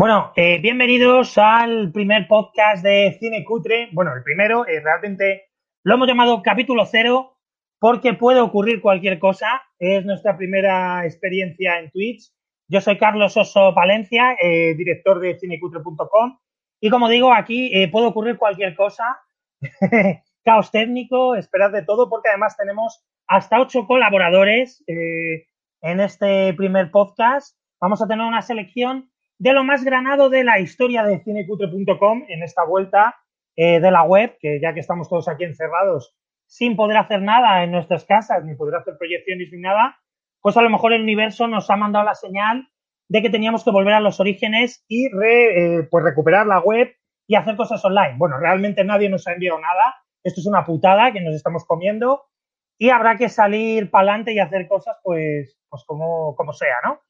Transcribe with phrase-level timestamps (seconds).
[0.00, 3.90] Bueno, eh, bienvenidos al primer podcast de Cine Cutre.
[3.92, 5.50] Bueno, el primero, eh, realmente
[5.84, 7.36] lo hemos llamado capítulo cero
[7.78, 9.60] porque puede ocurrir cualquier cosa.
[9.78, 12.32] Es nuestra primera experiencia en Twitch.
[12.66, 16.38] Yo soy Carlos Oso Valencia, eh, director de cinecutre.com.
[16.80, 19.04] Y como digo, aquí puede ocurrir cualquier cosa.
[20.42, 27.54] Caos técnico, esperad de todo, porque además tenemos hasta ocho colaboradores en este primer podcast.
[27.82, 32.42] Vamos a tener una selección de lo más granado de la historia de cinecutre.com en
[32.42, 33.16] esta vuelta
[33.56, 36.14] eh, de la web, que ya que estamos todos aquí encerrados
[36.46, 39.98] sin poder hacer nada en nuestras casas, ni poder hacer proyecciones ni nada,
[40.42, 42.68] pues a lo mejor el universo nos ha mandado la señal
[43.08, 46.94] de que teníamos que volver a los orígenes y eh, pues recuperar la web
[47.26, 48.16] y hacer cosas online.
[48.18, 49.94] Bueno, realmente nadie nos ha enviado nada.
[50.22, 52.24] Esto es una putada que nos estamos comiendo
[52.76, 57.00] y habrá que salir para adelante y hacer cosas pues, pues como, como sea, ¿no?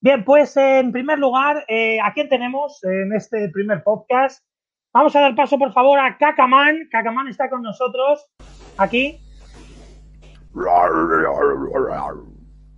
[0.00, 4.44] Bien, pues en primer lugar, eh, ¿a quién tenemos en este primer podcast?
[4.92, 6.88] Vamos a dar paso, por favor, a Kakaman.
[6.90, 8.26] Kakaman está con nosotros
[8.76, 9.18] aquí.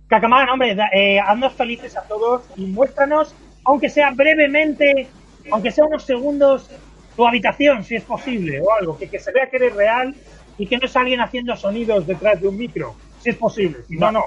[0.07, 5.07] Kakaman, hombre, eh, haznos felices a todos y muéstranos, aunque sea brevemente,
[5.51, 6.69] aunque sea unos segundos,
[7.15, 10.15] tu habitación, si es posible, o algo, que, que se vea que eres real
[10.57, 13.83] y que no es alguien haciendo sonidos detrás de un micro, si es posible.
[13.87, 14.25] Si no, no.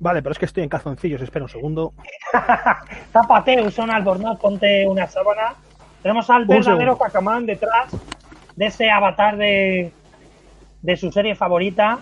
[0.00, 1.92] Vale, pero es que estoy en calzoncillos, espera un segundo.
[3.12, 5.54] Tápate, un albornoz, ponte una sábana.
[6.02, 7.90] Tenemos al verdadero Kakamán detrás
[8.54, 9.92] de ese avatar de,
[10.82, 11.98] de su serie favorita.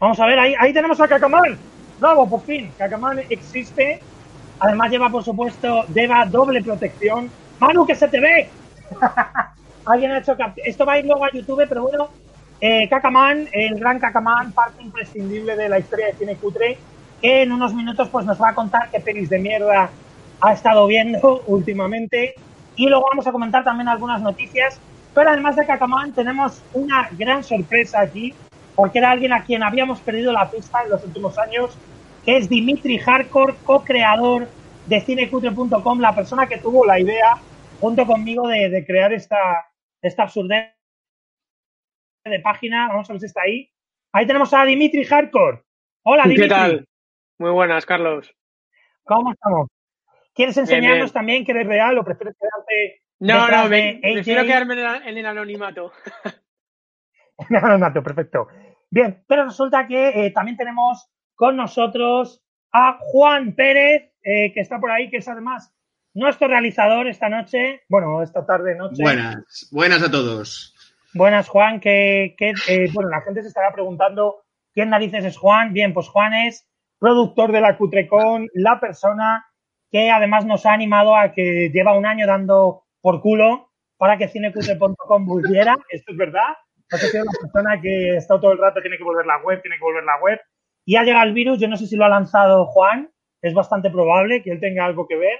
[0.00, 1.56] Vamos a ver, ahí, ahí tenemos a Kakamán.
[2.00, 2.72] Bravo, por fin.
[2.76, 4.00] Kakamán existe.
[4.60, 7.30] Además lleva, por supuesto, lleva doble protección.
[7.60, 8.48] Manu, que se te ve.
[9.86, 12.08] Alguien ha hecho Esto va a ir luego a YouTube, pero bueno,
[12.60, 12.88] eh,
[13.52, 16.78] el gran Cacaman, parte imprescindible de la historia de cine cutre,
[17.20, 19.90] que en unos minutos pues nos va a contar qué pelis de mierda
[20.40, 22.34] ha estado viendo últimamente.
[22.76, 24.80] Y luego vamos a comentar también algunas noticias.
[25.14, 28.34] Pero además de Cacaman tenemos una gran sorpresa aquí,
[28.76, 31.76] porque era alguien a quien habíamos perdido la pista en los últimos años,
[32.24, 34.48] que es Dimitri Hardcore, co-creador
[34.86, 37.36] de cinecutre.com, la persona que tuvo la idea,
[37.80, 39.66] junto conmigo, de, crear esta,
[40.02, 40.77] esta absurdez
[42.30, 42.88] de página.
[42.88, 43.70] Vamos a ver si está ahí.
[44.12, 45.62] Ahí tenemos a Dimitri Hardcore.
[46.04, 46.44] Hola, Dimitri.
[46.44, 46.88] ¿Qué tal?
[47.38, 48.34] Muy buenas, Carlos.
[49.04, 49.68] ¿Cómo estamos?
[50.34, 53.02] ¿Quieres enseñarnos también que eres real o prefieres quedarte?
[53.20, 54.74] No, no, me, prefiero quedarme
[55.04, 55.92] en el anonimato.
[57.38, 58.48] en el anonimato, perfecto.
[58.90, 64.78] Bien, pero resulta que eh, también tenemos con nosotros a Juan Pérez, eh, que está
[64.78, 65.74] por ahí, que es además
[66.14, 69.02] nuestro realizador esta noche, bueno, esta tarde, noche.
[69.02, 70.74] Buenas, buenas a todos.
[71.18, 71.80] Buenas, Juan.
[71.80, 75.72] Que, eh, bueno, la gente se estará preguntando quién narices es Juan.
[75.72, 76.64] Bien, pues Juan es
[77.00, 79.44] productor de la Cutrecon, la persona
[79.90, 84.28] que además nos ha animado a que lleva un año dando por culo para que
[84.28, 85.76] cinecutre.com volviera.
[85.90, 86.54] Esto es verdad.
[86.92, 89.76] ha sido una persona que estado todo el rato, tiene que volver la web, tiene
[89.76, 90.38] que volver la web.
[90.84, 93.10] Y ha llegado el virus, yo no sé si lo ha lanzado Juan,
[93.42, 95.38] es bastante probable que él tenga algo que ver,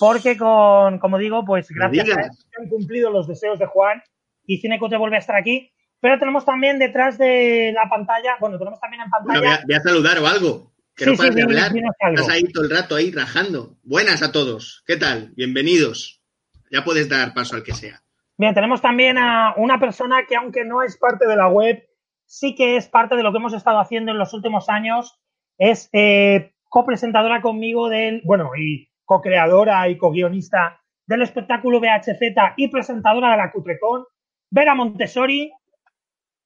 [0.00, 4.02] porque con, como digo, pues gracias a él han cumplido los deseos de Juan
[4.46, 5.72] y Cinecote vuelve a estar aquí.
[6.00, 9.60] Pero tenemos también detrás de la pantalla, bueno, tenemos también en pantalla.
[9.66, 10.72] voy, a, saludar o algo.
[10.94, 11.72] Que no sí, de hablar.
[11.74, 13.76] Estás ahí todo el rato ahí rajando.
[13.82, 14.82] Buenas a todos.
[14.86, 15.32] ¿Qué tal?
[15.36, 16.22] Bienvenidos.
[16.70, 18.02] Ya puedes dar paso al que sea.
[18.38, 21.82] Bien, tenemos también a una persona que, aunque no es parte de la web,
[22.26, 25.18] sí que es parte de lo que hemos estado haciendo en los últimos años.
[25.58, 32.20] Es eh, copresentadora conmigo del, bueno, y co-creadora y co-guionista del espectáculo VHZ
[32.56, 34.04] y presentadora de la Cutrecon.
[34.50, 35.52] Vera Montessori.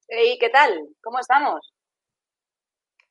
[0.07, 0.87] Hey, ¿qué tal?
[1.01, 1.73] ¿Cómo estamos?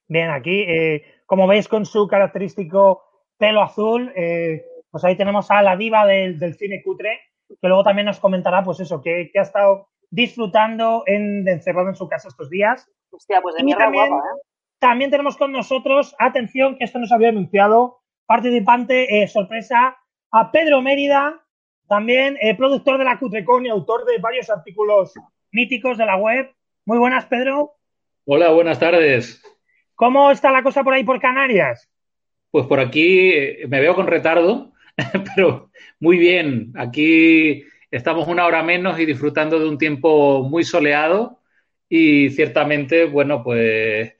[0.08, 3.04] Bien, aquí, eh, como veis, con su característico
[3.38, 8.06] pelo azul, eh, pues ahí tenemos a la diva del, cine cutre, que luego también
[8.06, 12.50] nos comentará, pues eso, que, ha estado disfrutando en, de encerrado en su casa estos
[12.50, 12.90] días.
[13.10, 14.40] Hostia, pues de mierda también, guapa, ¿eh?
[14.80, 19.96] También tenemos con nosotros, atención, que esto nos había anunciado, participante, sorpresa,
[20.32, 21.46] a Pedro Mérida,
[21.90, 25.12] también eh, productor de la Cutrecon y autor de varios artículos
[25.50, 26.48] míticos de la web.
[26.86, 27.72] Muy buenas, Pedro.
[28.26, 29.42] Hola, buenas tardes.
[29.96, 31.90] ¿Cómo está la cosa por ahí por Canarias?
[32.52, 34.70] Pues por aquí eh, me veo con retardo,
[35.34, 36.72] pero muy bien.
[36.76, 41.40] Aquí estamos una hora menos y disfrutando de un tiempo muy soleado
[41.88, 44.14] y ciertamente, bueno, pues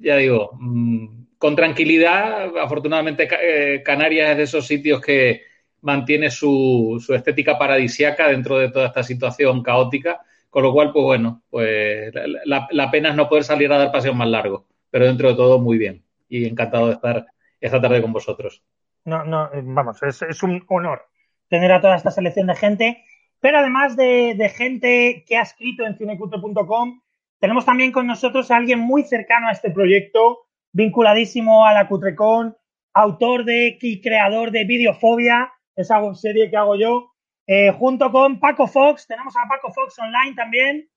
[0.00, 2.58] ya digo, mm, con tranquilidad.
[2.58, 5.42] Afortunadamente eh, Canarias es de esos sitios que,
[5.86, 11.04] mantiene su, su estética paradisiaca dentro de toda esta situación caótica, con lo cual, pues
[11.04, 12.12] bueno, pues
[12.44, 15.60] la, pena es no poder salir a dar paseos más largos, pero dentro de todo
[15.60, 17.26] muy bien y encantado de estar
[17.60, 18.64] esta tarde con vosotros.
[19.04, 21.02] No, no, vamos, es, un honor
[21.48, 23.04] tener a toda esta selección de gente.
[23.38, 27.00] Pero además de, gente que ha escrito en cinecutre.com,
[27.38, 32.56] tenemos también con nosotros a alguien muy cercano a este proyecto, vinculadísimo a la Cutrecon,
[32.92, 37.12] autor de y creador de Videofobia, esa serie que hago yo,
[37.46, 39.06] eh, junto con Paco Fox.
[39.06, 40.88] Tenemos a Paco Fox online también.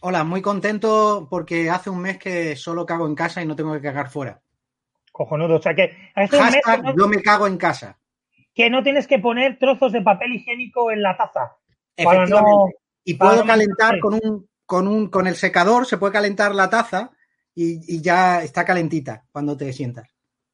[0.00, 3.72] Hola, muy contento porque hace un mes que solo cago en casa y no tengo
[3.72, 4.40] que cagar fuera.
[5.10, 7.98] Cojonudo, o sea que hace un mes yo me cago en casa.
[8.54, 11.56] Que no tienes que poner trozos de papel higiénico en la taza.
[11.96, 12.76] Efectivamente.
[13.04, 17.10] y puedo calentar con un, con un, con el secador, se puede calentar la taza
[17.54, 20.08] y, ya está calentita cuando te sientas.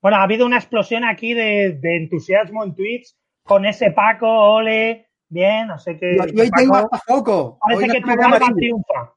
[0.05, 5.67] Bueno, ha habido una explosión aquí de, entusiasmo en Twitch con ese Paco, ole, bien,
[5.69, 6.19] no sé qué.
[6.31, 7.59] Y hoy tengo a Paco.
[7.59, 9.15] Parece que tu barba triunfa.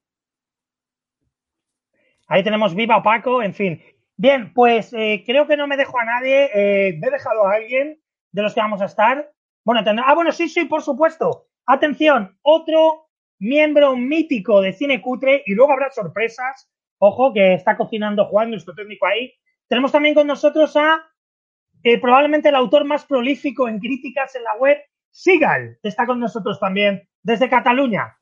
[2.30, 3.84] Ahí tenemos Viva Paco, en fin.
[4.16, 6.46] Bien, pues eh, creo que no me dejo a nadie.
[6.54, 8.00] Eh, he dejado a alguien
[8.32, 9.30] de los que vamos a estar.
[9.66, 11.48] Bueno, ah, bueno, sí, sí, por supuesto.
[11.66, 16.72] Atención, otro miembro mítico de Cine Cutre y luego habrá sorpresas.
[16.98, 19.34] Ojo, que está cocinando Juan, nuestro técnico ahí.
[19.68, 21.04] Tenemos también con nosotros a
[21.84, 24.78] eh, probablemente el autor más prolífico en críticas en la web,
[25.12, 28.18] Sigal, que está con nosotros también desde Cataluña.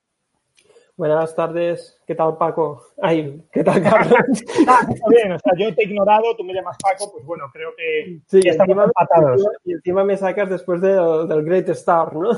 [0.98, 2.82] Buenas tardes, ¿qué tal Paco?
[3.02, 4.18] Ay, ¿qué tal Carlos?
[4.68, 7.46] ah, está bien, o sea, yo te he ignorado, tú me llamas Paco, pues bueno,
[7.52, 9.46] creo que, sí, estamos empatados.
[9.66, 12.32] Y encima me sacas después del Great Star, ¿no?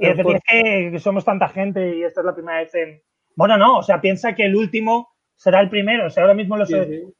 [0.00, 3.02] Y es que somos tanta gente y esta es la primera vez en...
[3.34, 5.08] Bueno, no, o sea, piensa que el último
[5.38, 6.68] será el primero, o sea, ahora mismo los,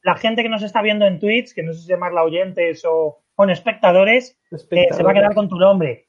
[0.02, 3.22] la gente que nos está viendo en Twitch, que no sé si llamarla oyentes o,
[3.36, 4.92] con espectadores, espectadores.
[4.92, 6.08] Eh, se va a quedar con tu nombre.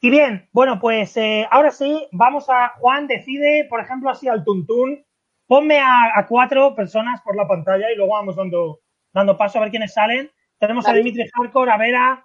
[0.00, 2.72] Y bien, bueno, pues eh, ahora sí, vamos a.
[2.78, 5.04] Juan decide, por ejemplo, así al tuntún.
[5.48, 8.80] Ponme a, cuatro personas por la pantalla y luego vamos dando,
[9.12, 10.30] dando paso a ver quiénes salen.
[10.58, 12.24] Tenemos a Dimitri Hardcore, a Vera,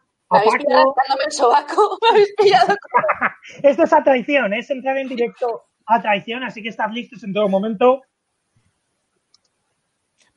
[1.26, 1.98] el sobaco?
[2.02, 2.76] ¿Me habéis pillado?
[3.64, 7.34] Esto es a traición, es entrar en directo a traición, así que estás listos en
[7.34, 8.02] todo momento.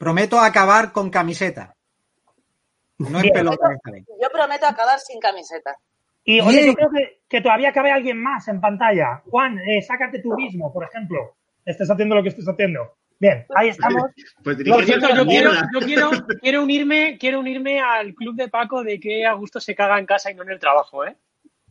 [0.01, 1.77] Prometo acabar con camiseta.
[2.97, 3.69] No en pelota.
[4.19, 5.77] Yo prometo acabar sin camiseta.
[6.25, 6.89] Y oye, yo creo
[7.29, 9.21] que, todavía cabe alguien más en pantalla.
[9.27, 11.37] Juan, eh, sácate tú mismo, por ejemplo.
[11.67, 12.97] Estés haciendo lo que estés haciendo.
[13.19, 14.05] Bien, ahí estamos.
[14.43, 14.79] Pues yo,
[15.27, 15.81] quiero, yo
[16.41, 20.07] quiero, unirme, quiero unirme al club de Paco de que a gusto se caga en
[20.07, 21.15] casa y no en el trabajo, ¿eh?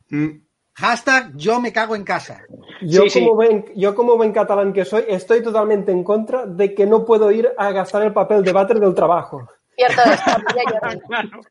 [0.09, 0.37] Mm.
[0.79, 2.41] Hashtag yo me cago en casa.
[2.81, 6.85] Yo, como Ven, yo como buen catalán que soy, estoy totalmente en contra de que
[6.85, 9.45] no puedo ir a gastar el papel de váter del trabajo.
[9.75, 10.01] Cierto,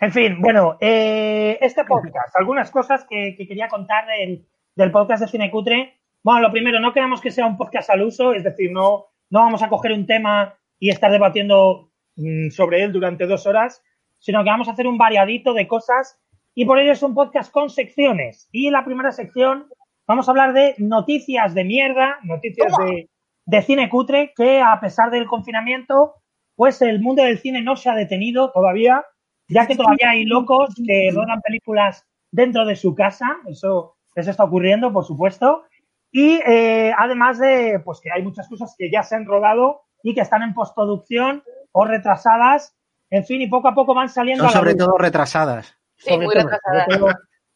[0.00, 6.00] En fin, bueno, eh, este podcast, algunas cosas que, quería contar del, podcast de Cinecutre.
[6.22, 9.40] Bueno, lo primero, no queremos que sea un podcast al uso, es decir, no, no
[9.40, 13.82] vamos a coger un tema y estar debatiendo mm, sobre él durante dos horas,
[14.18, 16.18] sino que vamos a hacer un variadito de cosas
[16.58, 18.48] y por ello es un podcast con secciones.
[18.50, 19.68] Y la primera sección
[20.08, 23.08] vamos a hablar de noticias de mierda, noticias de,
[23.46, 26.16] de cine cutre, que a pesar del confinamiento,
[26.56, 29.04] pues el mundo del cine no se ha detenido todavía
[29.46, 34.42] ya que todavía hay locos que rodan películas dentro de su casa, eso, eso está
[34.42, 35.62] ocurriendo, por supuesto,
[36.10, 40.12] y eh, además de pues que hay muchas cosas que ya se han rodado y
[40.12, 42.74] que están en postproducción o retrasadas,
[43.10, 44.48] en fin, y poco a poco van saliendo.
[44.50, 45.77] sobre todo retrasadas.
[45.98, 46.86] Sí, muy retrasadas.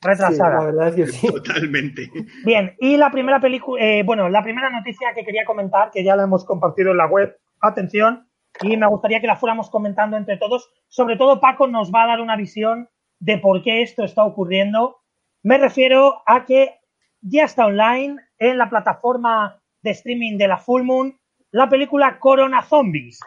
[0.01, 0.39] retrasadas.
[0.39, 1.27] la verdad es que sí.
[1.27, 2.11] Totalmente.
[2.45, 6.17] Bien, y la primera película, eh, bueno, la primera noticia que quería comentar, que ya
[6.17, 8.29] la hemos compartido en la web, atención,
[8.61, 10.71] y me gustaría que la fuéramos comentando entre todos.
[10.89, 14.99] Sobre todo, Paco nos va a dar una visión de por qué esto está ocurriendo.
[15.43, 16.79] Me refiero a que
[17.21, 21.17] ya está online en la plataforma de streaming de la Full Moon
[21.53, 23.21] la película Corona Zombies.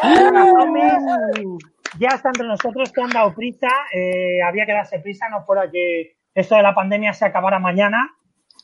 [0.00, 0.92] Corona Zombies
[1.98, 5.70] ya está entre nosotros, te han dado prisa, eh, había que darse prisa, no fuera
[5.70, 8.10] que esto de la pandemia se acabara mañana.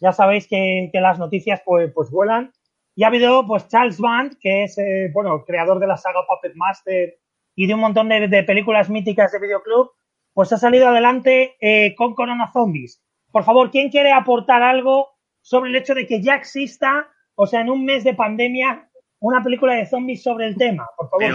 [0.01, 2.53] Ya sabéis que, las noticias pues, pues vuelan.
[2.95, 6.55] Y ha habido, pues, Charles Band, que es, eh, bueno, creador de la saga Puppet
[6.57, 7.17] Master
[7.55, 9.91] y de un montón de, películas míticas de videoclub,
[10.33, 13.03] pues ha salido adelante eh, con Corona Zombies.
[13.31, 15.09] Por favor, ¿quién quiere aportar algo
[15.43, 18.89] sobre el hecho de que ya exista, o sea, en un mes de pandemia,
[19.21, 20.87] una película de zombies sobre el tema?
[20.97, 21.35] Por favor,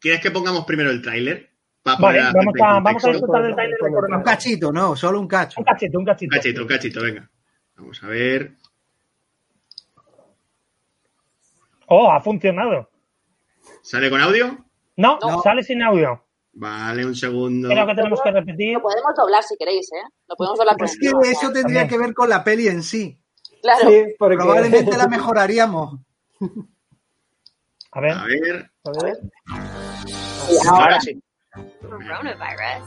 [0.00, 1.50] ¿quieres que pongamos primero el tráiler?
[1.84, 5.28] Vale, vamos a, vamos a disfrutar del tráiler de Corona Un cachito, no, solo un
[5.28, 5.60] cacho.
[5.60, 6.34] Un cachito, un cachito.
[6.34, 7.30] Un cachito, un cachito, venga.
[7.76, 8.52] Vamos a ver.
[11.86, 12.88] Oh, ha funcionado.
[13.82, 14.64] ¿Sale con audio?
[14.96, 16.22] No, sale sin audio.
[16.52, 17.68] Vale, un segundo.
[17.68, 18.74] Creo que tenemos que repetir.
[18.74, 20.02] Lo podemos doblar si queréis, ¿eh?
[20.28, 20.76] Lo podemos doblar.
[20.84, 23.18] Es que eso tendría que ver con la peli en sí.
[23.62, 23.88] Claro.
[23.88, 26.00] Sí, Probablemente la mejoraríamos.
[27.92, 28.12] A ver.
[28.12, 28.70] A ver.
[28.84, 29.16] A ver.
[30.68, 31.20] Ahora sí.
[31.80, 32.86] coronavirus.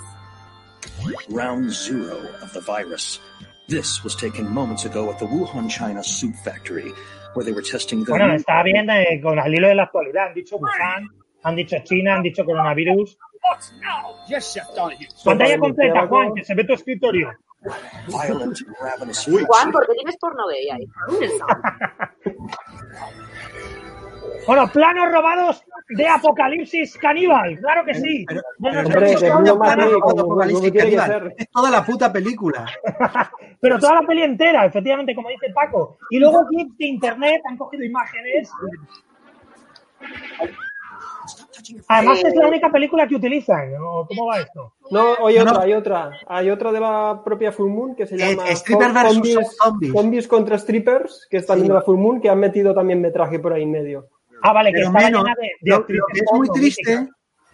[1.30, 3.20] Round zero of the virus.
[3.68, 6.92] This was taken moments ago at the Wuhan, China soup factory,
[7.34, 8.12] where they were testing the.
[8.12, 10.28] Bueno, está bien eh, con el hilo de la actualidad.
[10.28, 11.08] Han dicho Wuhan,
[11.44, 13.18] han dicho China, han dicho coronavirus.
[15.24, 17.32] Pantalla completa, Juan, que se ve tu escritorio.
[18.10, 20.88] Juan, ¿por qué tienes porno gay ahí?
[24.46, 28.26] Bueno, planos robados de Apocalipsis Caníbal, claro que sí.
[28.60, 29.12] Hombre,
[31.38, 32.66] es toda la puta película.
[33.60, 35.98] Pero toda la peli entera, efectivamente, como dice Paco.
[36.10, 38.52] Y luego clips de internet han cogido imágenes.
[41.88, 43.74] Además es la única película que utilizan.
[44.08, 44.74] ¿Cómo va esto?
[44.92, 46.12] No, hay otra, hay otra.
[46.28, 50.28] Hay otra de la propia Full Moon que se llama Strippers versus zombies, zombies.
[50.28, 53.54] contra Strippers, que es también de la Full Moon, que han metido también metraje por
[53.54, 54.08] ahí en medio.
[54.44, 57.10] Ah, vale, que está menos, llena de, de lo, lo, que es muy triste,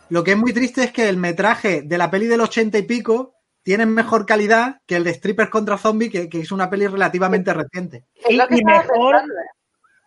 [0.10, 2.82] lo que es muy triste es que el metraje de la peli del ochenta y
[2.82, 6.88] pico tiene mejor calidad que el de Strippers contra Zombie, que, que es una peli
[6.88, 8.06] relativamente reciente.
[8.28, 9.22] Y, y mejor,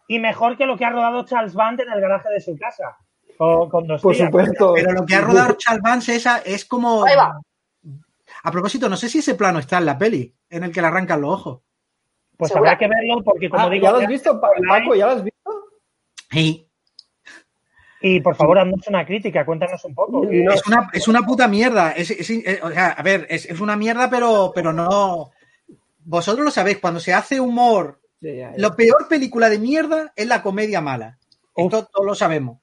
[0.08, 2.96] y mejor que lo que ha rodado Charles Band en el garaje de su casa.
[3.38, 4.26] Con, con dos Por tías.
[4.26, 4.72] supuesto.
[4.74, 7.04] Pero lo que ha rodado Charles Vance esa es como.
[7.04, 7.40] Ahí va.
[8.44, 10.88] A propósito, no sé si ese plano está en la peli, en el que le
[10.88, 11.60] arrancan los ojos.
[12.36, 14.94] Pues habrá que verlo porque, como Ah, digo, ¿Ya lo has visto, Pa- Paco?
[14.96, 15.50] ¿Ya lo has visto?
[16.30, 16.68] Sí.
[18.02, 20.24] Y por favor, haznos una crítica, cuéntanos un poco.
[20.24, 20.52] No.
[20.52, 21.92] Es, una, es una puta mierda.
[21.92, 25.30] Es, es- es- o sea, a ver, es, es una mierda, pero, pero no.
[26.04, 28.54] Vosotros lo sabéis, cuando se hace humor, Sí, ya, ya.
[28.58, 31.18] lo peor película de mierda es la comedia mala.
[31.56, 32.58] Esto todos lo sabemos.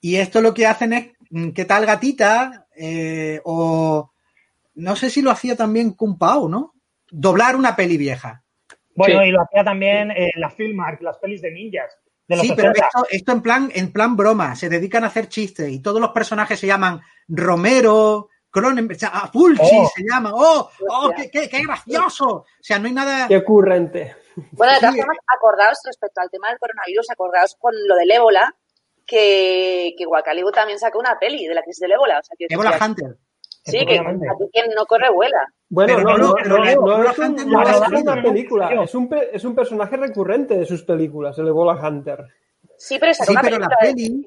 [0.00, 2.66] Y esto lo que hacen es, mm, ¿qué tal gatita?
[2.76, 4.10] Eh, o
[4.76, 6.72] no sé si lo hacía también Kung Pao, ¿no?
[7.10, 8.42] Doblar una peli vieja.
[8.94, 9.28] Bueno, Sí.
[9.28, 11.96] y lo hacía también eh, la Filmark, las pelis de ninjas.
[12.30, 12.86] De los Sí, pero 80.
[12.86, 16.10] esto, esto en plan, en plan broma, se dedican a hacer chistes y todos los
[16.10, 19.90] personajes se llaman Romero, Cronenberg, o sea, Fulci Oh.
[19.94, 20.70] se llama, ¡oh!
[20.88, 21.10] ¡oh!
[21.16, 22.26] Qué, qué, qué gracioso!
[22.28, 23.26] O sea, no hay nada.
[23.26, 24.14] Qué ocurrente.
[24.52, 28.54] Bueno, de todas formas, acordaos respecto al tema del coronavirus, acordaos con lo del ébola,
[29.04, 32.20] que, que Guacalibu también sacó una peli de la crisis del ébola.
[32.20, 33.16] O sea, que, Ebola que- Hunter.
[33.64, 35.38] Sí, que aquí quien no corre vuela.
[35.68, 36.78] Bueno, no, no, no, es,
[38.02, 38.82] una película, ¿no?
[38.84, 42.24] es un, es un personaje recurrente de sus películas, el Ebola Hunter.
[42.76, 44.26] Sí, pero Sí, una pero la película peli-.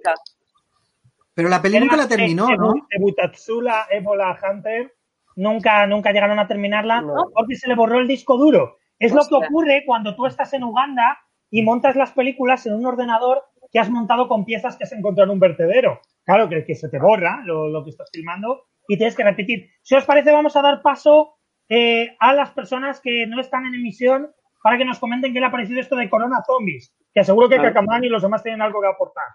[1.34, 2.74] Pero la peli nunca la terminó, de, ¿no?
[2.74, 4.94] de Butatsula Ebola Hunter
[5.36, 7.32] nunca, nunca llegaron a terminarla No.
[7.34, 8.78] porque se le borró el disco duro.
[9.00, 11.18] Es lo que ocurre cuando tú estás en Uganda
[11.50, 15.32] y montas las películas en un ordenador que has montado con piezas que has encontrado
[15.32, 16.00] en un vertedero.
[16.24, 19.70] Claro, que, que se te borra lo, lo que estás filmando y tienes que repetir.
[19.82, 21.36] Si os parece, vamos a dar paso
[21.70, 25.46] eh, a las personas que no están en emisión para que nos comenten qué le
[25.46, 26.94] ha parecido esto de Corona Zombies.
[27.14, 27.58] Que seguro que.
[27.58, 29.26] Kakamán y los demás tienen algo que aportar.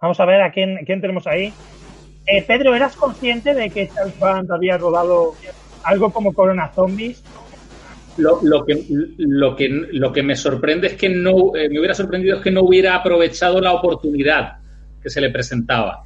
[0.00, 1.52] Vamos a ver a quién, quién tenemos ahí.
[2.26, 5.34] Eh, Pedro, ¿eras consciente de que Charles Band había rodado
[5.84, 7.22] algo como Corona Zombies?
[8.16, 8.84] Lo, lo que,
[9.18, 12.50] lo, que, lo que me sorprende es que no, eh, me hubiera sorprendido es que
[12.50, 14.58] no hubiera aprovechado la oportunidad
[15.02, 16.04] que se le presentaba.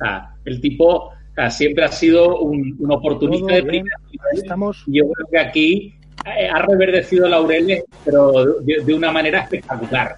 [0.00, 1.12] Sea, el tipo
[1.48, 3.96] siempre ha sido un, un oportunista de primera
[4.32, 4.84] Estamos.
[4.86, 5.94] y yo creo que aquí
[6.26, 10.16] eh, ha reverdecido laureles, pero de, de una manera espectacular.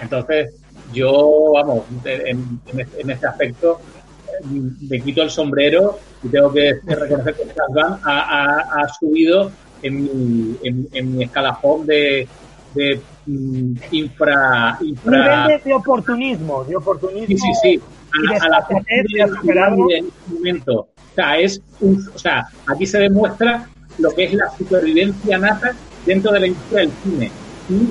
[0.00, 0.60] Entonces,
[0.92, 3.80] yo, vamos, en, en, este aspecto
[4.28, 4.46] eh,
[4.88, 7.44] me quito el sombrero y tengo que reconocer que
[7.74, 9.50] Band ha, ha, ha subido
[9.82, 12.28] en mi, en, en mi escalafón de,
[12.74, 15.46] de mm, infra, infra...
[15.46, 17.26] Nivel de, de oportunismo, de oportunismo.
[17.26, 17.80] Sí, sí, sí.
[18.22, 20.74] y A, la este momento.
[20.80, 25.72] O sea, es un- o sea, aquí se demuestra lo que es la supervivencia nata
[26.06, 27.30] dentro de la industria del cine.
[27.68, 27.88] Y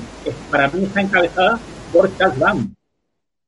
[0.51, 1.59] para mí está encabezada
[1.93, 2.74] por Charles Band.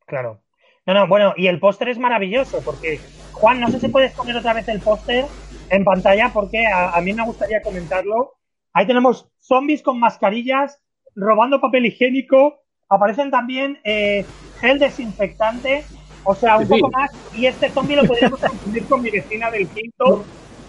[0.05, 0.41] Claro.
[0.85, 2.99] No, no, bueno, y el póster es maravilloso porque,
[3.33, 5.25] Juan, no sé si puedes poner otra vez el póster
[5.69, 8.33] en pantalla porque a, a mí me gustaría comentarlo.
[8.73, 10.81] Ahí tenemos zombies con mascarillas
[11.15, 12.59] robando papel higiénico.
[12.89, 14.25] Aparecen también eh,
[14.59, 15.83] gel desinfectante.
[16.23, 16.79] O sea, un Sí, sí.
[16.81, 17.11] poco más.
[17.35, 20.23] Y este zombie lo podríamos confundir con mi vecina del quinto.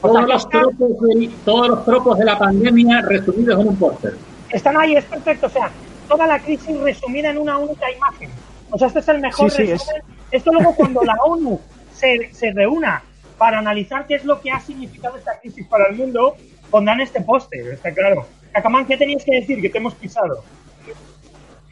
[0.04, 4.14] O Todos los, tropos del- todos los tropos de la pandemia resumidos en un póster.
[4.50, 5.46] están ahí, es perfecto.
[5.46, 5.70] O sea,
[6.08, 8.30] toda la crisis resumida en una única imagen.
[8.70, 10.02] O sea, este es el mejor Sí, sí, resumen.
[10.30, 11.60] Esto luego cuando la ONU
[11.92, 13.02] se, se reúna
[13.38, 16.36] para analizar qué es lo que ha significado esta crisis para el mundo,
[16.70, 18.26] pondrán este póster, está claro.
[18.52, 19.60] Cacamán, ¿qué tenías que decir?
[19.60, 20.44] Que te hemos pisado.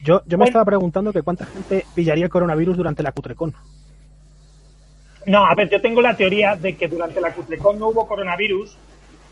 [0.03, 0.45] Yo, yo me Bueno.
[0.47, 3.55] estaba preguntando que cuánta gente pillaría el coronavirus durante la Cutrecon.
[5.27, 8.77] No, a ver, yo tengo la teoría de que durante la Cutrecon no hubo coronavirus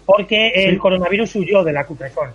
[0.05, 2.31] porque el coronavirus huyó de la Cutrecon.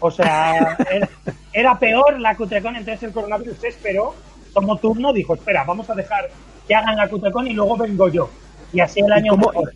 [0.00, 1.08] O sea, era,
[1.52, 4.14] era peor la Cutrecon, entonces el coronavirus se esperó
[4.52, 6.28] tomó turno, dijo, espera, vamos a dejar
[6.66, 8.30] que hagan la Cutrecon y luego vengo yo.
[8.72, 9.72] Y así el año mejor.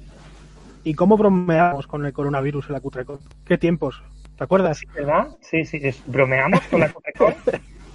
[0.84, 3.18] ¿Y cómo bromeamos con el coronavirus en la Cutrecon?
[3.44, 4.02] ¿Qué tiempos?
[4.36, 4.80] ¿Te acuerdas?
[4.94, 5.28] ¿Verdad?
[5.40, 7.34] Sí, sí, bromeamos con la Cutrecon.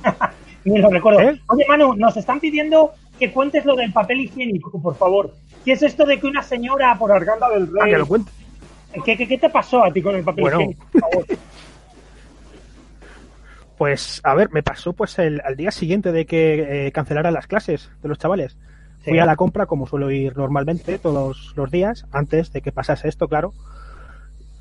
[0.66, 1.22] Ni lo recuerdo.
[1.22, 1.42] ¿Eh?
[1.48, 5.34] Oye, Manu, nos están pidiendo que cuentes lo del papel higiénico, por favor.
[5.66, 7.82] ¿Qué es esto de que una señora por Arganda del Rey...
[7.82, 8.32] Ah, que lo cuente.
[9.06, 11.26] ¿Qué, qué, te pasó a ti con el papel higiénico, por favor?
[13.80, 17.48] Pues, a ver, me pasó pues el, al día siguiente de que eh, cancelaran las
[17.48, 18.58] clases de los chavales.
[19.06, 23.08] Fui a la compra, como suelo ir normalmente todos los días, antes de que pasase
[23.08, 23.54] esto, claro.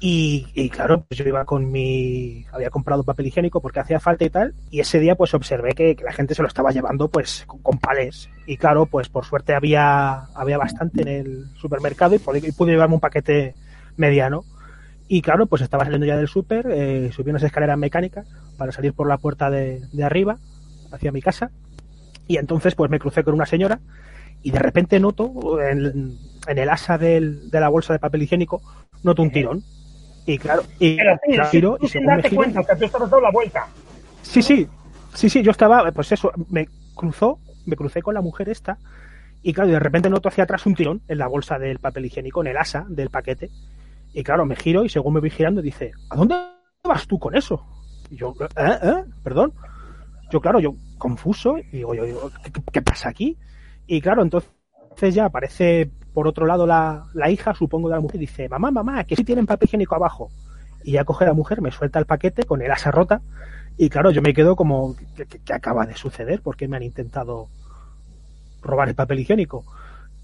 [0.01, 2.47] Y, claro, pues yo iba con mi.
[2.53, 4.55] Había comprado papel higiénico porque hacía falta y tal.
[4.71, 7.79] Y ese día, pues observé que, la gente se lo estaba llevando, pues con, con,
[7.79, 8.31] pales.
[8.47, 12.95] Y claro, pues por suerte había, había bastante en el supermercado y, y pude llevarme
[12.95, 13.55] un paquete
[13.97, 14.45] mediano.
[15.09, 18.27] Y claro, pues estaba saliendo ya del súper, eh, subí unas escaleras mecánicas
[18.59, 20.39] para salir por la puerta de, arriba,
[20.93, 21.51] hacia mi casa.
[22.27, 23.81] Y entonces pues me crucé con una señora
[24.43, 26.15] y de repente noto en,
[26.47, 28.61] el asa del, de la bolsa de papel higiénico,
[29.03, 29.65] noto un tirón.
[30.29, 31.19] Y claro, y Pero,
[31.51, 33.67] sí, y según me cuenta que tú estabas dando la vuelta.
[34.21, 34.69] Sí, sí,
[35.15, 38.77] sí, sí, yo estaba, pues eso, me cruzó, me crucé con la mujer esta
[39.43, 42.43] y claro, de repente noto hacia atrás un tirón en la bolsa del papel higiénico,
[42.43, 43.49] en el asa del paquete.
[44.13, 46.37] Y claro, me giro y según me voy girando dice, ¿a dónde
[46.85, 47.65] vas tú con eso?
[48.11, 48.79] Y yo, ¿eh?
[48.83, 49.05] ¿eh?
[49.25, 49.55] ¿Perdón?
[50.31, 52.05] Yo, claro, yo confuso y digo, yo,
[52.71, 53.39] ¿qué, pasa aquí?
[53.87, 58.19] Y claro, entonces ya aparece por otro lado la, la hija, supongo, de la mujer
[58.19, 60.33] dice, mamá, mamá, que sí tienen papel higiénico abajo.
[60.83, 63.21] Y ya coge la mujer, me suelta el paquete con el asa rota
[63.77, 66.43] y claro, yo me quedo como, ¿qué, acaba de suceder?
[66.43, 67.47] porque me han intentado
[68.63, 69.65] robar el papel higiénico?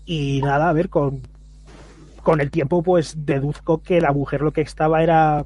[0.05, 1.23] Y nada, a ver, con,
[2.25, 5.45] con el tiempo pues deduzco que la mujer lo que estaba era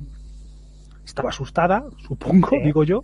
[1.05, 3.03] estaba asustada supongo digo yo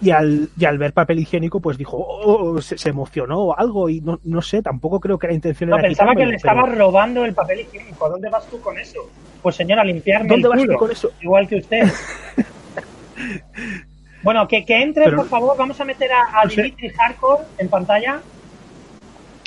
[0.00, 3.88] y al, y al ver papel higiénico pues dijo oh, oh, se, emocionó o algo
[3.88, 7.24] y no, no sé tampoco creo que la intención no, pensaba que le estaba robando
[7.24, 9.00] el papel higiénico ¿a dónde vas tú con eso?
[9.42, 11.10] pues señora limpiarme ¿Dónde vas tú con eso?
[11.20, 11.90] igual que usted
[14.22, 18.20] bueno que, que entre por favor vamos a meter a, Dimitri Hardcore en pantalla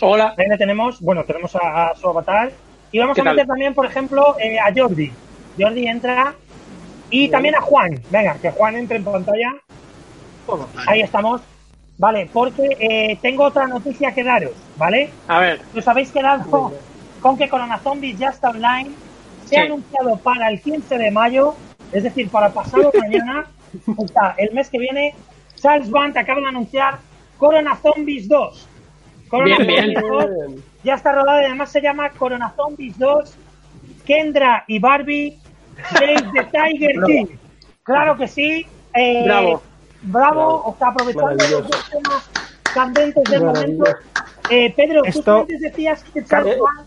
[0.01, 0.33] Hola.
[0.37, 2.53] Ahí le tenemos, bueno, tenemos a su avatar
[2.91, 5.11] y vamos a meter también, por ejemplo, eh, a Jordi.
[5.57, 6.33] Jordi entra.
[7.11, 8.01] Y también a Juan.
[8.09, 9.55] Venga, que Juan entre en pantalla.
[10.87, 11.41] Ahí estamos.
[11.97, 15.09] Vale, porque eh, tengo otra noticia que daros, ¿vale?
[15.27, 15.61] A ver.
[15.75, 16.71] Os habéis quedado
[17.21, 18.91] con que Corona Zombies ya está online.
[19.45, 21.55] Se ha anunciado para el 15 de mayo,
[21.91, 23.47] es decir, para pasado mañana,
[23.97, 25.13] está el mes que viene.
[25.55, 26.99] Charles Band acaba de anunciar
[27.37, 28.67] Corona Zombies 2.
[29.27, 30.25] Corona Zombies 2
[30.83, 33.37] ya está rodada y además se llama Corona Zombies 2,
[34.05, 35.37] Kendra y Barbie,
[35.91, 37.25] Save the Tiger King.
[37.83, 38.65] Claro que sí.
[38.93, 39.61] Eh, bravo.
[40.01, 42.29] Bravo, o sea, aprovechando los dos temas
[42.73, 43.85] candentes del momento.
[44.49, 46.25] Eh, Pedro, tú antes decías que el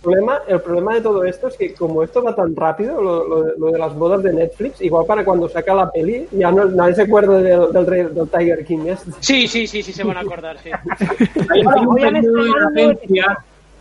[0.02, 3.78] problema, el problema de todo esto es que como esto va tan rápido, lo, de
[3.78, 7.38] las bodas de Netflix, igual para cuando saca la peli, ya no, nadie se acuerda
[7.38, 8.86] del, del, del Tiger King.
[8.86, 9.12] Este.
[9.20, 10.70] Sí, sí, sí, sí, se van a acordar, sí.
[11.50, 11.98] Hay un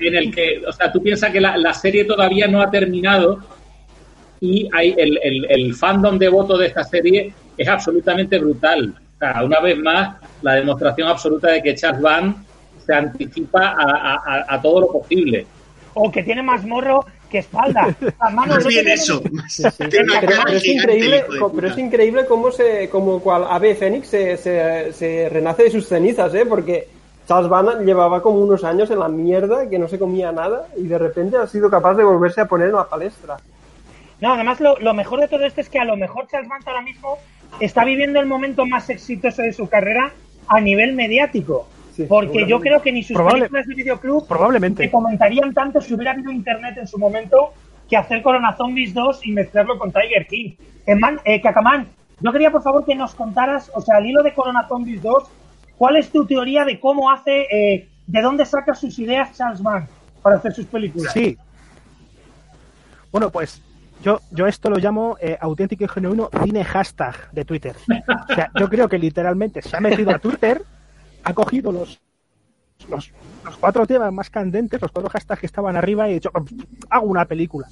[0.07, 3.39] en el que, o sea, tú piensas que la, serie todavía no ha terminado
[4.39, 8.95] y hay el, el, fandom de voto de esta serie es absolutamente brutal.
[9.21, 12.43] O sea, una vez más, la demostración absoluta de que Charles Van
[12.83, 15.45] se anticipa a, todo lo posible.
[15.93, 17.95] O que tiene más morro que espalda.
[18.33, 19.21] Más bien eso.
[19.77, 21.23] pero, es increíble,
[21.55, 25.87] pero es increíble cómo se, como cual Ave Fénix se, se, se renace de sus
[25.87, 26.45] cenizas, ¿eh?
[26.45, 26.87] Porque
[27.27, 30.87] Charles Van llevaba como unos años en la mierda, que no se comía nada, y
[30.87, 33.37] de repente ha sido capaz de volverse a poner en la palestra.
[34.19, 36.81] No, además lo, mejor de todo esto es que a lo mejor Charles Band ahora
[36.81, 37.17] mismo
[37.59, 40.11] está viviendo el momento más exitoso de su carrera
[40.47, 41.67] a nivel mediático.
[42.07, 44.83] porque yo creo que ni sus películas de videoclub probablemente.
[44.83, 47.53] te comentarían tanto si hubiera habido internet en su momento
[47.89, 50.53] que hacer Corona Zombies 2 y mezclarlo con Tiger King.
[50.87, 51.41] Eh, man, eh,
[52.21, 55.29] yo quería por favor que nos contaras, o sea, al hilo de Corona Zombies 2,
[55.81, 59.87] ¿Cuál es tu teoría de cómo hace, eh, de dónde saca sus ideas Charles Mann
[60.21, 61.11] para hacer sus películas?
[61.11, 61.35] Sí.
[63.11, 63.63] Bueno, pues
[64.03, 67.75] yo, yo esto lo llamo eh, auténtico y genuino cine hashtag de Twitter.
[68.29, 70.63] O sea, yo creo que literalmente se ha metido a Twitter,
[71.23, 72.01] ha cogido los,
[72.89, 73.11] los,
[73.59, 76.31] cuatro temas más candentes, los cuatro hashtags que estaban arriba y ha dicho,
[76.89, 77.67] hago una película.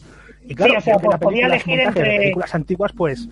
[0.45, 2.17] Y claro, o sea, podía elegir entre...
[2.17, 3.29] películas antiguas, pues,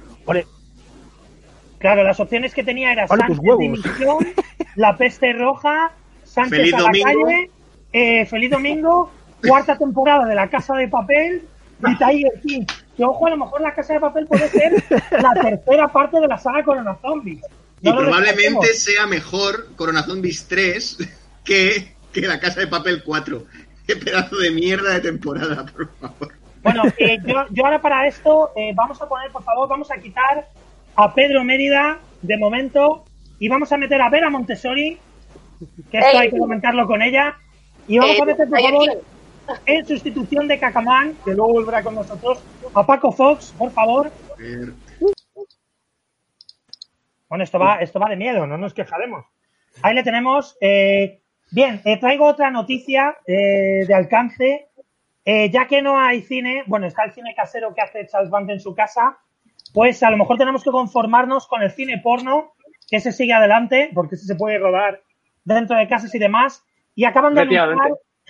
[1.78, 4.28] Claro, las opciones que tenía eran Sánchez Dimisión,
[4.76, 5.92] La Peste Roja,
[6.24, 7.52] Sánchez Feliz a la calle,
[7.94, 9.12] eh, Feliz Domingo,
[9.48, 11.44] cuarta temporada de La Casa de Papel
[11.88, 12.66] y Tiger King.
[12.98, 16.28] Que ojo, a lo mejor La Casa de Papel puede ser la tercera parte de
[16.28, 17.42] la saga Corona Zombies.
[17.82, 20.98] y probablemente sea mejor Corona Zombies 3
[21.44, 23.46] que, que La Casa de Papel 4.
[23.86, 26.34] Qué pedazo de mierda de temporada, por favor.
[26.64, 30.50] Bueno, eh, yo, ahora para esto eh, vamos a poner, por favor, vamos a quitar
[30.96, 33.06] a Pedro Mérida de momento
[33.40, 34.98] y vamos a meter a Vera Montessori,
[35.92, 37.38] que esto hay que comentarlo con ella,
[37.88, 39.02] y vamos a meter, por favor,
[39.66, 42.42] en sustitución de Cacamán, que luego volverá con nosotros,
[42.74, 44.12] a Paco Fox, por favor.
[47.30, 49.26] Bueno, esto va, esto va de miedo, no nos quejaremos.
[49.82, 50.58] Ahí le tenemos.
[50.62, 54.68] Eh, bien, traigo otra noticia de alcance
[55.30, 58.50] eh, ya que no hay cine, bueno, está el cine casero que hace Charles Band
[58.50, 59.18] en su casa,
[59.74, 62.54] pues a lo mejor tenemos que conformarnos con el cine porno,
[62.90, 65.02] que se sigue adelante, porque ese se puede rodar
[65.44, 66.64] dentro de casas y demás.
[66.96, 67.76] Y acaban de anunciar,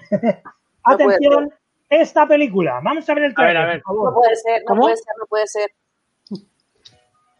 [0.93, 1.53] atención,
[1.89, 2.79] esta película.
[2.83, 3.83] Vamos a ver el trailer, a ver, a ver.
[3.85, 5.71] No puede ser, no puede ser, no puede ser.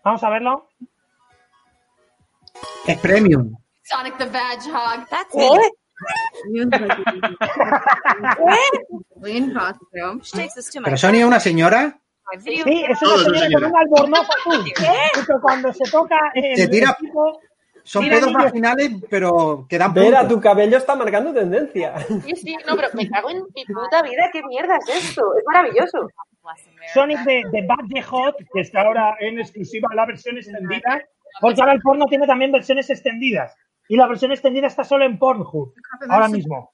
[0.03, 0.69] Vamos a verlo.
[2.85, 3.55] Es premium.
[3.83, 5.07] Sonic the Hedgehog.
[5.09, 5.71] That's ¿Eh?
[10.83, 11.99] ¿Pero Sony es una señora?
[12.39, 14.73] Sí, es una señora con un albornoz azul.
[15.25, 16.97] Pero cuando se toca se tira,
[17.87, 21.95] son pedos vaginales, pero quedan Vera, tu cabello está marcando tendencia.
[22.25, 25.21] Sí, sí, no, pero me cago en mi puta vida, ¿qué mierda es esto?
[25.37, 26.09] Es maravilloso.
[26.93, 31.01] Sonic de, de Bad the Hot, que está ahora en exclusiva la versión extendida,
[31.39, 33.55] porque ahora el porno tiene también versiones extendidas.
[33.87, 35.73] Y la versión extendida está solo en Pornhub,
[36.09, 36.71] ahora mismo.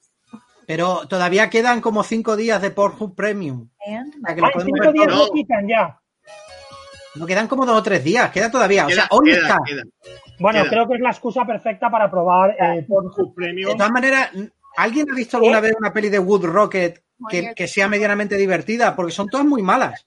[0.66, 3.68] Pero todavía quedan como cinco días de Pornhub Premium.
[3.78, 5.28] Que lo cinco días no.
[5.32, 6.00] quitan ya.
[7.14, 8.86] No quedan como dos o tres días, queda todavía.
[8.86, 9.58] o sea, hoy está.
[10.38, 13.70] Bueno, creo que es la excusa perfecta para probar eh, Pornhub Premium.
[13.70, 14.30] De todas maneras,
[14.76, 18.94] ¿alguien ha visto alguna vez una peli de Wood Rocket que, que sea medianamente divertida?
[18.94, 20.06] Porque son todas muy malas.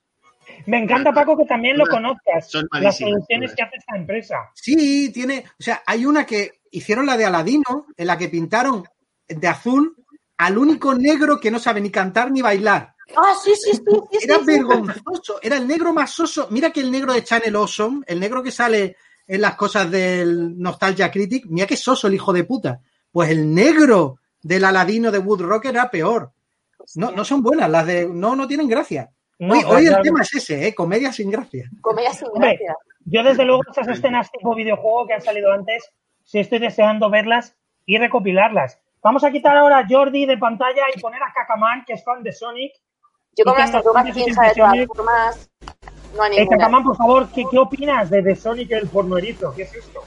[0.65, 2.51] Me encanta, Paco, que también lo conozcas.
[2.71, 4.35] las soluciones que hace esta empresa.
[4.53, 5.45] Sí, tiene.
[5.59, 8.83] O sea, hay una que hicieron la de Aladino, en la que pintaron
[9.27, 9.95] de azul
[10.37, 12.95] al único negro que no sabe ni cantar ni bailar.
[13.15, 13.81] Ah, sí, sí, sí.
[14.21, 15.39] era vergonzoso.
[15.41, 16.47] Era el negro más soso.
[16.51, 20.57] Mira que el negro de Channel Awesome, el negro que sale en las cosas del
[20.57, 22.79] Nostalgia Critic, mira que soso el hijo de puta.
[23.11, 26.31] Pues el negro del Aladino de Wood Rock era peor.
[26.95, 28.07] No, no son buenas, las de.
[28.07, 30.75] No, no tienen gracia hoy, el tema es ese, ¿eh?
[30.75, 31.69] Comedia sin gracia.
[31.81, 32.75] Comedia sin gracia.
[33.05, 35.91] yo desde luego esas escenas tipo videojuego que han salido antes,
[36.23, 38.79] sí estoy deseando verlas y recopilarlas.
[39.01, 42.23] Vamos a quitar ahora a Jordi de pantalla y poner a Kakaman, que es fan
[42.23, 42.73] de Sonic.
[43.37, 45.49] Yo como las tortugas ninja de todas formas,
[46.17, 46.47] no hay eh,
[46.83, 49.53] por favor, ¿qué, ¿qué, opinas de, de Sonic el pornoerito?
[49.55, 50.03] ¿Qué es esto?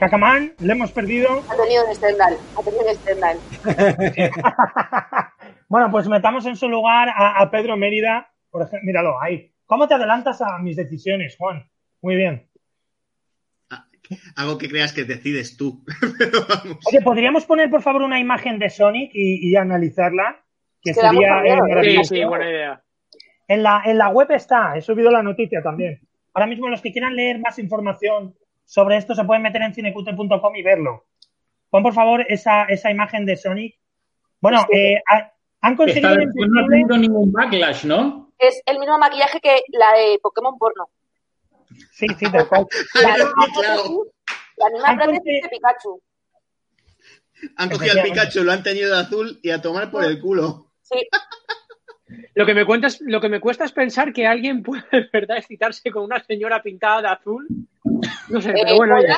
[0.00, 1.44] Cacamán, le hemos perdido.
[1.46, 3.38] Ha tenido un estendal, ha tenido un estendal.
[5.68, 8.32] bueno, pues metamos en su lugar a, Pedro Mérida.
[8.48, 9.52] Por ejemplo, míralo, ahí.
[9.66, 11.70] ¿Cómo te adelantas a mis decisiones, Juan?
[12.00, 12.48] Muy bien.
[14.36, 15.84] Algo que creas que decides tú.
[16.88, 20.42] Oye, ¿podríamos poner, por favor, una imagen de Sonic y, analizarla?
[20.80, 21.42] Que sería
[21.82, 22.82] sí, sí, buena idea.
[23.50, 26.00] En la, en la web está, he subido la noticia también.
[26.34, 30.54] Ahora mismo los que quieran leer más información sobre esto se pueden meter en cinecute.com
[30.54, 31.06] y verlo.
[31.68, 33.74] Pon por favor esa, esa imagen de Sonic.
[34.40, 35.02] Bueno, eh,
[35.62, 36.14] han conseguido.
[36.14, 38.32] no ha tenido ningún backlash, ¿no?
[38.38, 40.88] Es el mismo maquillaje que la de Pokémon porno.
[41.90, 42.68] Sí, sí, tal cual.
[43.02, 43.16] la,
[44.58, 46.00] la misma prótesis de Pikachu.
[47.56, 50.70] Han cogido al Pikachu, lo han teñido de azul y a tomar por el culo.
[50.82, 51.00] Sí.
[52.34, 55.90] Lo que me cuenta lo que me cuesta es pensar que alguien puede verdad excitarse
[55.90, 57.46] con una señora pintada de azul.
[58.28, 59.16] No sé, pero bueno, ya.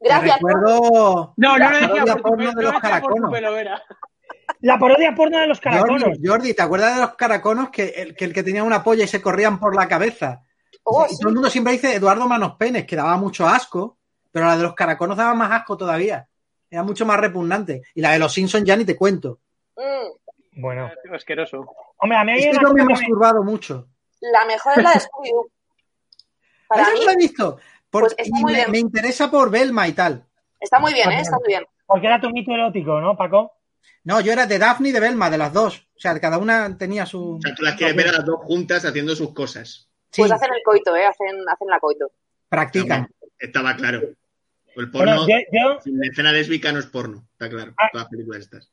[0.00, 0.36] Gracias.
[0.36, 3.32] recuerdo no, no, la parodia porno de los caraconos.
[4.60, 6.18] La parodia porno de los caraconos.
[6.22, 9.58] Jordi, ¿te acuerdas de los caraconos que el, que tenía una polla y se corrían
[9.58, 10.42] por la cabeza?
[10.84, 13.98] Oh, y todo el mundo siempre dice Eduardo Manos Penes, que daba mucho asco,
[14.30, 16.26] pero la de los caraconos daba más asco todavía.
[16.70, 17.82] Era mucho más repugnante.
[17.94, 19.40] Y la de los Simpsons ya ni te cuento.
[19.76, 20.21] Mm.
[20.52, 20.90] Bueno.
[21.12, 21.66] Asqueroso.
[21.98, 23.88] Hombre, a mí es que no me he masturbado mucho.
[24.20, 25.50] La mejor es la de Scooby-Doo.
[26.68, 27.58] Para mí, no la he visto.
[27.90, 28.16] Pues
[28.70, 30.24] me, interesa por Belma y tal.
[30.58, 31.20] Está muy bien, ¿eh?
[31.20, 31.66] Está muy bien.
[31.84, 33.52] Porque era tu mito erótico, ¿no, Paco?
[34.04, 35.86] No, yo era de Daphne y de Belma, de las dos.
[35.94, 37.36] O sea, cada una tenía su.
[37.36, 39.90] O sea, tú las quieres ver a las dos juntas haciendo sus cosas.
[40.16, 41.04] Pues hacen el coito, ¿eh?
[41.04, 42.10] Hacen, hacen la coito.
[42.48, 43.08] Practican.
[43.38, 44.00] estaba claro.
[44.74, 45.26] El porno,
[45.82, 47.74] sin escena lésbica no es porno, está claro.
[47.76, 47.88] Ah.
[47.92, 48.70] todas las películas estas.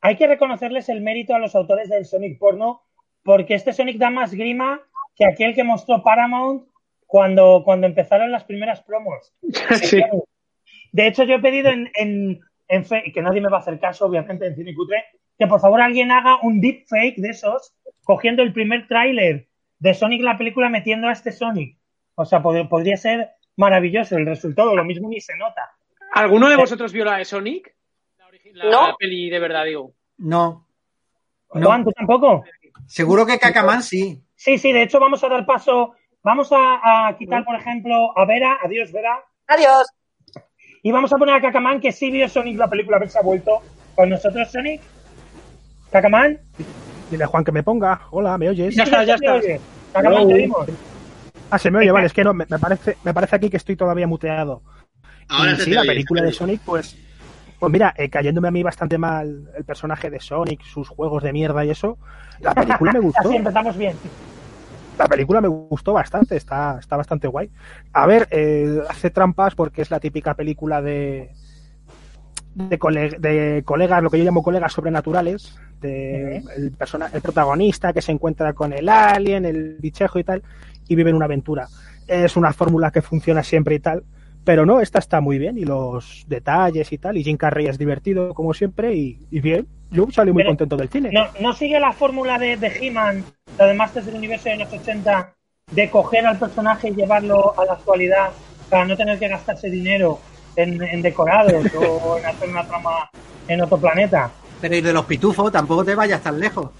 [0.00, 2.82] Hay que reconocerles el mérito a los autores del Sonic porno,
[3.22, 4.80] porque este Sonic da más grima
[5.16, 6.68] que aquel que mostró Paramount
[7.06, 9.34] cuando, cuando empezaron las primeras promos.
[10.92, 14.06] De hecho, yo he pedido en, en, en que nadie me va a hacer caso,
[14.06, 15.04] obviamente, en Cine Cutre,
[15.38, 20.22] que por favor alguien haga un deepfake de esos, cogiendo el primer tráiler de Sonic
[20.22, 21.78] la película metiendo a este Sonic.
[22.14, 25.70] O sea, podría ser maravilloso el resultado, lo mismo ni se nota.
[26.14, 27.74] ¿Alguno de vosotros vio la de Sonic?
[28.54, 28.96] La, No.
[28.98, 29.92] peli de verdad, digo.
[30.18, 30.66] No.
[31.48, 32.44] Juan, ¿tú tampoco?
[32.86, 34.22] Seguro que Cacaman sí.
[34.36, 38.24] Sí, sí, de hecho vamos a dar paso, vamos a, a quitar, por ejemplo, a
[38.24, 39.86] Vera, adiós Vera, Adiós.
[40.82, 43.18] y vamos a poner a Cacamán, que sí vio Sonic la película, a ver si
[43.18, 43.60] ha vuelto
[43.94, 44.80] con nosotros Sonic.
[45.90, 46.38] Cacamán,
[47.10, 48.02] Dile a Juan que me ponga.
[48.10, 48.74] Hola, ¿me oyes?
[48.76, 49.38] Ya está, ya ¿Sí te está.
[49.38, 49.60] oyes?
[49.92, 50.66] Cacamán, te vimos.
[51.50, 53.74] Ah, se me oye, vale, es que no, me, parece, me parece aquí que estoy
[53.76, 54.62] todavía muteado.
[55.30, 56.32] Ahora Y se sí, te la oye, película de.
[56.32, 56.94] Sonic, pues,
[57.58, 61.32] pues mira, eh, cayéndome a mí bastante mal el personaje de Sonic, sus juegos de
[61.32, 61.98] mierda y eso,
[62.40, 63.28] la película me gustó.
[63.28, 63.96] Así empezamos bien.
[64.98, 67.50] La película me gustó bastante, está, está bastante guay.
[67.92, 71.30] A ver, eh, hace trampas porque es la típica película de,
[72.54, 77.92] de, cole- de colegas, lo que yo llamo colegas sobrenaturales, de el, persona, el protagonista
[77.92, 80.42] que se encuentra con el alien, el bichejo y tal,
[80.88, 81.68] y viven una aventura.
[82.08, 84.02] Es una fórmula que funciona siempre y tal,
[84.48, 87.76] pero no, esta está muy bien y los detalles y tal, y Jim Carrey es
[87.76, 89.66] divertido como siempre y, y bien.
[89.90, 91.10] Yo salí muy Pero- contento del cine.
[91.12, 93.24] No, no sigue la fórmula de, de He-Man,
[93.58, 95.34] la de Masters del Universo de los 80,
[95.72, 98.30] de coger al personaje y llevarlo a la actualidad
[98.70, 100.18] para no tener que gastarse dinero
[100.56, 103.10] en, en decorados o en hacer una trama
[103.48, 104.30] en otro planeta.
[104.62, 106.70] Pero y de los pitufos tampoco te vayas tan lejos.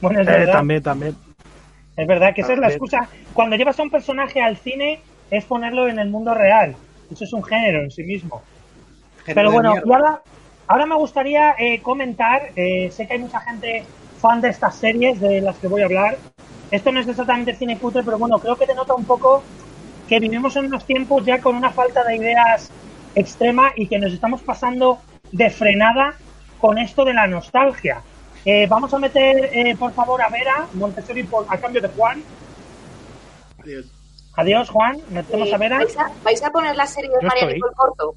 [0.00, 0.52] Bueno, es Eh, verdad.
[0.52, 1.16] también, también.
[1.96, 3.08] Es verdad que esa es la excusa.
[3.32, 6.76] Cuando llevas a un personaje al cine es ponerlo en el mundo real.
[7.10, 8.42] Eso es un género en sí mismo.
[9.24, 10.22] Género Pero bueno, y ahora,
[10.66, 13.84] ahora me gustaría eh, comentar, eh, sé que hay mucha gente
[14.20, 16.18] fan de estas series de las que voy a hablar.
[16.70, 19.42] Esto no es exactamente cine cutre, pero bueno, creo que denota un poco
[20.08, 22.70] que vivimos en unos tiempos ya con una falta de ideas
[23.14, 24.98] extrema y que nos estamos pasando
[25.32, 26.14] de frenada
[26.60, 28.02] con esto de la nostalgia.
[28.44, 32.22] Eh, vamos a meter, eh, por favor, a Vera Montessori por, a cambio de Juan.
[33.58, 33.95] Adiós.
[34.36, 34.98] Adiós, Juan.
[35.10, 35.78] Metemos Eh, a Vera.
[35.78, 37.46] ¿vais, a, vais a poner la serie de Yo María.
[37.54, 38.14] Nicole Corto?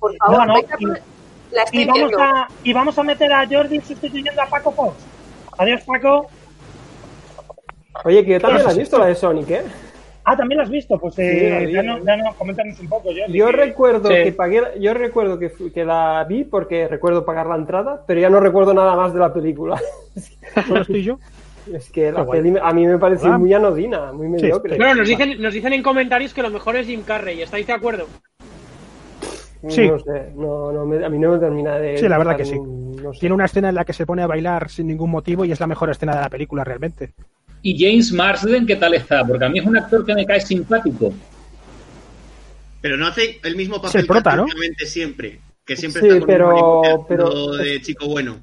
[0.00, 1.02] Por favor, No, no, vais a y- poner...
[1.50, 2.22] La estoy Y vamos, viendo.
[2.22, 4.96] a, y vamos a meter a Jordi sustituyendo a Paco Fox.
[5.56, 6.26] Adiós, Paco.
[8.04, 9.62] Oye, que yo también la he visto, la de Sonic, ¿eh?
[10.24, 10.98] Ah, también lo has visto.
[10.98, 13.32] Pues eh, Sí, la ya, no, ya no, coméntanos un poco, Jordi.
[13.32, 14.14] Yo que- recuerdo Sí.
[14.24, 18.28] que pagué, yo recuerdo que, que la vi porque recuerdo pagar la entrada, pero ya
[18.28, 19.80] no recuerdo nada más de la película.
[20.66, 21.18] Solo estoy yo.
[21.74, 22.38] Es que la Qué guay.
[22.40, 23.38] peli me- a mí me Hola.
[23.38, 24.72] muy anodina, muy mediocre.
[24.72, 24.78] sí.
[24.78, 27.42] Bueno, nos dicen, nos dicen en comentarios que lo mejor es Jim Carrey.
[27.42, 28.06] ¿Estáis de acuerdo?
[29.68, 29.88] Sí.
[29.88, 31.98] No sé, no, no me- a mí no me termina de.
[31.98, 32.56] Sí, la verdad que sí.
[32.58, 33.20] no sé.
[33.20, 35.58] Tiene una escena en la que se pone a bailar sin ningún motivo y es
[35.60, 37.12] la mejor escena de la película realmente.
[37.62, 39.24] ¿Y James Marsden qué tal está?
[39.26, 41.12] Porque a mí es un actor que me cae simpático.
[42.80, 44.46] Pero no hace el mismo Es papel el prota, que ¿no?
[44.86, 45.40] siempre.
[45.64, 48.36] Que siempre Sí, está con pero- un pero- de chico bueno.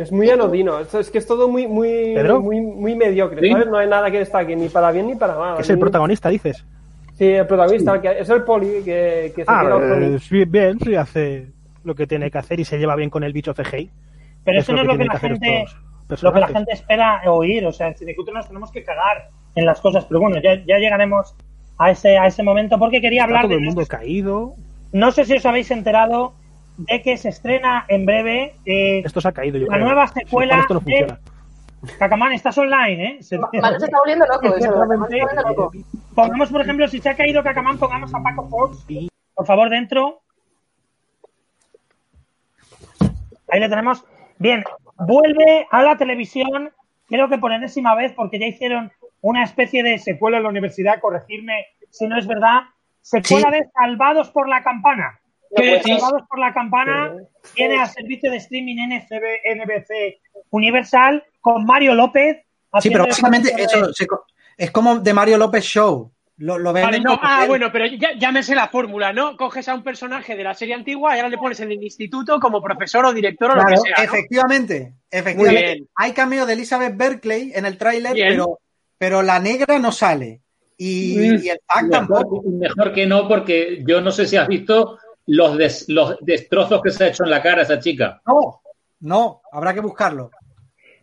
[0.00, 2.40] Es muy anodino, es, es que es todo muy, muy, ¿Pedro?
[2.40, 3.50] muy, muy mediocre, Sí.
[3.52, 3.66] ¿sabes?
[3.66, 5.60] No hay nada que destaque, ni para bien ni para mal.
[5.60, 6.64] Es el mí- protagonista, dices.
[7.18, 10.44] Sí, el protagonista, el que- es el poli que, que se Ah, queda eh, sí,
[10.46, 11.48] bien, sí, hace
[11.84, 13.90] lo que tiene que hacer y se lleva bien con el bicho CGI.
[14.44, 15.64] Pero eso no es lo que la gente,
[16.22, 17.66] lo que la gente espera oír.
[17.66, 20.06] O sea, en Cinecutre nos tenemos que cagar en las cosas.
[20.06, 21.34] Pero bueno, ya, ya llegaremos
[21.76, 23.56] a ese, a ese momento porque quería Está hablar todo de.
[23.58, 24.54] el mundo caído.
[24.92, 26.32] No sé si os habéis enterado
[26.86, 29.86] de que se estrena en breve eh, Esto se ha caído, yo la creo.
[29.86, 31.20] nueva secuela Juan esto no de- funciona.
[31.98, 33.22] Cacamán, estás online, ¿eh?
[33.22, 34.52] Se- Manu se está volviendo loco.
[34.52, 35.72] se está volviendo loco.
[36.14, 38.86] Pongamos, por ejemplo, si se ha caído Cacamán, pongamos a Paco Fox.
[39.34, 40.20] Por favor, dentro.
[43.48, 44.04] Ahí le tenemos.
[44.38, 44.62] Bien,
[44.98, 46.70] vuelve a la televisión,
[47.08, 51.00] creo que por enésima vez, porque ya hicieron una especie de secuela en la universidad,
[51.00, 52.60] corregirme si no es verdad.
[53.02, 53.58] Secuela Sí.
[53.58, 55.18] de Salvados por la Campana.
[55.54, 55.98] ¿Qué Que decís?
[56.00, 57.12] Salvados por la Campana
[57.54, 62.38] tiene al servicio de streaming NCB, NBC Universal con Mario López.
[62.80, 63.90] Sí, pero básicamente de- eso
[64.56, 66.12] es como de Mario López Show.
[66.36, 69.36] Lo, lo Vale, no, ah, bueno, pero ya, ya me sé la fórmula, ¿no?
[69.36, 72.40] Coges a un personaje de la serie antigua y ahora le pones en el instituto
[72.40, 73.94] como profesor o director o lo que sea.
[73.98, 74.04] ¿no?
[74.04, 75.62] efectivamente, efectivamente.
[75.66, 75.88] Muy bien.
[75.96, 78.58] Hay cameo de Elizabeth Berkeley en el tráiler, pero,
[78.96, 80.40] pero la negra no sale.
[80.78, 81.44] Y, Mm.
[81.44, 82.42] y el pack tampoco.
[82.46, 84.96] Mejor que no, porque yo no sé si has visto
[85.32, 88.20] los, des- los destrozos que se ha hecho en la cara a esa chica.
[88.26, 88.60] No,
[89.00, 90.30] no, habrá que buscarlo.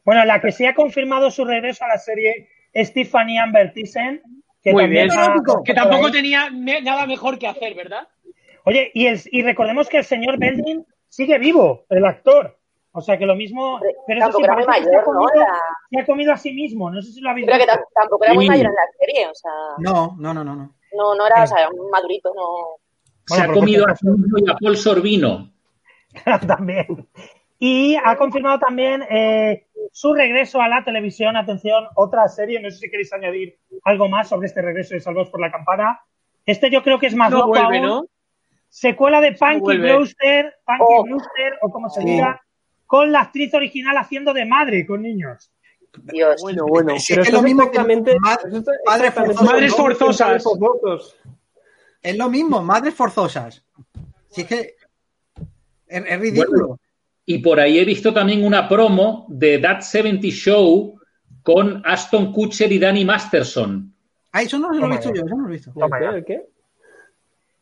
[0.04, 4.22] Bueno, la que se ha confirmado su regreso a la serie es Tiffany Amber Thyssen.
[4.62, 5.20] Que Muy también bien.
[5.20, 8.08] ha- Que tampoco tenía me- nada mejor que hacer, ¿verdad?
[8.66, 12.58] Oye, y, el, y recordemos que el señor Belding sigue vivo, el actor.
[12.92, 13.80] O sea que lo mismo.
[14.08, 15.04] Pero eso Tampoco sí, era muy que se ha, mayor, ¿no?
[15.06, 15.54] comido, Era-
[15.90, 16.90] se ha comido a sí mismo.
[16.90, 17.80] No sé si lo habéis Pero que visto.
[17.80, 18.50] tam- tampoco era muy Sí.
[18.50, 20.56] mayor en la serie, o sea, No, no, no, no.
[20.56, 20.74] no.
[20.94, 22.44] no, no era, o sea, era un madurito, no.
[23.28, 25.52] Se ha comido a sí mismo y a Paul Sorbino.
[26.48, 27.08] también.
[27.60, 31.36] Y ha confirmado también eh, su regreso a la televisión.
[31.36, 32.60] Atención, otra serie.
[32.60, 36.00] No sé si queréis añadir algo más sobre este regreso de Salvos por la Campana.
[36.46, 37.86] Este yo creo que es más No loco vuelve, aún.
[37.86, 38.06] ¿no?
[38.70, 41.04] secuela de Punky Brewster, Punky oh.
[41.04, 42.42] Brewster, o como se diga,
[42.86, 45.52] con la actriz original haciendo de madre con niños.
[46.04, 46.42] Dios.
[46.42, 46.94] Bueno, bueno.
[47.08, 50.44] pero es lo mismo que madres forzosas.
[52.02, 53.64] Es lo mismo, madres forzosas.
[54.30, 54.76] Si es que
[55.88, 56.80] es, ridículo.
[57.26, 61.00] y por ahí he visto también una promo de That 70 Show
[61.44, 63.94] con Aston Kutcher y Danny Masterson.
[64.32, 65.72] Ah, eso no lo he visto yo, eso no lo he visto.
[66.14, 66.46] ¿El qué?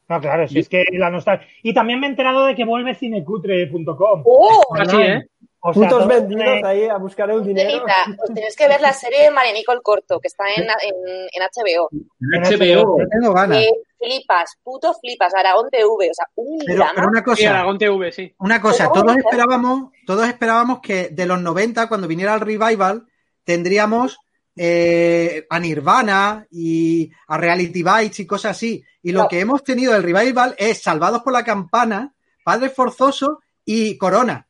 [0.07, 1.47] No, claro, si es que la nostalgia.
[1.63, 4.23] Y también me he enterado de que vuelve cinecutre.com.
[4.25, 4.75] ¡Oh!
[4.75, 5.27] Así, ¿eh?
[5.67, 7.83] O sea, Putos vendidos ahí a buscar el dinero.
[8.17, 11.41] Pues tenéis que ver la serie de María Nicole Corto, que está en, en, en
[11.41, 11.89] HBO.
[11.91, 12.99] En HBO.
[12.99, 13.63] Yo tengo ganas.
[13.99, 16.91] Eh, flipas, puto flipas, Aragón TV, o sea, un Pero, drama.
[16.95, 18.35] pero una Sí, cosa, Aragón TV, sí.
[18.39, 19.25] una cosa, ¿Cómo todos dices?
[19.25, 23.05] esperábamos, todos esperábamos que de los 90, cuando viniera el revival,
[23.43, 24.17] tendríamos
[24.57, 28.81] eh, a Nirvana y a Reality Bites y cosas así.
[29.03, 29.27] Y lo No.
[29.27, 34.47] que hemos tenido del revival es Salvados por la Campana, Padre Forzoso y Corona.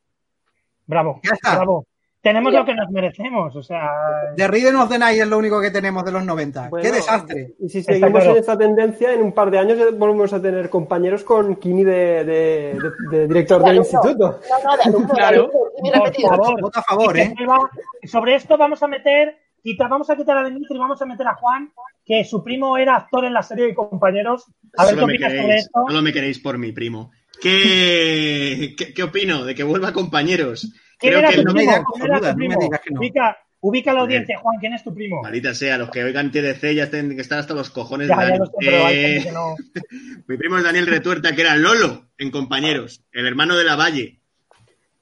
[0.86, 1.56] Bravo, Ya está.
[1.56, 1.86] bravo.
[2.30, 3.88] Tenemos lo que nos merecemos, o sea.
[4.36, 6.68] The Rhythm of the Night es lo único que tenemos de los 90.
[6.70, 7.54] Bueno, ¡Qué desastre!
[7.60, 8.30] Y si seguimos claro.
[8.32, 12.24] en esta tendencia, en un par de años volvemos a tener compañeros con Kini de,
[12.24, 12.78] de-
[13.10, 14.40] de- de director De del instituto.
[14.50, 15.50] No, no, de alumno, de Claro.
[15.50, 16.60] Por favor.
[16.60, 17.32] Vota a favor, ¿eh?
[17.36, 17.70] vuelva-
[18.04, 21.26] Sobre esto vamos a meter, quita- vamos a quitar a Dimitri y vamos a meter
[21.28, 21.70] a Juan,
[22.04, 24.46] que su primo era actor en la serie de compañeros.
[24.76, 25.84] A ver qué Solo me, opinas sobre queréis, esto.
[25.86, 27.10] solo me queréis por mi primo.
[27.40, 30.72] ¿Qué, qué, qué opino de que vuelva compañeros?
[30.98, 31.72] ¿Quién Creo era que tu no me primo?
[31.72, 32.60] digas ¿Quién era tu cojonuda, no me primo?
[32.60, 33.00] digas que no.
[33.00, 35.22] Ubica, ubica a la audiencia, Juan, ¿quién es tu primo?
[35.22, 38.20] Maldita sea, los que oigan TDC ya tienen que estar hasta los cojones Ya, de
[38.22, 38.38] ya Dani.
[38.38, 39.56] lo sé, pero hay Eh, gente que no.
[40.28, 44.20] Mi primo es Daniel Retuerta, que era Lolo en Compañeros, el hermano de la Valle.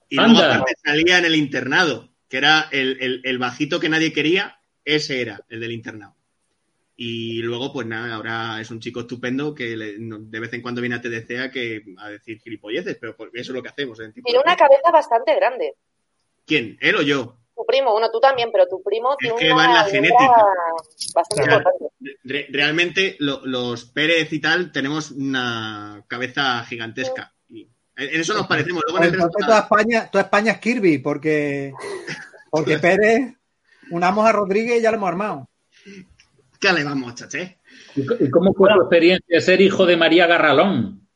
[0.09, 4.13] Y luego aparte salía en el internado, que era el, el- el bajito que nadie
[4.13, 6.15] quería, ese era el del internado.
[6.97, 10.63] Y luego, pues nada, ahora es un chico estupendo que le- no- de vez en
[10.63, 13.99] cuando viene a TDC a, que, a decir gilipolleces, pero eso es lo que hacemos.
[14.01, 14.13] ¿eh?
[14.25, 15.75] Tiene una cabeza bastante grande.
[16.47, 16.77] ¿Quién?
[16.81, 17.37] ¿Él o yo?
[17.57, 20.45] Tu primo, bueno, tú también, pero tu primo tiene que una va en la genética.
[21.15, 21.85] bastante importante.
[22.25, 27.33] Re- realmente lo- los Pérez y tal tenemos una cabeza gigantesca.
[27.49, 27.63] Y
[27.97, 28.83] en en eso nos parecemos.
[28.87, 31.73] Luego en el Entonces, resto- toda España, toda España es Kirby, porque,
[32.51, 33.35] porque Pérez,
[33.91, 35.49] unamos a Rodríguez y ya lo hemos armado.
[36.69, 37.59] ¿Qué le vamos, chaché?
[37.97, 41.07] ¿Y cómo fue tu experiencia de ser hijo de María Garralón?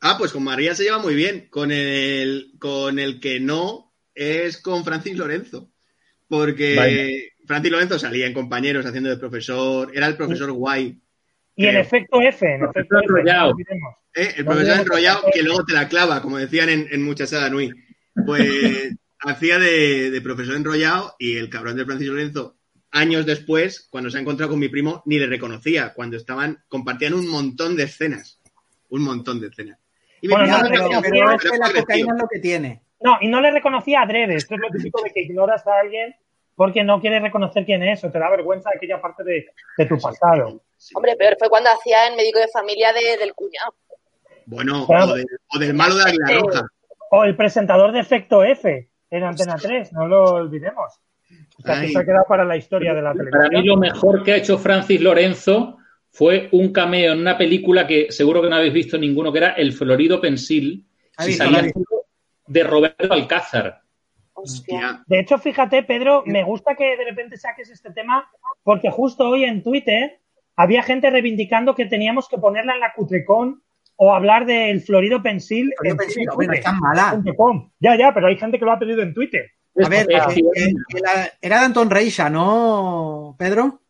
[0.00, 1.46] Ah, pues con María se lleva muy bien.
[1.48, 5.70] Con el, con el que no es con Francis Lorenzo.
[6.28, 7.06] Porque Vaya.
[7.46, 9.90] Francis Lorenzo salía en compañeros haciendo de profesor.
[9.94, 11.00] Era el profesor guay.
[11.56, 11.82] Y en creo.
[11.82, 13.46] efecto F, en efecto F, no enrollado.
[13.48, 13.94] lo olvidemos.
[14.14, 14.34] ¿eh?
[14.36, 17.72] El profesor enrollado que- que luego te la clava, como decían en, en Muchachada Nui.
[18.26, 22.56] Pues hacía de, de profesor enrollado y el cabrón de Francis Lorenzo,
[22.94, 25.92] años después, cuando se ha encontrado con mi primo, ni le reconocía.
[25.92, 28.40] Cuando estaban, compartían un montón de escenas.
[28.88, 29.78] Un montón de escenas.
[30.22, 31.82] Y Bueno, no, no pero, reconocía, pero es pero que era la agresivo.
[31.86, 32.82] cocaína es lo que tiene.
[33.00, 34.36] No, y no le reconocía adrede.
[34.36, 36.14] Esto es lo típico de que ignoras a alguien
[36.56, 39.86] porque no quieres reconocer quién es o te da vergüenza de aquella parte de, de
[39.86, 40.62] tu pasado.
[40.94, 43.74] Hombre, peor fue cuando hacía en médico de familia de- del cuñado.
[44.46, 45.12] Bueno, Claro.
[45.12, 46.66] o, de- o del malo de Águila Roja.
[47.10, 50.94] O el presentador de Efecto F en Antena 3, no lo olvidemos.
[51.58, 51.92] O sea, que Ay.
[51.92, 54.58] se ha quedado para la historia de la Para mí lo mejor que ha hecho
[54.58, 55.78] Francis Lorenzo
[56.10, 59.50] fue un cameo en una película que seguro que no habéis visto ninguno, que era
[59.50, 60.84] El Florido Pensil,
[61.18, 61.24] lo
[61.58, 61.80] ha visto.
[62.46, 63.80] de Roberto Alcázar.
[64.32, 65.02] Hostia.
[65.06, 68.28] De hecho, fíjate, Pedro, me gusta que de repente saques este tema
[68.62, 70.20] porque justo hoy en Twitter
[70.56, 73.62] había gente reivindicando que teníamos que ponerla en la Cutrecon
[73.96, 77.10] o hablar del Florido Pensil Florido en Pensil, Cinecutre hombre, no es tan mala.
[77.12, 77.70] punto com.
[77.78, 79.50] Ya, ya, pero hay gente que lo ha pedido en Twitter.
[79.82, 80.74] A ver, Es eh, que- eh,
[81.40, 83.80] era- de Anton Reisa, ¿no, Pedro?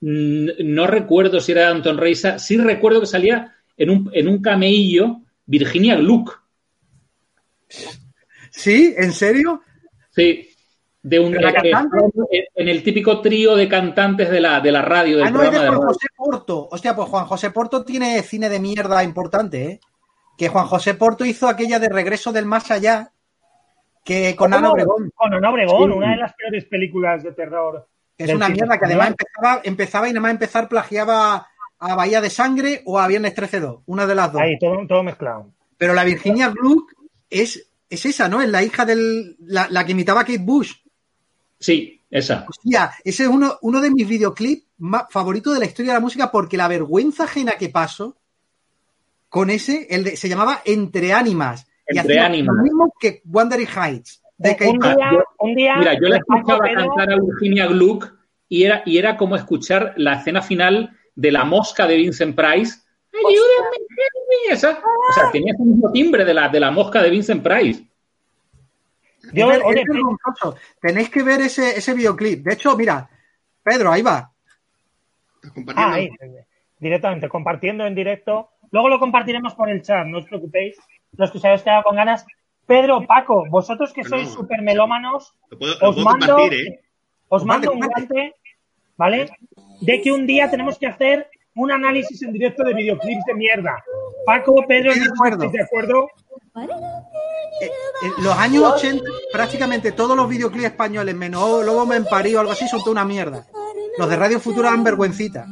[0.00, 4.40] No recuerdo si era de Anton Reisa, sí recuerdo que salía en un, en un
[4.42, 6.40] cameillo Virginia Gluck.
[8.50, 8.94] ¿Sí?
[8.96, 9.62] ¿En serio?
[10.10, 10.48] Sí,
[11.02, 15.30] de un en el típico trío de cantantes de la, de la radio, del Ah,
[15.30, 15.88] no, es de programa de Juan.
[15.88, 16.68] José Porto.
[16.70, 19.80] Hostia, pues Juan José Porto tiene cine de mierda importante, ¿eh?
[20.36, 23.12] Que Juan José Porto hizo aquella de Regreso del Más Allá,
[24.04, 24.72] que con Ana.
[24.72, 25.10] Obregón.
[25.14, 25.96] Con Ana Obregón, Sí.
[25.96, 27.86] una de las peores películas de terror.
[28.16, 31.46] que Es una cine mierda que además empezaba, empezaba y nada más empezar plagiaba
[31.78, 34.42] a Bahía de Sangre o a Viernes 13-2, una de las dos.
[34.42, 35.50] Ahí, todo, todo mezclado.
[35.78, 36.92] Pero la Virginia Gluck
[37.30, 38.42] es, es esa, ¿no?
[38.42, 39.36] Es la hija del.
[39.40, 40.74] La, la que imitaba a Kate Bush.
[41.58, 42.44] Sí, esa.
[42.48, 46.02] Hostia, ese es uno, uno de mis videoclips más favoritos de la historia de la
[46.02, 48.16] música porque la vergüenza ajena que paso
[49.30, 51.66] con ese, el de, se llamaba Entre Ánimas.
[51.98, 52.56] Entre Ánimas.
[52.56, 54.22] Lo mismo que Wandering Heights.
[54.38, 57.66] De Kate un, día, un día, Mira, yo la Juanjo escuchaba Pedro- cantar a Virginia
[57.66, 58.14] Gluck
[58.48, 62.78] y era, y era como escuchar la escena final de La Mosca de Vincent Price.
[63.12, 63.76] Ayúdame,
[64.50, 64.80] esa.
[64.80, 67.84] O sea, tenía el mismo timbre de la, de la mosca de Vincent Price.
[69.32, 70.56] Yo, es, oye, vergonzoso.
[70.80, 72.42] Tenéis que ver ese, ese videoclip.
[72.44, 73.08] De hecho, mira,
[73.62, 74.32] Pedro, ahí va.
[75.76, 76.08] Ah, ahí,
[76.78, 78.50] directamente, compartiendo en directo.
[78.70, 80.76] Luego lo compartiremos por el chat, no os preocupéis.
[81.16, 82.24] Los que os habéis quedado con ganas.
[82.66, 85.34] Pedro, Paco, vosotros que sois súper melómanos,
[85.82, 86.80] os mando, ¿eh?
[87.28, 88.36] os mando un guante,
[88.96, 89.28] ¿vale?
[89.80, 93.82] De que un día tenemos que hacer un análisis en directo de videoclips de mierda.
[94.24, 95.50] Paco, Pedro, de acuerdo?
[95.50, 96.08] ¿de acuerdo?
[97.60, 97.70] Eh,
[98.16, 102.52] en los años 80, prácticamente todos los videoclips españoles, menos Lobo Me Parí o algo
[102.52, 103.46] así, son toda una mierda.
[103.98, 105.46] Los de Radio Futura dan vergüencita.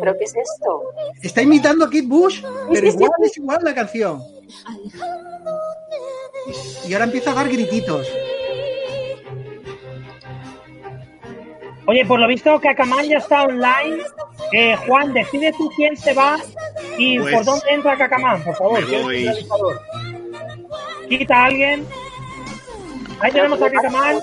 [0.00, 0.82] ¿Pero qué es esto?
[1.22, 2.42] Está imitando a Kid Bush,
[2.72, 4.22] pero igual es igual la canción.
[6.88, 8.06] Y ahora empieza a dar grititos.
[11.86, 14.02] Oye, por lo visto, Cacamán ya está online.
[14.52, 16.38] Eh, Juan, decide tú quién se va
[16.98, 18.80] y Pues- por dónde entra Cacamán, por favor.
[21.08, 21.86] Quita a alguien.
[23.20, 24.16] Ahí tenemos a Cacamán.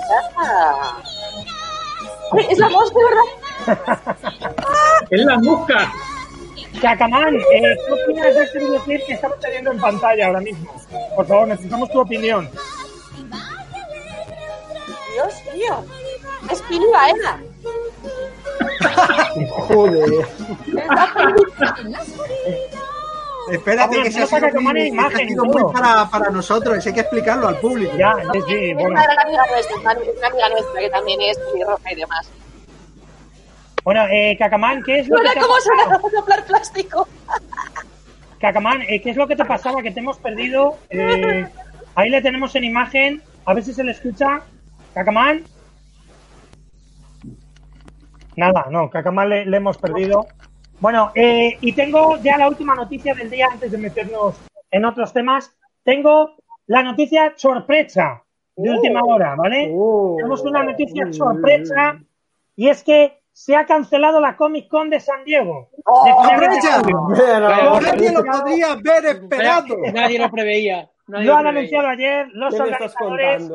[2.32, 3.49] Uy, es la mosca, ¿verdad?
[5.10, 5.92] ¡Es la mosca!
[6.82, 10.72] Cacamán, eh, ¿qué opinas de este videoclip que estamos teniendo en pantalla ahora mismo?
[11.16, 12.48] Por favor, necesitamos tu opinión.
[15.14, 15.84] Dios mío.
[16.50, 17.42] Es Pili Baena.
[19.68, 20.10] Joder.
[23.52, 26.30] Espérate Vamos, que se ha sido, saca cámara muy, imagen ha sido muy para, para
[26.30, 27.94] nosotros, hay que explicarlo al público.
[27.98, 28.90] Ya, sí, sí, Es bueno.
[28.92, 31.96] una gran amiga nuestra, es una es una amiga nuestra que también es pelirroja y
[31.96, 32.30] demás.
[33.90, 36.10] Bueno, eh, Cacamán, ¿qué es lo que te ha cómo suena pasado?
[36.12, 37.08] soplar plástico.
[38.40, 39.82] Cacamán, eh, ¿qué es lo que te pasaba?
[39.82, 40.78] Que te hemos perdido.
[40.92, 41.48] Eh,
[41.96, 43.24] ahí le tenemos en imagen.
[43.46, 44.42] A ver si se le escucha.
[44.94, 45.44] Cacamán.
[48.36, 50.28] Nada, no, Cacamán le, le hemos perdido.
[50.80, 54.36] Bueno, eh, y tengo ya la última noticia del día antes de meternos
[54.70, 55.52] en otros temas.
[55.84, 56.36] Tengo
[56.68, 58.24] la noticia sorpresa
[58.56, 59.72] de última hora, ¿vale?
[59.74, 60.14] Oh.
[60.16, 62.00] Tenemos una noticia sorpresa
[62.56, 65.70] y es que se ha cancelado la Comic Con de San Diego.
[65.86, 66.24] Oh,
[67.82, 69.78] Nadie lo podría haber esperado.
[69.94, 70.90] Nadie lo preveía.
[71.08, 71.60] Nadie Lo han preveía.
[71.60, 73.52] anunciado ayer los ¿Qué me estás organizadores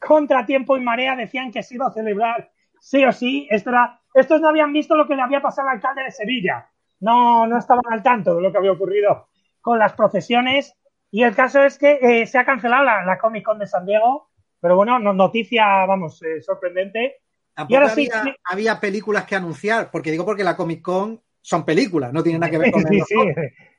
[0.00, 2.50] contra tiempo y marea decían que se iba a celebrar
[2.80, 3.46] sí o sí.
[3.48, 6.66] Esto era- estos no habían visto lo que le había pasado al alcalde de Sevilla.
[6.98, 9.28] No, no estaban al tanto de lo que había ocurrido
[9.60, 10.76] con las procesiones.
[11.12, 13.86] Y el caso es que eh, se ha cancelado la, la Comic Con de San
[13.86, 14.30] Diego.
[14.60, 17.21] Pero bueno, no- noticia, vamos, eh, sorprendente.
[17.54, 18.30] Tampoco Y ahora había, sí.
[18.44, 22.50] había películas que anunciar, porque digo porque la Comic Con son películas, no tiene nada
[22.50, 23.14] que ver con Sí, el sí.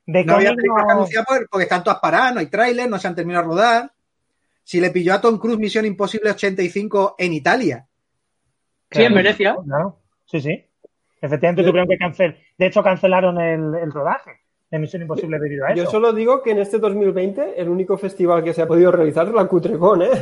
[0.06, 2.90] De No había películas que no- anunciar por- porque están todas paradas, no hay tráiler,
[2.90, 3.92] no se han terminado de rodar.
[4.64, 7.88] Si le pilló a Tom Cruise Misión Imposible 85 en Italia.
[8.92, 9.56] Sí, en Venecia.
[9.66, 10.00] Claro.
[10.26, 10.66] Sí, sí.
[11.22, 12.38] Efectivamente tuvieron que cancelar.
[12.58, 15.84] De hecho, cancelaron el, el rodaje de Misión Imposible debido a eso.
[15.84, 19.28] Yo solo digo que en este 2020 el único festival que se ha podido realizar
[19.28, 20.10] es la Cutrecon, ¿eh?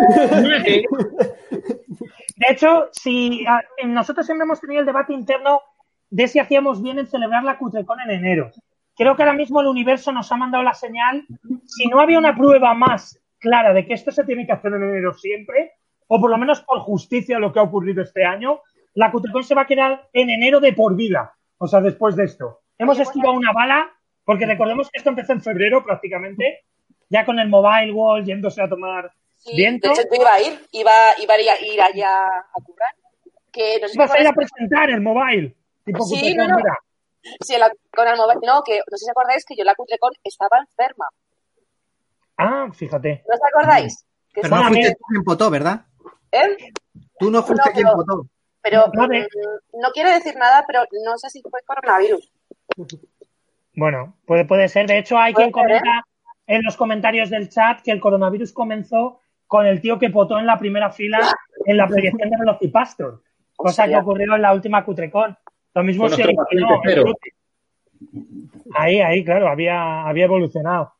[2.46, 5.60] De hecho, si a- nosotros siempre hemos tenido el debate interno
[6.10, 8.50] de si hacíamos bien en celebrar la Cutrecon en enero.
[8.96, 11.26] Creo que ahora mismo el universo nos ha mandado la señal.
[11.64, 14.82] Si no había una prueba más clara de que esto se tiene que hacer en
[14.84, 15.72] enero siempre,
[16.06, 18.60] o por lo menos por justicia lo que ha ocurrido este año,
[18.94, 21.32] la Cutrecon se va a quedar en enero de por vida.
[21.58, 22.60] O sea, después de esto.
[22.78, 23.90] Hemos esquivado una bala,
[24.24, 26.60] porque recordemos que esto empezó en febrero prácticamente,
[27.08, 29.10] ya con el Mobile World yéndose a tomar
[29.44, 29.88] Sí, viento.
[29.88, 32.94] de hecho, yo iba a ir, iba, iba a ir, a- ir allá a currar.
[33.52, 35.54] Que no sé si Vas a ir a presentar el Mobile.
[35.84, 36.56] Tipo Sí, no, no.
[37.40, 38.38] Sí, la, con el móvil.
[38.42, 41.06] No, que no sé si acordáis que yo en la Cutrecon estaba enferma.
[42.36, 43.22] Ah, fíjate.
[43.28, 44.04] ¿No os acordáis?
[44.32, 45.84] Que Pero no fuiste tú quien votó, ¿verdad?
[46.32, 46.56] ¿Eh?
[47.18, 48.26] Tú no fuiste No, quien pero- votó.
[48.62, 49.20] Pero Vale.
[49.22, 52.32] mm, no quiere decir nada, pero no sé si fue coronavirus.
[53.76, 54.86] Bueno, puede, puede ser.
[54.86, 55.80] De hecho, hay quien ser, ¿eh?
[55.80, 56.04] comenta
[56.46, 60.46] en los comentarios del chat que el coronavirus comenzó con el tío que potó en
[60.46, 61.20] la primera fila
[61.66, 63.22] en la proyección de Velocipastor.
[63.56, 65.36] Cosa que ocurrió en la última Cutrecon.
[65.74, 66.80] Lo mismo se originó.
[68.74, 70.92] Ahí, ahí, claro, había, había evolucionado.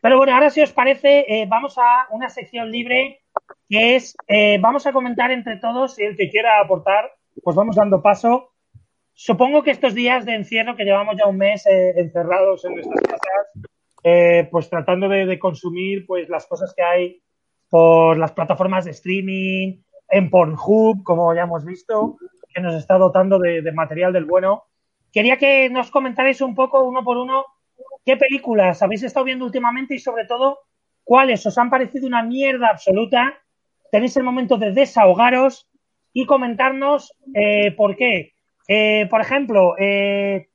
[0.00, 3.20] Pero bueno, ahora si os parece, eh, vamos a una sección libre
[3.68, 7.12] que es, eh, vamos a comentar entre todos y el que quiera aportar,
[7.42, 8.52] pues vamos dando paso.
[9.14, 13.00] Supongo que estos días de encierro, que llevamos ya un mes eh, encerrados en nuestras
[13.00, 17.22] casas, pues tratando de, de consumir pues las cosas que hay
[17.72, 19.78] por las plataformas de streaming,
[20.10, 22.18] en Pornhub, como ya hemos visto,
[22.54, 24.64] que nos está dotando de, material del bueno.
[25.10, 27.46] Quería que nos comentarais un poco, uno por uno,
[28.04, 30.58] qué películas habéis estado viendo últimamente y sobre todo
[31.02, 33.38] cuáles os han parecido una mierda absoluta.
[33.90, 35.66] Tenéis el momento de desahogaros
[36.12, 38.34] y comentarnos eh, por qué.
[38.68, 40.50] Eh, por ejemplo, eh,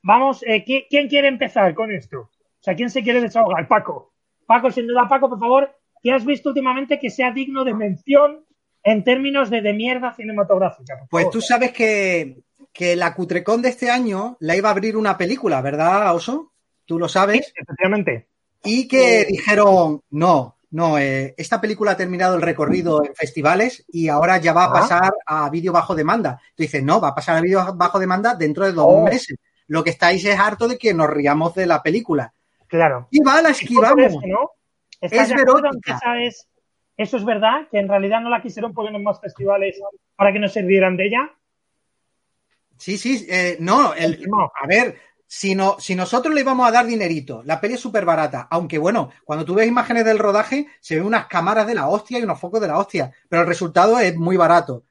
[0.00, 2.20] vamos, eh, ¿qui- ¿quién quiere empezar con esto?
[2.20, 3.66] O sea, ¿quién se quiere desahogar?
[3.66, 4.12] Paco.
[4.46, 8.44] Paco, sin duda, Paco, por favor, ¿qué has visto últimamente que sea digno de mención
[8.82, 11.06] en términos de, de mierda cinematográfica?
[11.10, 12.42] Pues tú sabes que,
[12.72, 16.52] que la Cutrecon de este año la iba a abrir una película, ¿verdad, Oso?
[16.84, 17.52] Tú lo sabes.
[17.54, 18.26] Efectivamente.
[18.64, 24.08] Y que dijeron, no, no, eh, esta película ha terminado el recorrido en festivales y
[24.08, 24.72] ahora ya va a Ah.
[24.72, 26.40] pasar a vídeo bajo demanda.
[26.56, 29.04] Tú dices, no, va a pasar a vídeo bajo demanda dentro de dos Oh.
[29.04, 29.36] meses.
[29.68, 32.32] Lo que estáis es harto de que nos riamos de la película.
[32.68, 33.06] Claro.
[33.10, 34.06] Y va, la esquivamos.
[34.06, 34.50] eso, ¿no?
[35.02, 36.46] ¿Estás Es
[36.96, 37.68] eso es verdad?
[37.70, 39.80] ¿Que en realidad no la quisieron poner en más festivales
[40.16, 41.30] para que no sirvieran de ella?
[42.76, 44.28] Sí, sí, eh, no, el-
[44.60, 44.96] a ver,
[45.26, 48.78] si, no, si nosotros le íbamos a dar dinerito, la peli es súper barata, aunque
[48.78, 52.22] bueno, cuando tú ves imágenes del rodaje, se ven unas cámaras de la hostia y
[52.22, 54.84] unos focos de la hostia, pero el resultado es muy barato.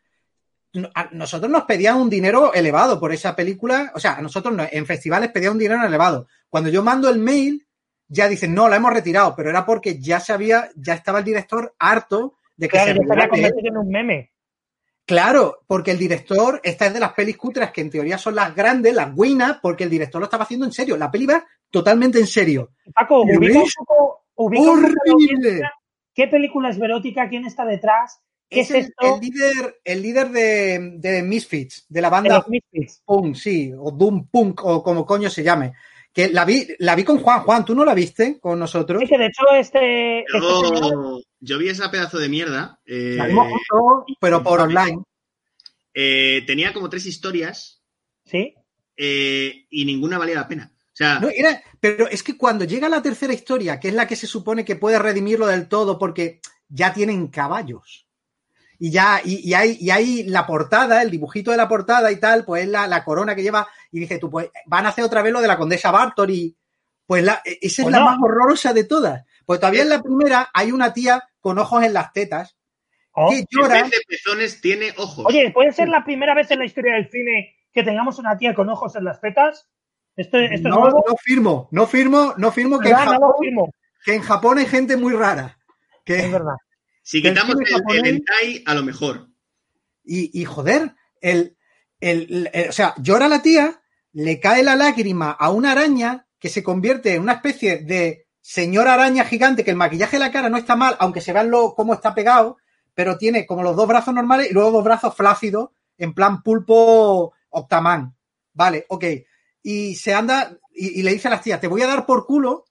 [0.96, 4.66] A nosotros nos pedían un dinero elevado por esa película, o sea, a nosotros no,
[4.72, 6.28] en festivales pedían un dinero elevado.
[6.50, 7.68] Cuando yo mando el mail,
[8.12, 11.74] ya dicen, no, la hemos retirado, pero era porque ya sabía, ya estaba el director
[11.80, 14.32] harto de que Claro, se ya de convertido en un meme.
[15.06, 18.54] Claro, porque el director, esta es de las pelis cutres que en teoría son las
[18.54, 20.98] grandes, las buenas, porque el director lo estaba haciendo en serio.
[20.98, 22.72] La peli va totalmente en serio.
[22.94, 25.62] Paco, ubica un poco, ubica horrible.
[26.14, 27.30] ¿Qué película es verótica?
[27.30, 28.20] ¿Quién está detrás?
[28.50, 29.16] ¿Qué es, esto?
[29.16, 33.02] el líder, el líder de, de Misfits, de la De banda Misfits.
[33.06, 35.74] Punk, sí, o Doom Punk, o como coño se llame.
[36.14, 37.42] Que la vi, la vi con Juan.
[37.44, 39.02] Juan, ¿tú no la viste con nosotros?
[39.02, 42.80] Sí, que de hecho este, este señor- Yo, yo vi esa pedazo de mierda.
[42.86, 45.04] eh, La vimos juntos, pero por online.
[45.94, 47.82] eh, tenía como tres historias
[48.26, 48.54] Sí.
[48.98, 50.72] eh, y ninguna valía la pena.
[50.76, 54.08] O sea, No, era, pero es que cuando llega la tercera historia, que es la
[54.08, 58.06] que se supone que puede redimirlo del todo porque ya tienen caballos.
[58.80, 62.18] Y ya, y, y hay, y hay la portada, el dibujito de la portada y
[62.20, 63.68] tal, pues es la, la corona que lleva.
[63.92, 66.56] Y dije tú, pues van a hacer otra vez lo de la condesa Bartori.
[67.06, 68.06] Pues la, esa es Pues la no.
[68.06, 69.26] más horrorosa de todas.
[69.46, 72.56] Pues todavía en la primera hay una tía con ojos en las tetas
[73.14, 73.30] Oh.
[73.30, 73.82] que en llora.
[73.84, 75.26] vez de pezones tiene ojos.
[75.28, 78.54] Oye, ¿puede ser la primera vez en la historia del cine que tengamos una tía
[78.56, 79.68] con ojos en las tetas?
[80.16, 81.04] ¿Esto, esto es No, nuevo?
[81.06, 83.74] no firmo, no firmo, no firmo que en, lo Japón, firmo.
[84.06, 85.58] que en Japón hay gente muy rara.
[86.06, 86.56] Que, Es verdad.
[87.04, 89.28] si el quitamos el, el japonés- hentai, a lo mejor.
[90.06, 91.58] Y, y, joder, el,
[92.00, 93.81] el- el- o sea, llora la tía,
[94.14, 98.96] le cae la lágrima a una araña que se convierte en una especie de señora
[98.96, 101.76] araña gigante, que el maquillaje de la cara no está mal, aunque se vean lo,
[101.76, 102.58] cómo está pegado,
[102.94, 107.34] pero tiene como los dos brazos normales y luego dos brazos flácidos, en plan pulpo
[107.50, 108.16] octamán.
[108.54, 109.06] Vale, ok.
[109.64, 112.26] Y se anda y, y le dice a las tías, te voy a dar por
[112.26, 112.66] culo,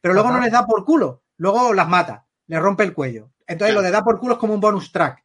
[0.00, 0.38] pero luego Ajá.
[0.38, 3.32] no les da por culo, luego las mata, le rompe el cuello.
[3.46, 3.80] Entonces Claro.
[3.80, 5.22] lo de da por culo es como un bonus track.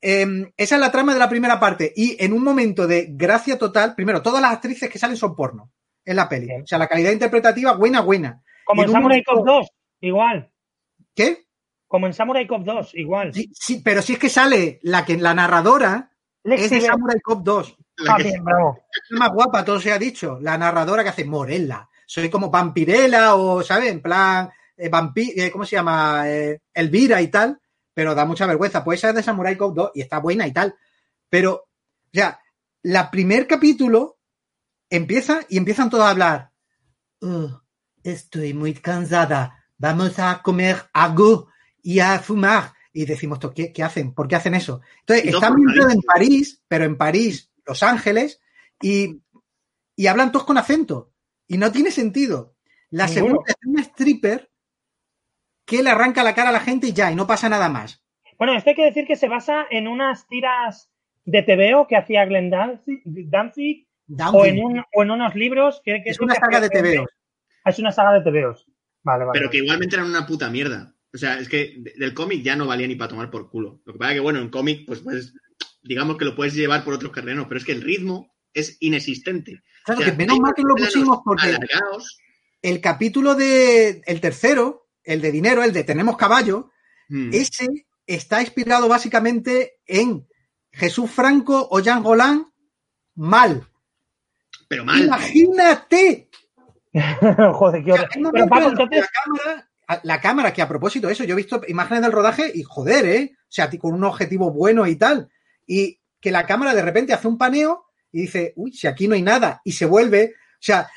[0.00, 1.92] Eh, esa es la trama de la primera parte.
[1.96, 5.70] Y en un momento de gracia total, primero, todas las actrices que salen son porno
[6.04, 6.46] en la peli.
[6.46, 6.62] Bien.
[6.62, 8.42] O sea, la calidad interpretativa, buena, buena.
[8.64, 9.68] Como en Samurai momento- Cop 2,
[10.00, 10.50] igual.
[11.14, 11.44] ¿Qué?
[11.88, 13.32] Como en Samurai Cop 2, igual.
[13.32, 16.10] Sí, sí, pero si es que sale la que la narradora
[16.42, 16.80] Lexi es de.
[16.82, 17.76] Samurai Cop 2.
[17.98, 18.76] La Ah, que- bien, bravo.
[18.90, 20.38] Es más guapa, todo se ha dicho.
[20.42, 21.88] La narradora que hace Morella.
[22.06, 23.90] Soy como vampirela o, ¿sabes?
[23.92, 26.24] En plan, eh, vampi- eh, ¿cómo se llama?
[26.28, 27.58] Eh, Elvira y tal.
[27.94, 28.84] Pero da mucha vergüenza.
[28.84, 30.74] Pues esa es de Samurai Cop 2 y está buena y tal.
[31.30, 31.68] Pero, o
[32.12, 32.40] sea,
[32.82, 34.18] la primer capítulo
[34.90, 36.50] empieza y empiezan todos a hablar.
[37.20, 37.62] "Oh,
[38.02, 39.64] estoy muy cansada.
[39.78, 41.48] Vamos a comer algo
[41.82, 42.72] y a fumar.
[42.92, 44.12] Y decimos, "¿Esto ¿qué, qué hacen?
[44.12, 44.80] ¿Por qué hacen eso?
[45.00, 46.00] Entonces, están viviendo en.
[46.02, 48.40] París, pero en París, Los Ángeles,
[48.80, 49.20] y,
[49.96, 51.12] y hablan todos con acento.
[51.46, 52.54] Y no tiene sentido.
[52.90, 54.50] La segunda es una stripper
[55.64, 58.02] que le arranca la cara a la gente y ya, y no pasa nada más.
[58.38, 60.90] Bueno, esto hay que decir que se basa en unas tiras
[61.24, 63.86] de TVO que hacía Glenn Danzig,
[64.32, 67.06] o, en un- o en unos libros que, que es una saga de TVO.
[67.64, 68.66] Ah, Es una saga de TVOs.
[69.02, 69.38] Vale, vale.
[69.38, 70.94] Pero que igualmente eran una puta mierda.
[71.14, 73.80] O sea, es que de- del cómic ya no valía ni para tomar por culo.
[73.86, 75.32] Lo que pasa es que, bueno, en cómic, pues, pues,
[75.82, 79.62] digamos que lo puedes llevar por otros terrenos, pero es que el ritmo es inexistente.
[79.84, 82.18] Claro, O sea, que menos mal que lo pusimos porque alargados.
[82.62, 86.70] el capítulo de el tercero, el de dinero, el de tenemos caballo,
[87.08, 87.30] Mm.
[87.32, 90.26] ese está inspirado básicamente en
[90.72, 92.46] Jesús Franco o Jean Golan
[93.14, 93.68] mal.
[94.68, 95.04] Pero mal.
[95.04, 96.28] Imagínate.
[97.52, 98.08] Joder, qué horror.
[98.32, 99.70] Pero Paco, entonces, la cámara,
[100.02, 103.06] la cámara, que a propósito de eso, yo he visto imágenes del rodaje y joder,
[103.06, 103.32] ¿eh?
[103.34, 105.28] O sea, con un objetivo bueno y tal.
[105.66, 109.14] Y que la cámara de repente hace un paneo y dice, uy, si aquí no
[109.14, 110.34] hay nada, y se vuelve.
[110.36, 110.88] O sea,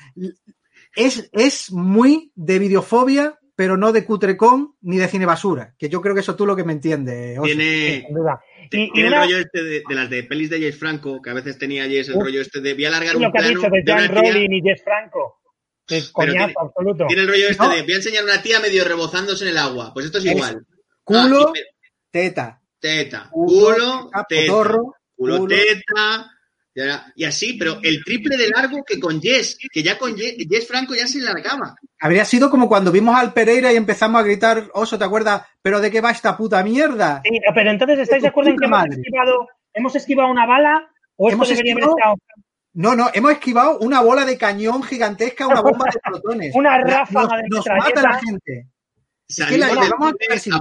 [0.96, 6.00] es, es muy de videofobia pero no de cutrecón ni de cine basura, que yo
[6.00, 7.40] creo que eso tú lo que me entiendes.
[7.42, 8.40] Tiene, sin duda.
[8.70, 11.34] tiene Y, el rollo este de, de las de pelis de James Franco, que a
[11.34, 13.60] veces tenía James el rollo este de voy a alargar lo un que ha plano
[13.60, 14.16] dicho de Jan.
[14.16, 15.42] Rowling y Jess Franco.
[15.88, 17.06] Que es coñazo tiene- absoluto.
[17.08, 17.70] Tiene el rollo este No.
[17.74, 19.92] de voy a enseñar a una tía medio rebozándose en el agua.
[19.94, 20.64] Pues esto es Es igual.
[21.04, 21.54] Culo, Ah,
[22.12, 22.62] teta.
[22.80, 25.48] teta, Culo, teta, teta, potorro, culo, culo.
[25.56, 26.30] teta,
[26.86, 30.36] ya- y así, pero el triple de largo que con Jess, que ya con Jess,
[30.50, 31.76] Jess Franco ya se largaba.
[32.00, 35.42] Habría sido como cuando vimos al Pereira y empezamos a gritar, Oso, ¿te acuerdas?
[35.62, 37.22] ¿Pero de qué va esta puta mierda?
[37.26, 41.28] Sí, pero entonces, ¿estáis de acuerdo en que hemos esquivado, hemos esquivado una bala o
[41.30, 42.16] esto Hemos debería haber esquivado- estado
[42.74, 46.52] No, no, hemos esquivado una bola de cañón gigantesca, una bomba de protones.
[46.56, 48.68] Una ráfaga nos, de nos mata la gente.
[49.28, 50.54] Es que la a sin.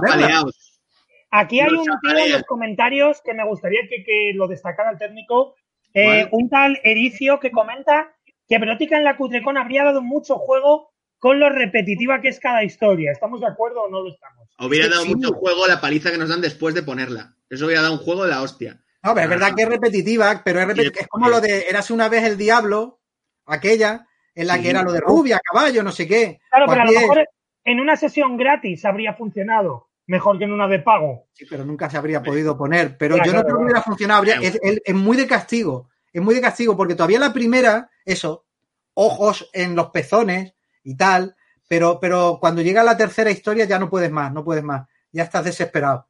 [1.29, 4.97] Aquí hay un tío en los comentarios que me gustaría que, que lo destacara el
[4.97, 5.55] técnico.
[5.93, 8.13] Eh, un tal Ericio que comenta
[8.47, 12.63] que Erótica en la Cutrecon habría dado mucho juego con lo repetitiva que es cada
[12.63, 13.11] historia.
[13.11, 14.47] ¿Estamos de acuerdo o no lo estamos?
[14.59, 15.15] Hubiera dado Sí.
[15.15, 17.33] mucho juego la paliza que nos dan después de ponerla.
[17.49, 18.79] Eso hubiera dado un juego de la hostia.
[19.03, 22.23] No, pero es verdad que es repetitiva, pero es, como lo de Érase una vez
[22.23, 22.99] el diablo,
[23.45, 24.63] aquella, en la Sí.
[24.63, 26.39] que era lo de rubia, caballo, no sé qué.
[26.49, 27.29] Claro, Pues pero a lo mejor
[27.63, 31.27] en una sesión gratis habría funcionado mejor que en una de pago.
[31.33, 32.97] Sí, pero nunca se habría podido poner.
[32.97, 34.19] Pero yo no creo que hubiera funcionado.
[34.19, 35.89] Habría- es, muy de castigo.
[36.11, 38.45] Es muy de castigo, porque todavía la primera, eso,
[38.93, 41.35] ojos en los pezones y tal.
[41.67, 44.87] Pero, pero cuando llega la tercera historia ya no puedes más, no puedes más.
[45.11, 46.07] Ya estás desesperado.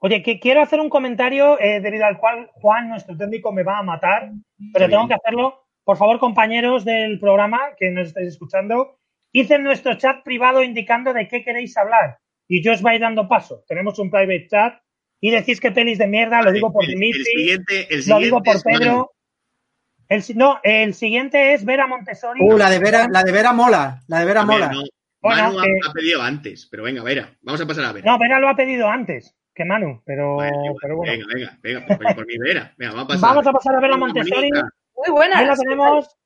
[0.00, 3.78] Oye, que quiero hacer un comentario eh, debido al cual Juan, nuestro técnico, me va
[3.78, 4.30] a matar,
[4.72, 5.64] pero tengo que hacerlo.
[5.82, 8.98] Por favor, compañeros del programa que nos estáis escuchando,
[9.32, 12.18] hice nuestro chat privado indicando de qué queréis hablar
[12.48, 13.64] y yo os vais dando paso.
[13.68, 14.74] Tenemos un private chat
[15.20, 18.18] y decís que pelis de mierda, lo digo por el, el Dimitri, siguiente, el lo
[18.18, 18.62] digo por.
[18.62, 19.10] Pedro.
[20.08, 22.40] El, si- no, el siguiente es Vera Montessori.
[22.42, 24.00] Uh, la de Vera, la de Vera mola.
[24.08, 24.72] La de Vera ver, mola.
[24.72, 24.82] no,
[25.20, 28.10] Bueno, Manu ha- ha, pedido antes, pero venga, Vera, vamos a pasar a Vera.
[28.10, 31.12] No, Vera lo ha pedido antes que Manu, pero, Bueno, igual, pero bueno.
[31.12, 32.72] Venga, venga, venga, por, por- por mi Vera.
[32.78, 33.28] Venga, vamos a pasar.
[33.28, 34.50] Vamos a pasar a Vera Montessori.
[34.50, 35.40] Muy buenas.
[35.40, 36.16] Ahí la tenemos.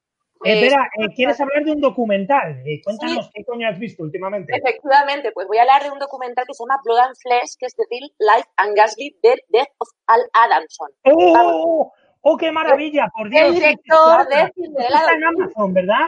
[0.45, 2.63] Eh, Eh, Vera, eh, ¿quieres hablar de un documental?
[2.67, 4.53] Eh, cuéntanos qué coño has visto últimamente.
[4.55, 7.67] Efectivamente, pues voy a hablar de un documental que se llama Blood and Flesh, que
[7.67, 10.89] es The Real Life and Ghastly Death Death of Al Adamson.
[11.05, 11.93] ¡Oh!
[12.23, 13.09] ¡Oh, qué maravilla!
[13.17, 13.43] Por Dios.
[13.43, 14.53] El director de.
[14.55, 16.07] Cinderella Está en Amazon, ¿verdad?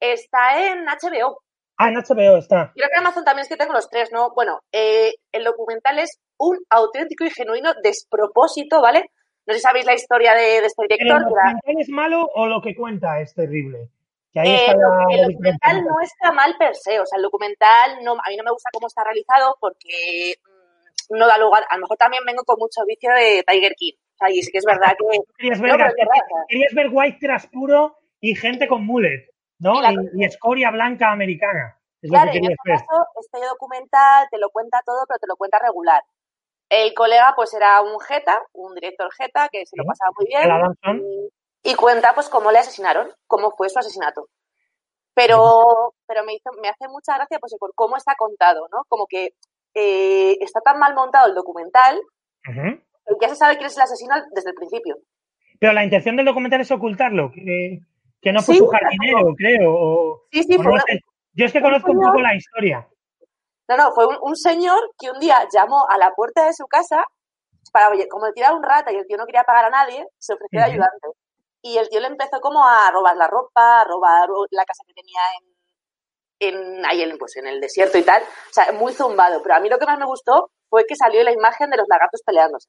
[0.00, 1.40] Está en HBO.
[1.78, 2.72] Ah, en HBO está.
[2.74, 4.30] Creo que en Amazon también es que tengo los tres, ¿no?
[4.34, 9.10] Bueno, eh, el documental es un auténtico y genuino despropósito, ¿vale?
[9.46, 11.16] No sé si sabéis la historia de, de este ¿Pero director.
[11.18, 13.88] el documental es malo o lo que cuenta es terrible?
[14.32, 17.16] Que ahí Eh, está lo- la- el documental no está mal per se, o sea,
[17.16, 21.38] el documental no, a mí no me gusta cómo está realizado porque mm, no da
[21.38, 24.42] lugar, a lo mejor también vengo con mucho vicio de Tiger King, o sea, y
[24.42, 25.18] sí que es verdad que...
[25.38, 25.92] Querías ver, verdad,
[26.48, 29.30] querías white trash puro y gente con mullet,
[29.60, 29.78] ¿no?
[29.78, 31.78] Y la- Y, y escoria blanca americana.
[32.02, 32.78] Es Claro, lo que y en este ver.
[32.78, 36.02] caso, este documental te lo cuenta todo, pero te lo cuenta regular.
[36.68, 41.00] El colega, pues, era un jeta, un director jeta, que se lo pasaba muy bien.
[41.62, 44.28] Y, y cuenta, pues, cómo le asesinaron, cómo fue su asesinato.
[45.14, 48.82] Pero, pero me, hizo, me hace mucha gracia, pues, por cómo está contado, ¿no?
[48.88, 49.30] Como que
[49.74, 52.00] eh, está tan mal montado el documental
[52.44, 52.80] que
[53.20, 54.96] ya se sabe quién es el asesino desde el principio.
[55.58, 57.78] Pero la intención del documental es ocultarlo, que,
[58.20, 59.72] que no fue Sí, su jardinero, creo.
[59.74, 61.00] O, Sí, sí, o fue no una- sé.
[61.32, 62.86] Yo es que conozco un poco la historia.
[63.68, 66.66] No, no, fue un, un señor que un día llamó a la puerta de su
[66.66, 67.04] casa
[67.72, 70.06] para, oye, como le tiraba un rata y el tío no quería pagar a nadie,
[70.18, 71.08] se ofreció de ayudante.
[71.62, 74.94] Y el tío le empezó como a robar la ropa, a robar la casa que
[74.94, 75.20] tenía
[76.40, 78.22] en, en, ahí en, pues, en el desierto y tal.
[78.22, 79.42] O sea, muy zumbado.
[79.42, 81.88] Pero a mí lo que más me gustó fue que salió la imagen de los
[81.88, 82.68] lagartos peleándose.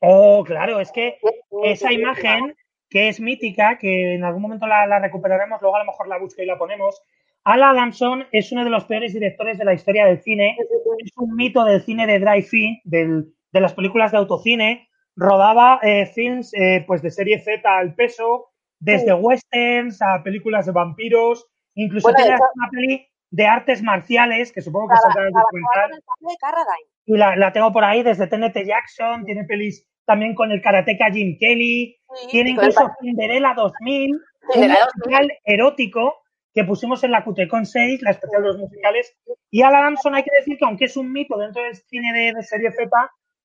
[0.00, 2.56] Oh, claro, es que Es esa imagen
[2.88, 6.18] que es mítica, que en algún momento la, la recuperaremos, luego a lo mejor la
[6.18, 7.02] busco y la ponemos.
[7.44, 10.56] Al Adamson es uno de los peores directores de la historia del cine.
[10.98, 14.88] Es un mito del cine de drive-in, de las películas de autocine.
[15.16, 20.72] Rodaba eh, films eh, pues de serie Z al peso, desde westerns a películas de
[20.72, 25.32] vampiros, incluso Bueno, tiene una peli de artes marciales, que supongo que cambio de
[26.40, 26.86] Carradine.
[27.06, 28.64] y la, la tengo por ahí desde T.N.T.
[28.64, 34.20] Jackson, tiene pelis también con el karateca Jim Kelly, Sí, tiene incluso Cinderella 2000, un
[34.68, 36.14] musical erótico
[36.54, 39.16] que pusimos en la Cutecon 6, la especial de los musicales,
[39.50, 42.32] y Al Adamson hay que decir que aunque es un mito dentro del cine de,
[42.32, 42.88] de serie Z,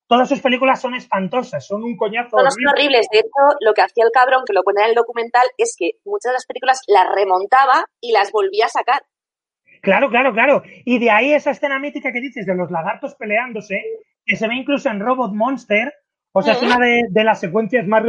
[0.06, 2.70] todas sus películas son espantosas, son un coñazo son horrible.
[2.72, 3.06] horribles.
[3.10, 5.92] De hecho, lo que hacía el cabrón, que lo pone en el documental, es que
[6.04, 9.02] muchas de las películas las remontaba y las volvía a sacar.
[9.82, 10.62] Claro, claro, claro.
[10.84, 13.82] Y de ahí esa escena mítica que dices de los lagartos peleándose,
[14.24, 15.92] que se ve incluso en Robot Monster.
[16.32, 18.02] O sea, es una de, de las secuencias más.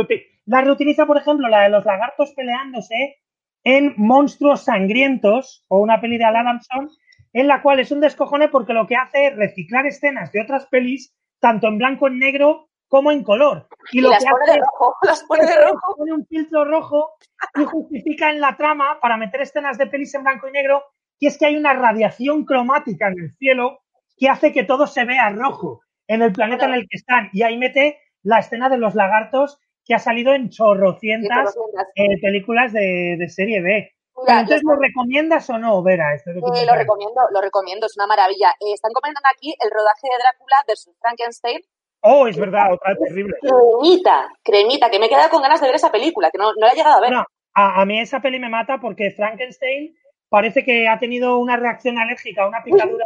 [0.45, 3.17] La reutiliza, por ejemplo, la de los lagartos peleándose
[3.65, 6.89] en Monstruos Sangrientos, o una peli de Al Adamson,
[7.33, 10.67] en la cual es un descojone porque lo que hace es reciclar escenas de otras
[10.67, 13.67] pelis, tanto en blanco y negro como en color.
[13.91, 15.95] Y, lo las que pone hace de rojo, las pone de es que rojo.
[15.97, 17.13] pone un filtro rojo
[17.55, 20.83] y justifica en la trama para meter escenas de pelis en blanco y negro,
[21.19, 23.79] y es que hay una radiación cromática en el cielo
[24.15, 27.29] que hace que todo se vea rojo en el planeta en el que están.
[27.33, 31.55] Y ahí mete la escena de los lagartos que ha salido en chorrocientas
[31.95, 33.69] eh, películas de, de serie B.
[33.69, 36.15] Mira, Pero entonces, ¿lo recomiendas o no, Vera?
[36.15, 38.49] Este Eh, lo recomiendo, lo recomiendo, es una maravilla.
[38.59, 41.61] Eh, están comentando aquí el rodaje de Drácula versus Frankenstein.
[42.01, 43.35] Oh, es verdad, otra terrible.
[43.41, 46.65] Cremita, cremita, que me he quedado con ganas de ver esa película, que no, no
[46.65, 47.13] la he llegado a ver.
[47.13, 49.95] A, a mí esa peli me mata porque Frankenstein
[50.29, 53.05] parece que ha tenido una reacción alérgica a una picadura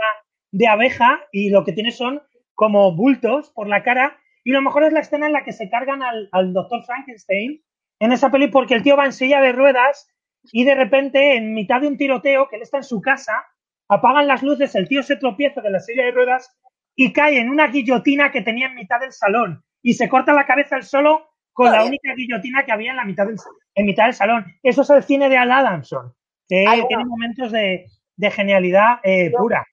[0.52, 2.22] de abeja y lo que tiene son
[2.56, 4.20] como bultos por la cara.
[4.44, 7.62] Y lo mejor es la escena en la que se cargan al, al doctor Frankenstein
[8.00, 10.08] en esa peli porque el tío va en silla de ruedas
[10.52, 13.46] y de repente, en mitad de un tiroteo, que él está en su casa,
[13.90, 16.58] apagan las luces, el tío se tropieza de la silla de ruedas
[16.96, 20.46] y cae en una guillotina que tenía en mitad del salón y se corta la
[20.46, 23.36] cabeza él solo con la única guillotina que había en la mitad del,
[23.76, 24.46] en mitad del salón.
[24.64, 26.14] Eso es el cine de Al Adamson,
[26.48, 26.88] que Ay, bueno.
[26.88, 27.86] tiene momentos de,
[28.16, 29.66] de genialidad eh, pura.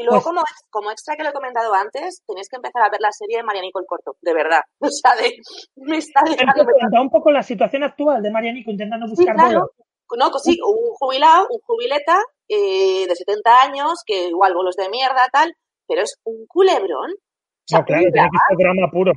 [0.00, 2.88] Y luego, Pues- como, como extra que lo he comentado antes, tenéis que empezar a
[2.90, 4.60] ver la serie de Marianico el Corto, de verdad.
[4.80, 5.36] O sea, de,
[5.76, 7.02] me está dejando...
[7.02, 9.70] Un poco la situación actual de Marianico intentando Sí, buscar claro.
[10.16, 14.88] No, pues sí, un jubilado, un jubileta eh, de 70 años, que igual bolos de
[14.88, 15.54] mierda, tal,
[15.86, 17.10] pero es un culebrón.
[17.12, 19.12] O sea, No, claro, tiene que drama, ser drama puro.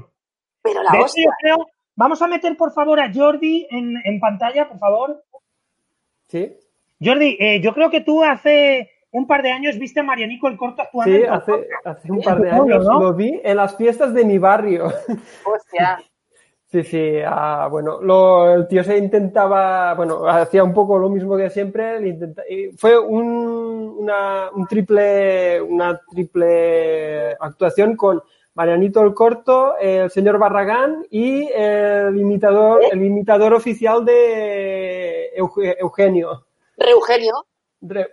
[0.62, 1.24] pero la De hecho, hostia.
[1.26, 1.58] yo creo,
[1.96, 5.24] vamos a meter por favor a Jordi en, en pantalla, por favor.
[6.28, 6.56] Sí,
[7.04, 10.58] Jordi, eh, yo creo que tú hace un par de años viste a Marianico el
[10.58, 11.12] corto actuando.
[11.12, 13.00] sí en hace, hace un par de años ¿no?
[13.00, 14.86] lo vi en las fiestas de mi barrio.
[15.46, 16.00] Hostia.
[16.66, 21.38] Sí, sí, ah, bueno, lo- el tío se intentaba, bueno, hacía un poco lo mismo
[21.38, 28.24] que siempre, le intenta- y fue un, una, un triple, una triple actuación con
[28.56, 36.46] Marianito el Corto, el señor Barragán y el imitador, el imitador oficial de Euge- Eugenio.
[36.78, 37.34] Reugenio.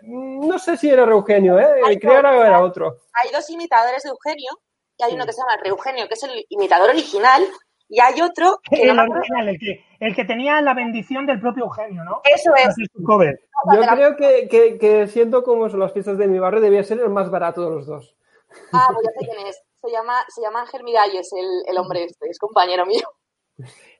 [0.02, 1.98] No sé si era Eugenio, ¿eh?
[2.00, 2.96] Creo que era otro.
[3.12, 4.50] Hay dos imitadores de Eugenio,
[4.98, 7.42] y hay uno que se llama Reugenio, que es el imitador original,
[7.88, 11.64] y hay otro que El original, el que, el que tenía la bendición del propio
[11.64, 12.20] Eugenio, ¿no?
[12.24, 12.68] Eso es.
[12.68, 13.40] Hacer su cover.
[13.74, 17.00] Yo creo que, que, que siendo como son las fiestas de mi barrio, debía ser
[17.00, 18.16] el más barato de los dos.
[18.72, 19.62] Ah, pues ya sé quién es.
[19.80, 23.08] Se llama, se llama Ángel Miralles, el, el hombre este, es compañero mío.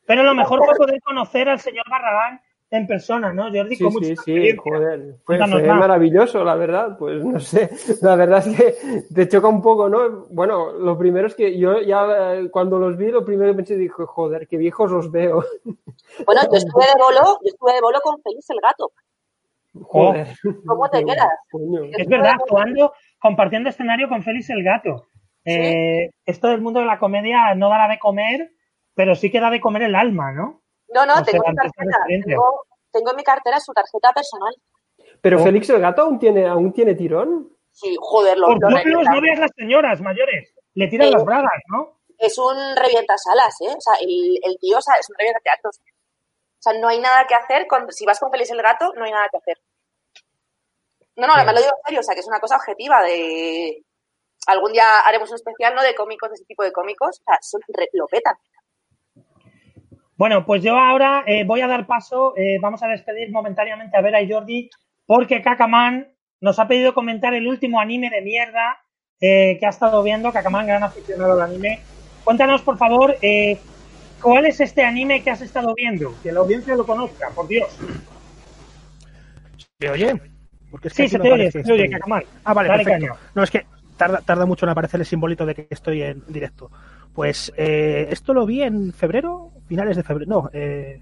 [0.06, 2.40] Pero lo mejor fue poder conocer al señor Barragán
[2.70, 3.74] en persona, ¿no, Jordi?
[3.74, 5.16] Sí, sí, sí, joder.
[5.24, 6.96] Fue, maravilloso, la verdad.
[6.96, 7.68] Pues no sé,
[8.02, 10.26] la verdad es que te choca un poco, ¿no?
[10.30, 13.76] Bueno, lo primero es que yo ya eh, cuando los vi, lo primero que pensé,
[13.76, 15.44] dije, joder, qué viejos los veo.
[16.26, 18.90] Bueno, yo estuve de bolo, yo estuve de bolo con Félix el gato.
[19.80, 20.28] Joder.
[20.66, 21.28] ¿Cómo te quedas?
[21.96, 25.06] Es verdad, actuando, compartiendo escenario con Félix el Gato.
[25.44, 28.50] Eh, esto del mundo de la comedia no da la de comer,
[28.94, 30.59] pero sí que da de comer el alma, ¿no?
[30.94, 31.98] No, no, O sea, tengo mi tarjeta.
[32.24, 34.54] Tengo, tengo en mi cartera su tarjeta personal.
[35.20, 35.44] Pero Oh.
[35.44, 37.50] Félix el gato aún tiene, aún tiene tirón.
[37.72, 39.12] Sí, joder, lo, Por lo revienta.
[39.12, 42.00] no veas las señoras mayores, le tiran Eh, las bragas, ¿no?
[42.18, 43.74] Es un revientasalas, ¿eh?
[43.76, 45.78] O sea, el, el tío o sea, es un revientateatros.
[45.78, 47.66] O sea, no hay nada que hacer.
[47.66, 49.58] Con, si vas con Félix el gato, no hay nada que hacer.
[51.16, 53.84] No, no, además lo digo en serio, o sea, que es una cosa objetiva de...
[54.46, 55.82] Algún día haremos un especial, ¿no?
[55.82, 57.20] De cómicos, de ese tipo de cómicos.
[57.20, 58.34] O sea, son re- lo petan.
[60.20, 64.02] Bueno, pues yo ahora eh, voy a dar paso, eh, vamos a despedir momentáneamente a
[64.02, 64.68] Vera y Jordi,
[65.06, 66.08] porque Kakaman
[66.42, 68.82] nos ha pedido comentar el último anime de mierda
[69.18, 70.30] eh, que ha estado viendo.
[70.30, 71.80] Kakaman, gran aficionado al anime.
[72.22, 73.58] Cuéntanos, por favor, eh,
[74.20, 76.14] ¿cuál es este anime que has estado viendo?
[76.22, 77.74] Que la audiencia lo conozca, por Dios.
[79.78, 80.20] ¿Me oye?
[80.70, 82.24] Porque es Sí, que aquí se te oye, se te oye, Kakaman.
[82.44, 83.16] Ah, vale, Dale perfecto.
[83.34, 83.64] No, es que
[83.96, 86.70] tarda, tarda mucho en aparecer el simbolito de que estoy en directo.
[87.14, 91.00] Pues eh, esto lo vi en febrero, finales de febrero, no, eh,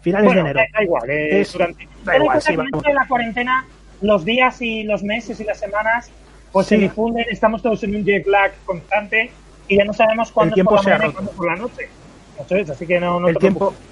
[0.00, 0.66] finales Bueno, de enero.
[0.72, 2.54] da, igual, eh, Es- durante da igual, sí,
[2.92, 3.66] la cuarentena,
[4.00, 6.10] los días y los meses y las semanas
[6.50, 9.30] pues se difunden, estamos todos en un jet lag constante
[9.68, 11.88] y ya no sabemos cuándo tiempo por la mañana y cuándo por la noche.
[12.44, 13.88] Eso es, así que no, no el te tiempo preocupes.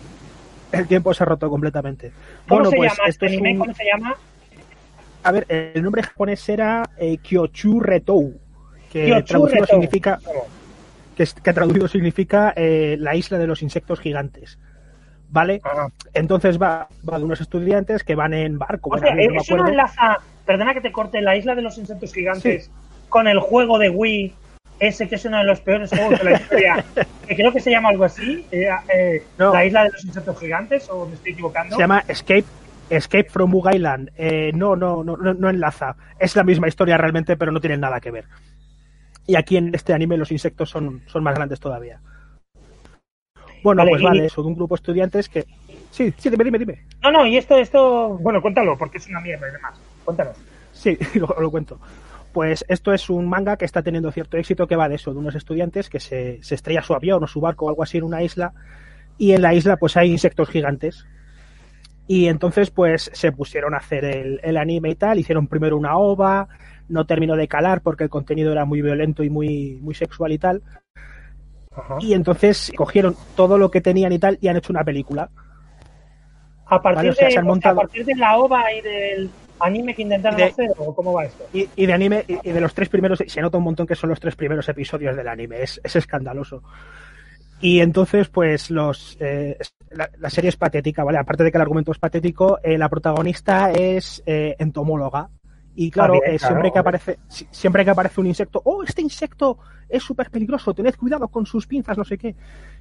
[0.80, 2.12] el tiempo se ha roto completamente.
[2.48, 3.52] ¿Cómo bueno, se pues llama este es anime?
[3.52, 4.14] un- ¿Cómo se llama?
[5.22, 8.34] A ver, el nombre japonés era eh, Kyochu Retou,
[8.92, 9.66] que Kyochu traducido Retou.
[9.80, 10.18] significa
[11.20, 14.58] que, que traducido significa eh, la isla de los insectos gigantes.
[15.28, 15.60] ¿Vale?
[15.62, 15.88] Ajá.
[16.12, 18.90] Entonces va, va de unos estudiantes que van en barco.
[18.90, 22.12] O sea, me eso no enlaza, perdona que te corte, la isla de los insectos
[22.12, 22.70] gigantes
[23.08, 24.34] con el juego de Wii,
[24.80, 26.84] ese que es uno de los peores juegos de la historia,
[27.28, 29.52] que creo que se llama algo así, eh, eh, No.
[29.52, 31.76] la isla de los insectos gigantes, o me estoy equivocando.
[31.76, 32.46] Se llama Escape,
[32.88, 35.94] Escape from Bug Island, eh, no, no, no, no, no enlaza.
[36.18, 38.24] Es la misma historia realmente, pero no tienen nada que ver.
[39.30, 42.00] Y aquí en este anime los insectos son, son más grandes todavía.
[43.62, 45.44] Bueno, Vale, pues y- vale, eso, de un grupo de estudiantes que...
[45.92, 46.84] Sí, sí, dime, dime, dime.
[47.00, 49.78] No, no, y esto, esto, bueno, cuéntalo, porque es una mierda y demás.
[50.04, 50.36] Cuéntanos.
[50.72, 51.78] Sí, lo, lo cuento.
[52.32, 55.18] Pues esto es un manga que está teniendo cierto éxito que va de eso, de
[55.20, 58.04] unos estudiantes que se, se estrella su avión o su barco o algo así en
[58.04, 58.52] una isla
[59.16, 61.06] y en la isla pues hay insectos gigantes.
[62.08, 65.96] Y entonces pues se pusieron a hacer el, el anime y tal, hicieron primero una
[65.96, 66.48] ova,
[66.90, 70.38] no terminó de calar porque el contenido era muy violento y muy, muy sexual y
[70.38, 70.62] tal.
[72.00, 75.30] Y entonces cogieron todo lo que tenían y tal y han hecho una película.
[76.66, 78.36] A partir, Vale, o sea, de, se han o sea, montado- a partir de la
[78.38, 79.30] ova y del
[79.60, 81.44] anime que intentaron De- hacer, ¿o cómo va esto?
[81.52, 83.94] Y, y de anime, y, y de los tres primeros, se nota un montón que
[83.94, 86.62] son los tres primeros episodios del anime, es, es escandaloso.
[87.60, 89.58] Y entonces, pues, los eh,
[89.90, 91.18] la, la serie es patética, ¿vale?
[91.18, 95.28] Aparte de que el argumento es patético, eh, la protagonista es eh, entomóloga.
[95.74, 98.60] Y claro, Ah, bien, eh, claro, siempre que aparece, si- siempre que aparece un insecto,
[98.64, 99.58] oh, este insecto
[99.88, 102.34] es súper peligroso, tened cuidado con sus pinzas, no sé qué.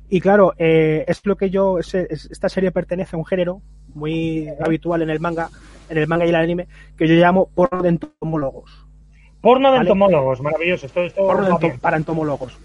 [0.10, 3.62] Y claro, eh, es lo que yo, es- es- esta serie pertenece a un género
[3.94, 5.50] muy habitual en el manga,
[5.90, 6.68] en el manga y el anime,
[6.98, 8.86] que yo llamo porno de entomólogos.
[9.42, 9.90] Porno de Vale.
[9.90, 10.88] entomólogos, maravilloso.
[10.88, 12.58] Esto, esto Porno de para entomólogos.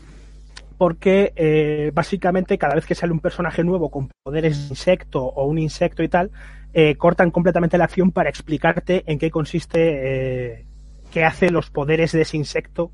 [0.76, 5.44] Porque eh, básicamente cada vez que sale un personaje nuevo con poderes de insecto o
[5.44, 6.30] un insecto y tal,
[6.74, 10.66] eh, cortan completamente la acción para explicarte en qué consiste, eh,
[11.12, 12.90] qué hace los poderes de ese insecto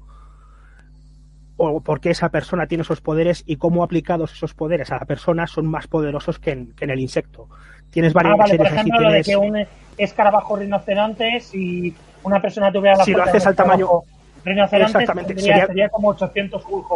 [1.57, 5.05] o por qué esa persona tiene esos poderes y cómo aplicados esos poderes a la
[5.07, 7.49] persona son más poderosos que en, que en el insecto.
[7.91, 9.67] Tienes varias Ah, vale, por series así, ejemplo, lo de tienes- que un
[9.99, 14.03] escarabajo rinoceronte, si una persona tuviera la Si lo haces al tamaño-
[14.45, 16.87] rinoceronte, Exactamente, tendría- sería- sería como 800 Hulk.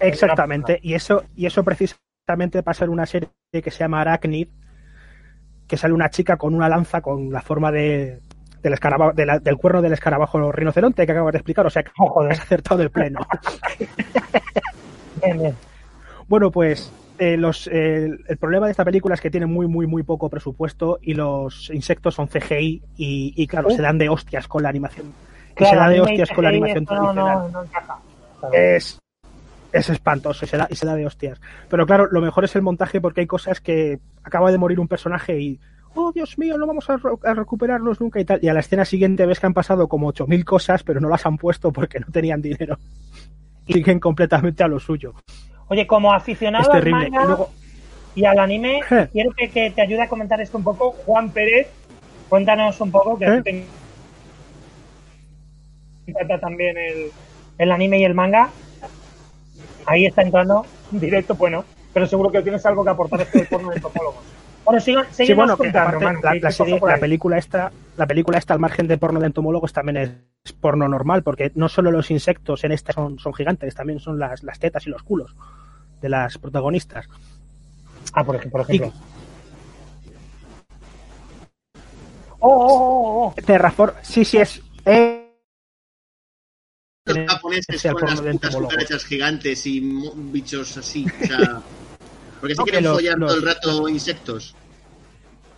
[0.00, 4.48] Exactamente, y eso, y eso precisamente pasa en una serie que se llama Arachnid,
[5.72, 8.20] que sale una chica con una lanza con la forma de,
[8.62, 11.82] del, escarabajo, de la- del cuerno del escarabajo rinoceronte que acabas de explicar, o sea
[11.82, 11.90] que
[12.30, 13.20] has acertado del pleno.
[15.22, 15.54] Bien, bien.
[16.28, 19.86] Bueno, pues eh, los, eh, el problema de esta película es que tiene muy, muy,
[19.86, 24.46] muy poco presupuesto y los insectos son CGI y, y, claro, se dan de hostias
[24.48, 25.06] con la animación.
[25.52, 27.38] y Claro, se da de y hostias con la animación no, tradicional.
[27.38, 27.98] no, no encaja.
[28.40, 28.54] Claro.
[28.54, 28.98] es,
[29.72, 31.40] es espantoso y se, da, y se da de hostias.
[31.68, 34.88] Pero claro, lo mejor es el montaje porque hay cosas que acaba de morir un
[34.88, 35.58] personaje y,
[35.94, 38.38] oh Dios mío, no vamos a, a recuperarlos nunca y tal.
[38.42, 41.24] Y a la escena siguiente ves que han pasado como 8.000 cosas, pero no las
[41.26, 42.78] han puesto porque no tenían dinero.
[43.64, 45.14] Y siguen completamente a lo suyo.
[45.68, 47.50] Oye, como aficionado Es al manga Y luego-
[48.16, 49.08] y al anime, Eh.
[49.12, 50.90] quiero que, que te ayude a comentar esto un poco.
[51.06, 51.68] Juan Pérez,
[52.28, 53.42] cuéntanos un poco, que Eh.
[56.06, 57.10] te también el,
[57.58, 58.50] el anime y el manga.
[59.86, 63.48] Ahí está entrando en directo, bueno, pero seguro que tienes algo que aportar esto del
[63.48, 64.22] porno de entomólogos.
[64.64, 68.60] Bueno, sigan, Sí, bueno, que contando, aparte, Manu, la, película esta, la película esta al
[68.60, 72.70] margen de porno de entomólogos también es porno normal, porque no solo los insectos en
[72.72, 75.34] esta son, son gigantes, también son las, las tetas y los culos
[76.00, 77.08] de las protagonistas.
[78.12, 78.62] Ah, por ejemplo.
[78.62, 78.92] Por ejemplo.
[82.38, 83.34] Oh, oh, oh, oh.
[83.44, 84.62] Terraform, sí, sí es.
[84.84, 85.21] eh,
[87.04, 89.80] Los japoneses con las putas cucarachas gigantes y
[90.14, 91.04] bichos así.
[91.22, 91.60] O sea,
[92.40, 94.54] porque si No, quieren los- follar todo el rato insectos.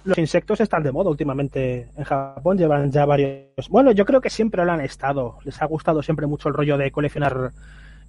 [0.04, 3.68] Los insectos están de moda últimamente en Japón, llevan ya varios.
[3.70, 5.38] Bueno, yo creo que siempre lo han estado.
[5.44, 7.52] Les ha gustado siempre mucho el rollo de coleccionar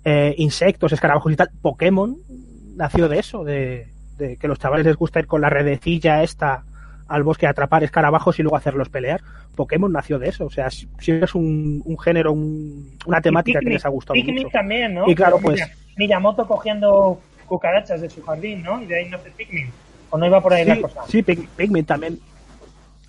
[0.03, 1.49] eh, insectos, escarabajos y tal.
[1.61, 2.17] Pokémon
[2.75, 6.63] nació de eso, de, de que los chavales les gusta ir con la redecilla esta
[7.07, 9.21] al bosque a atrapar escarabajos y luego hacerlos pelear.
[9.55, 13.69] Pokémon nació de eso, o sea, si es un, un género, un- una temática que
[13.69, 14.49] les ha gustado Pikmin mucho.
[14.49, 15.07] también, ¿no?
[15.09, 15.61] Y claro, pues
[15.97, 18.81] Miyamoto cogiendo cucarachas de su jardín, ¿no?
[18.81, 19.69] Y de ahí nace Pikmin.
[20.09, 21.01] O no iba por ahí la sí, cosa.
[21.07, 22.19] sí, Pikmin también.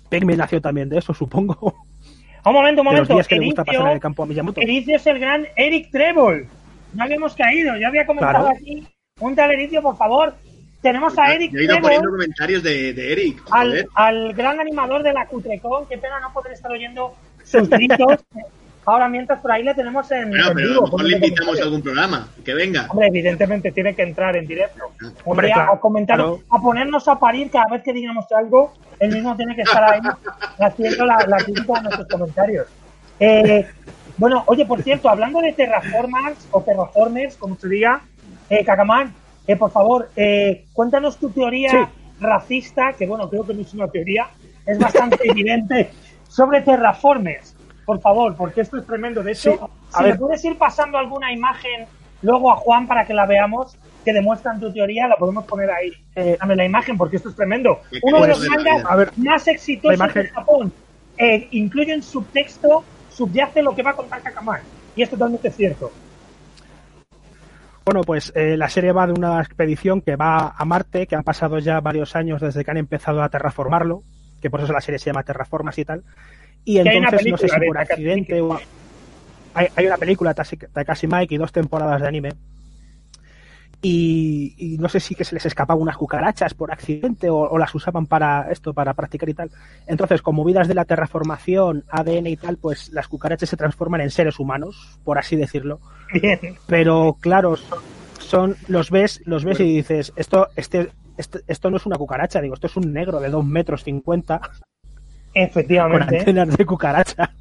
[0.09, 1.55] Pikmin nació también de eso, supongo.
[2.45, 3.13] Un momento, un De los momento.
[3.15, 4.61] días que le gusta Ericio- pasar en el campo a Miyamoto.
[4.61, 6.47] Ericio es el gran Eric Treble.
[6.93, 7.75] No habíamos caído.
[7.75, 8.55] Yo había comentado Claro.
[8.57, 8.87] aquí.
[9.19, 10.33] Un tal Ericio, por favor.
[10.81, 13.41] Tenemos a Eric Yo he ido poniendo comentarios de, de Eric.
[13.51, 13.87] al, Joder.
[13.95, 15.87] al gran animador de la Cutrecon.
[15.87, 18.23] Qué pena no poder estar oyendo sus gritos.
[18.85, 21.59] Ahora, mientras por ahí le tenemos en, Bueno, en pero a lo mejor le invitamos
[21.59, 22.29] a algún programa.
[22.45, 22.85] Que venga.
[22.89, 24.81] Hombre, evidentemente tiene que entrar en directo.
[25.25, 26.39] Hombre, a- claro, a comentar, claro.
[26.49, 29.99] a ponernos a parir cada vez que digamos algo, él mismo tiene que estar ahí
[30.59, 32.67] haciendo la, la crítica de nuestros comentarios.
[33.19, 33.67] Eh,
[34.17, 37.99] bueno, oye, por cierto, hablando de terraformers o terraformers, como se diga,
[38.49, 39.13] eh, Kakamán,
[39.47, 41.77] eh, por favor, eh, cuéntanos tu teoría Sí.
[42.19, 44.27] racista, que bueno, creo que no es una teoría,
[44.65, 45.89] es bastante evidente,
[46.27, 47.55] sobre terraformers.
[47.85, 49.23] Por favor, porque esto es tremendo.
[49.23, 49.59] De hecho, Sí,
[49.93, 50.13] a si ver.
[50.13, 51.85] me puedes ir pasando alguna imagen
[52.21, 55.91] luego a Juan para que la veamos, que demuestran tu teoría, la podemos poner ahí.
[56.15, 57.79] Eh, Dame la imagen, porque esto es tremendo.
[57.91, 58.83] Me Uno de los mangas
[59.17, 60.73] más exitosos de Japón.
[61.17, 64.61] Eh, incluye en subtexto, subyace lo que va a contar Kakamar.
[64.95, 65.91] Y es totalmente cierto.
[67.87, 71.23] Bueno, pues eh, la serie va de una expedición que va a Marte, que han
[71.23, 74.03] pasado ya varios años desde que han empezado a terraformarlo,
[74.41, 76.03] que por eso la serie se llama Terraformas y tal.
[76.65, 78.59] Y entonces, no sé si por accidente o...
[79.53, 82.29] Hay, hay una película, Takashi Mike, y dos temporadas de anime.
[83.81, 87.57] Y, y no sé si que se les escapaban unas cucarachas por accidente o, o
[87.59, 89.51] las usaban para esto, para practicar y tal.
[89.85, 94.09] Entonces, con movidas de la terraformación, ADN y tal, pues las cucarachas se transforman en
[94.09, 95.79] seres humanos, por así decirlo
[96.11, 96.39] Bien.
[96.65, 97.79] pero claro son,
[98.19, 102.41] son- los ves los ves y dices esto este, este- esto no es una cucaracha
[102.41, 104.49] digo esto es un negro de 2 metros 50 con
[105.33, 106.19] Efectivamente.
[106.19, 107.31] antenas de cucaracha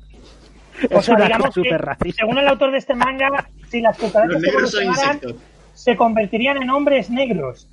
[0.90, 3.80] O es sea, una digamos que, súper racista según el autor de este manga, si
[3.80, 5.42] las cucarachas Los negros son evolucionaran, insectos.
[5.76, 7.68] Se convertirían en hombres negros.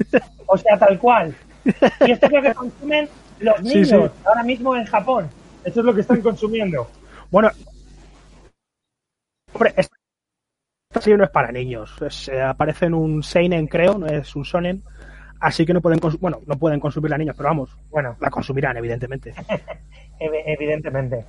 [0.45, 1.33] O sea, tal cual.
[2.05, 4.19] Y esto es lo que consumen los niños sí.
[4.25, 5.29] ahora mismo en Japón.
[5.63, 6.87] Esto es lo que están consumiendo.
[7.31, 7.49] bueno
[9.53, 14.07] hombre esta serie no es para niños Es, eh, aparece en un seinen creo no
[14.07, 14.83] es un sonen
[15.39, 19.33] así que no pueden bueno no pueden consumirla niños pero vamos Bueno, la consumirán evidentemente
[20.19, 21.25] ev- evidentemente.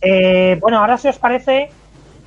[0.00, 1.70] Eh, bueno, ahora si os parece,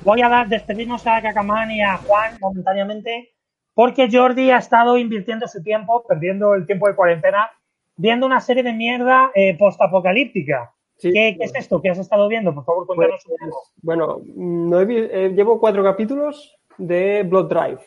[0.02, 3.30] voy a dar, despedirnos a Kakamán y a Juan momentáneamente,
[3.74, 7.50] porque Jordi ha estado invirtiendo su tiempo, perdiendo el tiempo de cuarentena,
[7.96, 10.72] viendo una serie de mierda eh, postapocalíptica.
[10.96, 11.12] Sí.
[11.12, 12.54] ¿Qué, ¿Qué es esto que has estado viendo?
[12.54, 13.62] Por favor, cuéntanos Pues, un poco.
[13.82, 14.86] bueno, no he
[15.26, 17.80] eh, llevo cuatro capítulos de Blood Drive,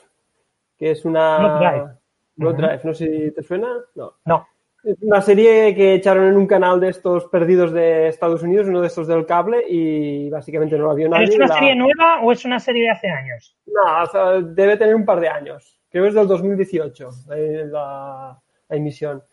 [0.78, 1.38] que es una...
[1.38, 1.88] Blood Drive.
[2.36, 2.56] Blood.
[2.56, 3.68] Drive, no sé si te suena.
[3.94, 4.14] No.
[4.26, 4.48] No.
[4.84, 8.82] Es una serie que echaron en un canal de estos perdidos de Estados Unidos, uno
[8.82, 11.26] de estos del cable, y básicamente no la vio nadie.
[11.26, 13.56] ¿Es una La- serie nueva o es una serie de hace años?
[13.66, 15.80] No, o sea, debe tener un par de años.
[15.90, 19.24] Creo que es del 2018 eh, la, la emisión.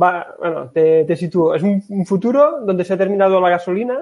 [0.00, 1.54] Va, bueno, te, te sitúo.
[1.54, 3.98] Es un, un futuro donde se ha terminado la gasolina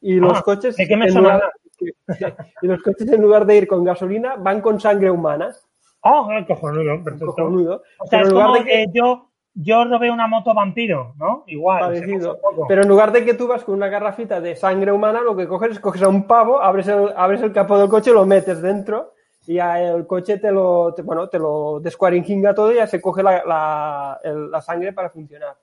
[0.00, 1.52] y los Ah, coches ¿de qué me en lugar,
[2.62, 5.50] y los coches en lugar de ir con gasolina van con sangre humana.
[6.00, 7.26] Oh, cojonudo, perfecto.
[7.26, 7.82] Cojonudo.
[7.98, 11.44] O sea, Pero es como de que- yo, yo robé una moto vampiro, ¿no?
[11.46, 11.80] Igual.
[11.80, 12.38] parecido.
[12.68, 15.48] Pero en lugar de que tú vas con una garrafita de sangre humana, lo que
[15.48, 18.62] coges es coges a un pavo, abres el, abres el capó del coche, lo metes
[18.62, 19.14] dentro
[19.46, 23.22] y el coche te lo, te- bueno, te lo descuaringinga todo y ya se coge
[23.22, 25.56] la, la, el- la sangre para funcionar.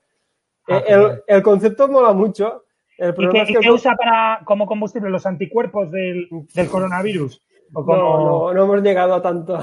[0.68, 2.66] Ah, Eh, el, el concepto mola mucho.
[2.98, 7.42] El ¿Y qué, es que qué usa para como combustible los anticuerpos del, del coronavirus?
[7.74, 7.96] ¿O como...
[7.96, 9.60] No, no, no hemos llegado a tanto.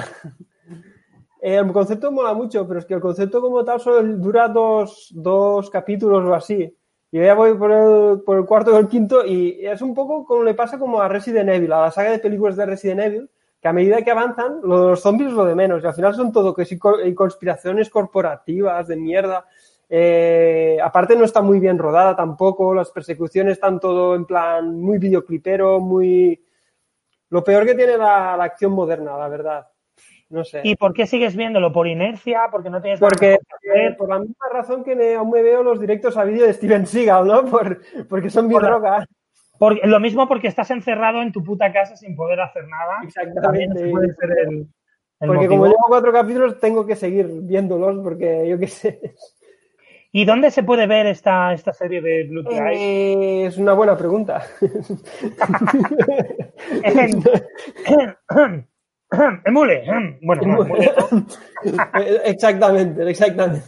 [1.45, 5.69] El concepto mola mucho, pero es que el concepto como tal solo dura dos, dos
[5.69, 6.75] capítulos o así.
[7.13, 10.25] Yo ya voy por el, por el cuarto o el quinto y es un poco
[10.25, 13.31] como le pasa como a Resident Evil, a la saga de películas de Resident Evil,
[13.61, 15.85] que a medida que avanzan, lo de los zombies es lo de menos.
[15.85, 19.45] Y al final son todo que sí, conspiraciones corporativas de mierda.
[19.87, 24.97] Eh, aparte no está muy bien rodada tampoco, las persecuciones están todo en plan muy
[24.97, 26.43] videoclipero, muy...
[27.29, 29.67] Lo peor que tiene la, la acción moderna, la verdad.
[30.35, 30.61] No sé.
[30.65, 31.73] ¿Y por qué sigues viéndolo?
[31.73, 32.49] ¿Por inercia?
[32.51, 35.63] ¿Porque no tienes Porque, que eh, por la misma razón que me, aún me veo
[35.63, 37.45] los directos a vídeo de Steven Seagal, ¿no?
[37.45, 39.07] Por, porque son mi Por la- droga.
[39.61, 42.95] Por- lo mismo porque estás encerrado en tu puta casa sin poder hacer nada.
[43.41, 43.91] También Exactamente.
[43.93, 44.67] puede ser el, el
[45.21, 45.51] Porque motivo.
[45.51, 49.15] como llevo cuatro capítulos, tengo que seguir viéndolos porque yo qué sé.
[50.11, 52.43] ¿Y dónde se puede ver esta, esta serie de Blue?
[52.51, 54.43] Eh, es una buena pregunta.
[59.45, 59.85] Emule.
[60.23, 60.91] Bueno, Emule
[62.25, 63.63] exactamente, exactamente.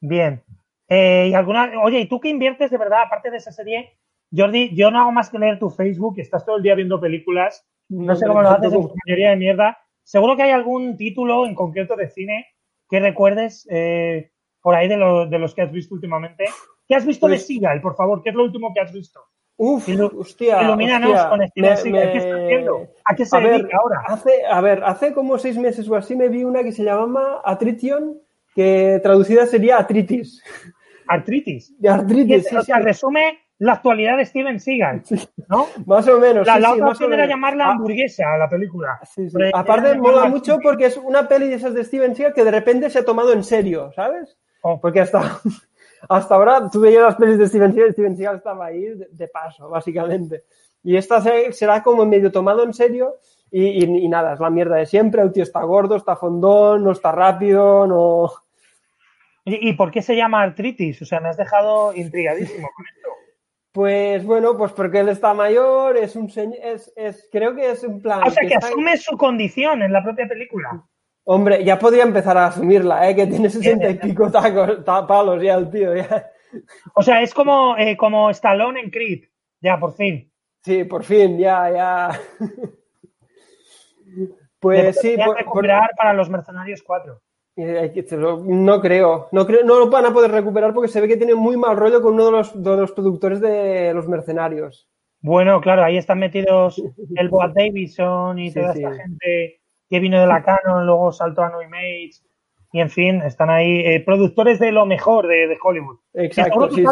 [0.00, 0.42] Bien.
[0.88, 3.98] Eh, y alguna, oye, ¿y tú qué inviertes de verdad, aparte de esa serie?
[4.34, 7.66] Jordi, yo no hago más que leer tu Facebook, estás todo el día viendo películas,
[7.88, 9.78] no sé cómo lo haces en su mayoría de mierda.
[10.02, 12.46] Seguro que hay algún título en concreto de cine
[12.88, 16.44] que recuerdes eh, por ahí de, lo- de los que has visto últimamente.
[16.88, 18.22] ¿Qué has visto de Pues- Seagal, por favor?
[18.22, 19.20] ¿Qué es lo último que has visto?
[19.64, 20.60] Uf, Ilu- hostia.
[20.62, 21.28] ilumínanos hostia.
[21.28, 22.12] con Steven Me- Seagal.
[22.12, 22.88] ¿Qué está haciendo?
[23.04, 24.02] ¿A qué se A ver, ahora?
[24.08, 27.42] Hace, a ver, hace como seis meses o así me vi una que se llamaba
[27.44, 28.18] Atrition,
[28.56, 30.42] que traducida sería artritis.
[31.06, 31.78] Artritis.
[31.78, 32.82] De Y artritis, sí, o sea, sí.
[32.82, 35.02] resume la actualidad de Steven Seagal,
[35.48, 35.66] ¿no?
[35.86, 36.44] Más o menos.
[36.44, 38.98] La, sí, la otra opción era llamarla Ah, hamburguesa a la película.
[39.54, 42.90] Aparte, mola mucho porque es una peli de esas de Steven Seagal que de repente
[42.90, 44.36] se ha tomado en serio, ¿sabes?
[44.62, 44.80] Oh.
[44.80, 45.38] Porque hasta,
[46.08, 49.08] hasta ahora tú veías las pelis de Steven Seagal y Steven Seagal estaba ahí de,
[49.10, 50.44] de paso, básicamente.
[50.82, 53.16] Y esta se- será como medio tomado en serio
[53.50, 55.22] y, y- y nada, es la mierda de siempre.
[55.22, 58.32] El tío está gordo, está fondón, no está rápido, no...
[59.44, 61.02] ¿Y, y por qué se llama artritis?
[61.02, 63.08] O sea, me has dejado intrigadísimo con esto.
[63.72, 67.82] Pues bueno, pues porque él está mayor, es un señor, es, es, creo que es
[67.84, 68.22] un plan...
[68.26, 70.82] O sea, que está- asume su condición en la propia película.
[71.24, 73.14] Hombre, ya podría empezar a asumirla, ¿eh?
[73.14, 75.94] que tiene sesenta y pico tacos, ta- palos ya el tío.
[75.94, 76.30] Ya.
[76.94, 79.24] O sea, es como, eh, como Stallone en Creed.
[79.60, 80.30] Ya, por fin.
[80.62, 82.20] Sí, por fin, ya, ya.
[84.60, 87.20] Pues sí, por- por- recuperar para los Mercenarios 4.
[87.56, 87.92] Eh,
[88.46, 91.34] no creo, no creo, no lo van a poder recuperar porque se ve que tiene
[91.34, 94.88] muy mal rollo con uno de los, de los productores de los mercenarios.
[95.20, 96.82] Bueno, claro, ahí están metidos
[97.16, 98.82] el Bob Davison y Sí, toda sí.
[98.82, 99.60] esta gente
[99.92, 102.12] que vino de la Canon, luego saltó a No Image.
[102.72, 105.98] Y en fin, están ahí eh, productores de lo mejor de, de Hollywood.
[106.14, 106.82] Exacto, sí,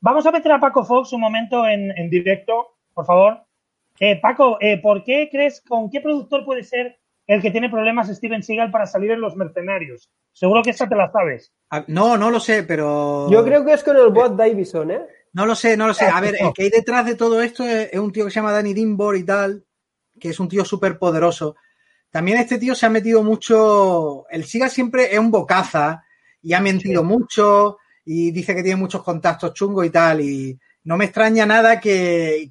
[0.00, 3.44] Vamos a meter a Paco Fox un momento en, en directo, por favor.
[4.00, 8.08] Eh, Paco, eh, ¿por qué crees, con qué productor puede ser el que tiene problemas
[8.08, 10.10] Steven Seagal para salir en Los Mercenarios?
[10.32, 11.52] Seguro que esta te la sabes.
[11.70, 13.30] Ah, No, no lo sé, pero.
[13.30, 15.06] Yo creo que es con el Bob Davison, ¿eh?
[15.32, 16.06] No lo sé, no lo sé.
[16.06, 18.40] A ver, el que hay detrás de todo esto es, es un tío que se
[18.40, 19.64] llama Danny Dimbor y tal,
[20.18, 21.54] que es un tío súper poderoso.
[22.12, 24.26] También este tío se ha metido mucho.
[24.30, 26.04] El Siga siempre es un bocaza
[26.42, 30.20] y ha mentido mucho y dice que tiene muchos contactos chungos y tal.
[30.20, 32.50] Y no me extraña nada que.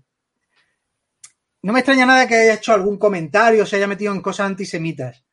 [1.61, 5.23] No me extraña nada que haya hecho algún comentario, se haya metido en cosas antisemitas.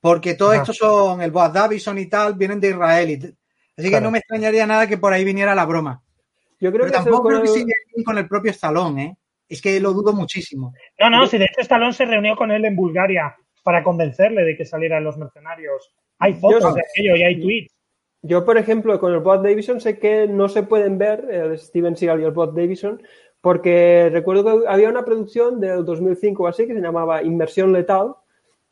[0.00, 3.10] Porque todos estos son, el Boaz Davison y tal, vienen de Israel.
[3.10, 3.36] y
[3.80, 6.02] Así que no me extrañaría nada que por ahí viniera la broma.
[6.58, 9.16] Yo creo Pero que tampoco con creo que el- bien con el propio Stallone, ¿eh?
[9.48, 10.74] Es que lo dudo muchísimo.
[10.98, 14.56] No, no, si de hecho Stallone se reunió con él en Bulgaria para convencerle de
[14.56, 15.92] que saliera en Los Mercenarios.
[16.18, 17.74] Hay fotos Yo- de aquello y hay tweets.
[18.22, 21.96] Yo, por ejemplo, con el Bob Davison sé que no se pueden ver el Steven
[21.96, 23.02] Seagal y el Bob Davison
[23.40, 28.14] porque recuerdo que había una producción del 2005 o así que se llamaba Inmersión Letal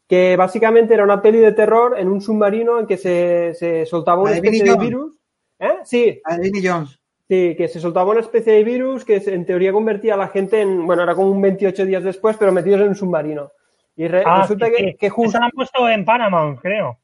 [0.07, 4.23] que básicamente era una peli de terror en un submarino en que se, se soltaba
[4.23, 5.15] una especie de virus.
[5.59, 5.79] ¿Eh?
[5.85, 6.21] Sí,
[6.63, 6.99] Jones.
[7.29, 10.63] Sí, que se soltaba una especie de virus que en teoría convertía a la gente
[10.63, 13.53] en, bueno, era como un 28 días después, pero metidos en un submarino.
[13.99, 14.97] Y re- Ah, resulta sí, que, sí.
[14.97, 16.99] que justo, la han puesto en Paramount, creo.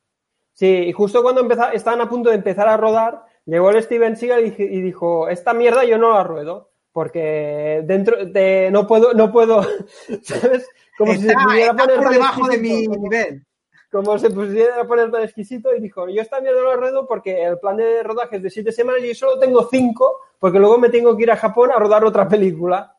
[0.52, 4.16] sí, y justo cuando empeza- estaban a punto de empezar a rodar, llegó el Steven
[4.16, 8.86] Seagal y, dij- y dijo, esta mierda yo no la ruedo, porque dentro de, no
[8.86, 9.62] puedo, no puedo,
[10.22, 10.68] ¿sabes?
[10.96, 13.44] Como si se pudiera está poner por tan debajo de mi nivel.
[13.90, 17.58] como se pusiera poner tan exquisito y dijo, yo esta mierda lo ruedo porque el
[17.58, 20.88] plan de rodaje es de siete semanas y yo solo tengo cinco porque luego me
[20.90, 22.93] tengo que ir a Japón a rodar otra película.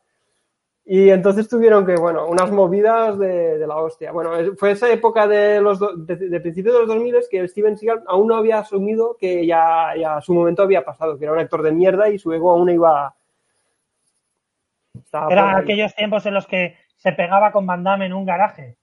[0.88, 4.12] Y entonces tuvieron que, bueno, unas movidas de, de la hostia.
[4.12, 7.76] Bueno, fue esa época de los do- de, de principios de los 2000 que Steven
[7.76, 11.40] Seagal aún no había asumido que ya, ya su momento había pasado, que era un
[11.40, 13.14] actor de mierda y su ego aún iba...
[15.30, 18.76] Eran aquellos tiempos en los que se pegaba con Van Damme en un garaje.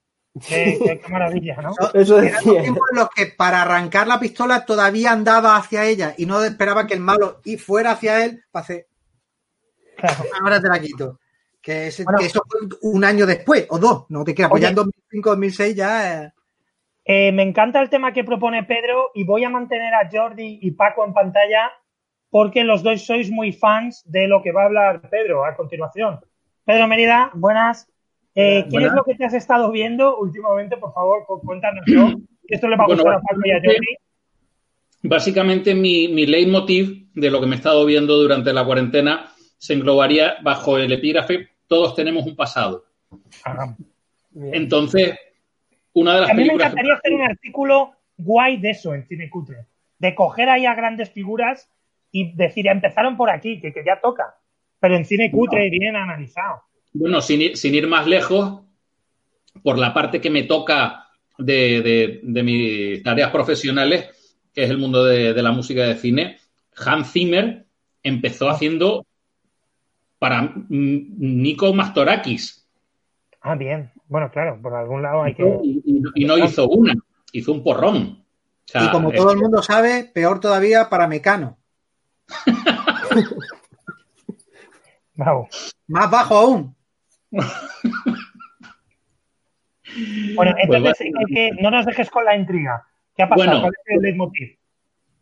[0.48, 1.70] Qué, qué- qué maravilla, ¿no?
[1.94, 6.14] Eso Eran los tiempos en los que para arrancar la pistola todavía andaba hacia ella
[6.18, 8.86] y no esperaba que el malo y fuera hacia él para hacer,
[9.96, 10.24] Claro.
[10.42, 11.18] ahora te la quito.
[11.64, 12.18] Que, Bueno.
[12.18, 15.30] que eso fue un año después, o dos, no te creas, pues ya en 2005,
[15.30, 16.24] 2006 ya...
[16.24, 16.32] eh,
[17.06, 20.70] Eh, me encanta el tema que propone Pedro y voy a mantener a Jordi y
[20.72, 21.70] Paco en pantalla
[22.30, 26.20] porque los dos sois muy fans de lo que va a hablar Pedro a continuación.
[26.64, 27.86] Pedro Mérida, buenas.
[28.34, 28.90] Eh, ¿Qué Buenas.
[28.90, 30.76] es lo que te has estado viendo últimamente?
[30.76, 32.20] Por favor, cu- cuéntanoslo.
[32.48, 33.96] Esto le va a Bueno, gustar a Paco y a Jordi.
[35.02, 39.74] Básicamente mi, mi leitmotiv de lo que me he estado viendo durante la cuarentena se
[39.74, 42.84] englobaría bajo el epígrafe todos tenemos un pasado.
[43.44, 43.74] Ah.
[44.52, 45.16] Entonces,
[45.92, 49.30] una de las A mí me encantaría hacer un artículo guay de eso en Cine
[49.30, 49.66] Cutre.
[49.98, 51.68] De coger ahí a grandes figuras
[52.10, 54.36] y decir, empezaron por aquí, que, que ya toca.
[54.80, 56.62] Pero en Cine Cutre bien analizado.
[56.92, 58.62] Bueno, sin ir, sin ir más lejos,
[59.62, 61.08] por la parte que me toca
[61.38, 64.10] de, de- de mis tareas profesionales,
[64.52, 66.38] que es el mundo de, de la música de cine,
[66.76, 67.64] Hans Zimmer
[68.02, 69.06] empezó haciendo
[70.24, 70.64] para mm,
[71.18, 72.66] Nico Mastorakis
[73.42, 73.92] Ah, bien.
[74.08, 75.42] Bueno, claro, por algún lado hay que...
[75.62, 76.94] y, y- y no hizo una,
[77.30, 78.24] hizo un porrón.
[78.24, 81.58] O sea, y como es- todo el mundo sabe, peor todavía para Mecano.
[85.14, 85.46] Bravo.
[85.88, 86.74] Más bajo aún.
[90.34, 92.86] Bueno, entonces, Pues eh, que no nos dejes con la intriga.
[93.14, 93.50] ¿Qué ha pasado?
[93.50, 93.60] Bueno.
[93.62, 94.56] ¿Cuál es el leitmotiv?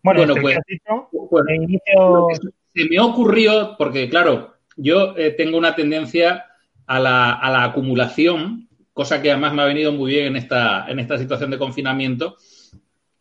[0.04, 2.28] Bueno, Bueno, este pues- dicho, pues, inicio...
[2.74, 6.46] Se me ocurrió, porque claro, yo eh, tengo una tendencia
[6.86, 10.90] a la, a la acumulación, cosa que además me ha venido muy bien en esta,
[10.90, 12.36] en esta situación de confinamiento,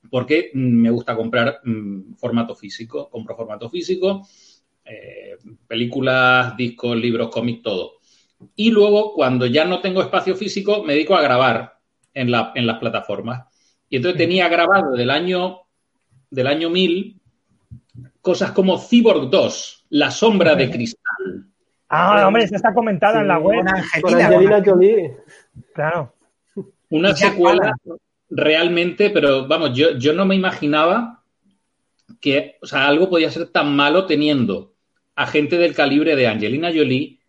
[0.10, 4.28] porque mm, me gusta comprar mm, formato físico, compro formato físico,
[4.84, 7.94] eh, películas, discos, libros, cómics, todo.
[8.56, 11.78] Y luego, cuando ya no tengo espacio físico, me dedico a grabar
[12.14, 13.46] en, la, en las plataformas.
[13.88, 15.60] Y entonces tenía grabado del año,
[16.32, 17.22] del año 1000
[18.22, 21.51] cosas como Cyborg 2, La sombra de cristal.
[21.94, 23.66] Ah, hombre, esta está comentada en la web.
[24.02, 24.64] Con Con Angelina.
[24.66, 25.18] Jolie.
[25.74, 26.14] Claro.
[26.90, 27.74] Una secuela,
[28.30, 31.22] realmente, pero vamos, yo, yo no me imaginaba
[32.22, 34.74] que, o sea, algo podía ser tan malo teniendo
[35.16, 37.20] a gente del calibre de Angelina Jolie,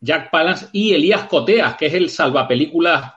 [0.00, 3.14] Jack Palance y Elías Coteas, que es el salvapelículas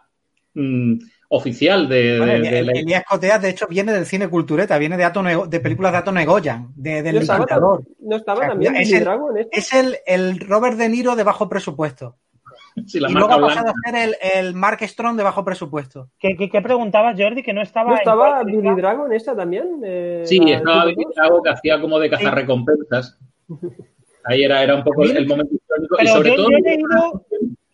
[0.54, 1.00] mm,
[1.30, 4.78] oficial de, Bueno, de- el- de la- Elías Coteas, de hecho, viene del cine cultureta,
[4.78, 7.84] viene de, Ato Nego- de películas de Ato Negoyan, de, del No Encantador.
[8.00, 9.36] no estaba O sea, también es el- Dragon.
[9.52, 12.18] Es el, el Robert De Niro de bajo presupuesto.
[12.88, 14.16] sí, la y luego ha pasado a ser el,
[14.48, 16.10] el Mark Strong de bajo presupuesto.
[16.20, 17.44] ¿Qué, qué, qué preguntabas, Jordi?
[17.44, 17.92] Que no estaba.
[17.92, 18.44] ¿No estaba?
[18.44, 19.82] Billy Dragon esa también?
[19.84, 21.16] Eh, Sí, estaba Billy dos?
[21.16, 23.20] Drago que hacía como de cazarrecompensas.
[24.26, 25.96] Ahí era, era un poco el, momento histórico.
[25.96, 26.50] y Pero sobre yo, todo.
[26.52, 27.26] yo he leído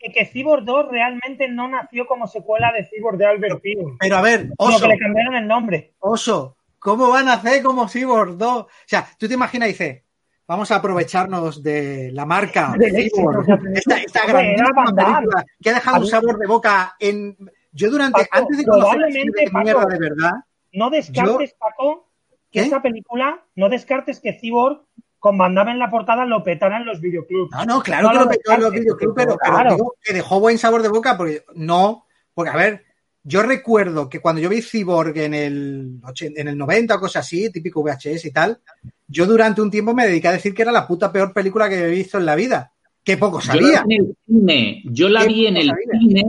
[0.05, 3.97] que, que Cyborg 2 realmente no nació como secuela de Cyborg de Albert Pugh.
[3.99, 5.93] Pero a ver, Oso, que le cambiaron el nombre.
[5.99, 8.49] Oso, ¿cómo van a hacer como Cyborg 2?
[8.49, 10.05] O sea, tú te imaginas, dice,
[10.47, 16.01] vamos a aprovecharnos de la marca éxito, Cyborg, esta, esta grandísima película que ha dejado
[16.01, 17.37] un sabor de boca en...
[17.71, 20.31] Yo durante, Paco, antes de probablemente, de mierda de verdad,
[20.71, 22.09] No descartes, Paco,
[22.49, 22.67] que ¿Qué?
[22.67, 24.81] esa película, no descartes que Cyborg
[25.25, 27.49] con Van Damme en la portada lo petara en los videoclubs.
[27.49, 29.73] No, no, claro No que lo petó en los videoclubs, pero, pero claro.
[29.73, 32.83] digo que dejó buen sabor de boca, porque no, porque a ver,
[33.23, 37.25] yo recuerdo que cuando yo vi Cyborg en el, 80 en el 90 o cosas
[37.25, 38.59] así, típico VHS y tal,
[39.07, 41.83] yo durante un tiempo me dediqué a decir que era la puta peor película que
[41.83, 42.71] he visto en la vida.
[43.03, 43.83] Que poco Yo la sabía.
[43.87, 45.99] vi en el cine, yo la vi en el sabía.
[46.01, 46.23] cine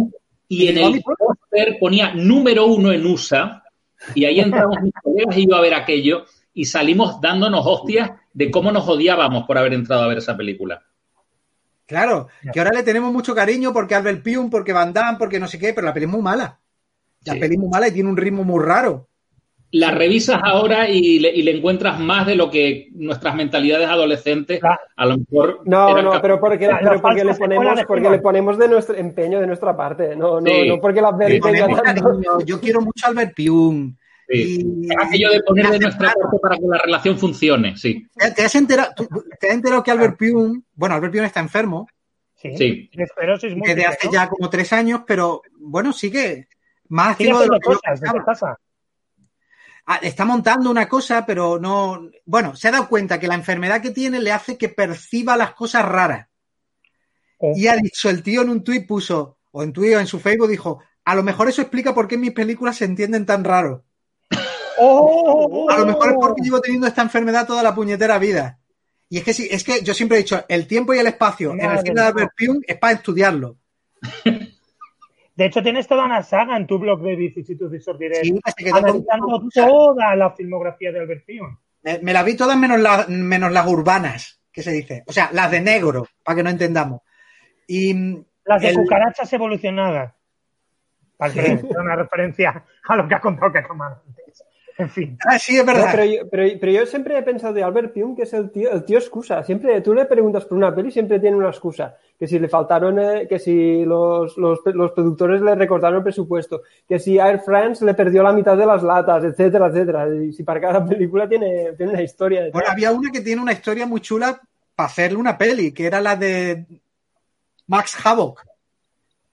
[0.48, 3.62] y Y en el póster ponía número uno en USA
[4.14, 6.24] y ahí entramos mis colegas y yo a ver aquello
[6.54, 10.82] y salimos dándonos hostias de cómo nos odiábamos por haber entrado a ver esa película.
[11.86, 15.48] Claro, que ahora le tenemos mucho cariño porque Albert Pyun, porque Van Damme, porque no
[15.48, 16.58] sé qué, pero la peli es muy mala.
[17.24, 17.40] La Sí.
[17.40, 19.08] peli es muy mala y tiene un ritmo muy raro.
[19.70, 24.60] La revisas ahora y le, y le encuentras más de lo que nuestras mentalidades adolescentes
[24.62, 28.10] a lo mejor No, no, capaces- pero porque, La- pero porque le ponemos, de porque
[28.10, 30.68] le ponemos de nuestro empeño de nuestra parte, no, no, Sí.
[30.68, 31.40] no porque la peli.
[32.44, 33.96] Yo quiero mucho a Albert Pyun.
[34.28, 34.60] Sí.
[34.60, 38.06] Y- aquello de poner de nuestra parte para que la relación funcione, sí.
[38.16, 39.08] ¿Te, te has enterado, tú-
[39.40, 41.88] te has enterado que Albert Pyun, bueno, Albert Pyun está enfermo
[42.34, 42.54] Sí.
[42.58, 42.90] Sí.
[42.92, 44.12] Desde hace ¿no?
[44.12, 46.48] ya como tres años, pero bueno, sigue
[46.88, 48.00] más Sigue activo de lo que cosas.
[49.86, 52.10] Ah, Está montando una cosa, pero no.
[52.26, 55.54] Bueno, se ha dado cuenta que la enfermedad que tiene le hace que perciba las
[55.54, 56.28] cosas raras.
[57.54, 60.18] Y ha dicho el tío en un tuit, puso, o en tuit o en su
[60.20, 63.84] Facebook, dijo: A lo mejor eso explica por qué mis películas se entienden tan raro.
[64.78, 65.68] ¡Oh!
[65.70, 68.58] A lo mejor es porque llevo teniendo esta enfermedad toda la puñetera vida.
[69.08, 71.52] Y es que sí, es que yo siempre he dicho, el tiempo y el espacio
[71.52, 72.06] en el cine de.
[72.06, 73.56] Albert Pyun es para estudiarlo.
[75.34, 78.64] De hecho, tienes toda una saga en tu blog de vicisitudes y sortiré, Sí, se
[78.64, 81.58] quedó con- analizando toda la filmografía de Albert Pyun.
[81.82, 85.04] Me, me las vi todas menos, la- menos las urbanas, que se dice.
[85.06, 87.02] O sea, las de negro, para que no entendamos.
[87.68, 90.14] Y mm, Las de el- cucarachas evolucionadas.
[91.18, 94.44] Para que sea una referencia a lo que ha contado que antes.
[94.78, 95.16] En fin.
[95.26, 95.88] Ah, sí, es No, verdad.
[95.90, 98.70] pero, yo, pero, pero yo siempre he pensado de Albert Pyun que es el tío,
[98.72, 99.42] el tío excusa.
[99.42, 101.96] Siempre, tú le preguntas por una peli, siempre tiene una excusa.
[102.18, 106.62] Que si le faltaron, eh, que si los, los, los productores le recortaron el presupuesto,
[106.88, 110.08] que si Air France le perdió la mitad de las latas, etcétera, etcétera.
[110.14, 112.40] Y si para cada película tiene, tiene una historia.
[112.44, 112.52] detrás.
[112.52, 114.40] Bueno, había una que tiene una historia muy chula
[114.74, 116.66] para hacerle una peli, que era la de
[117.66, 118.42] Max Havoc.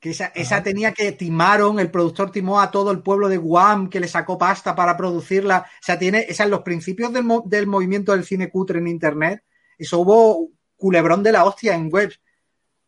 [0.03, 3.89] Que esa, esa tenía que timaron, el productor timó a todo el pueblo de Guam
[3.89, 5.59] que le sacó pasta para producirla.
[5.65, 8.87] O sea, tiene, esa en los principios del, mo- del movimiento del cine cutre en
[8.89, 9.45] internet.
[9.77, 12.11] Eso hubo culebrón de la hostia en web.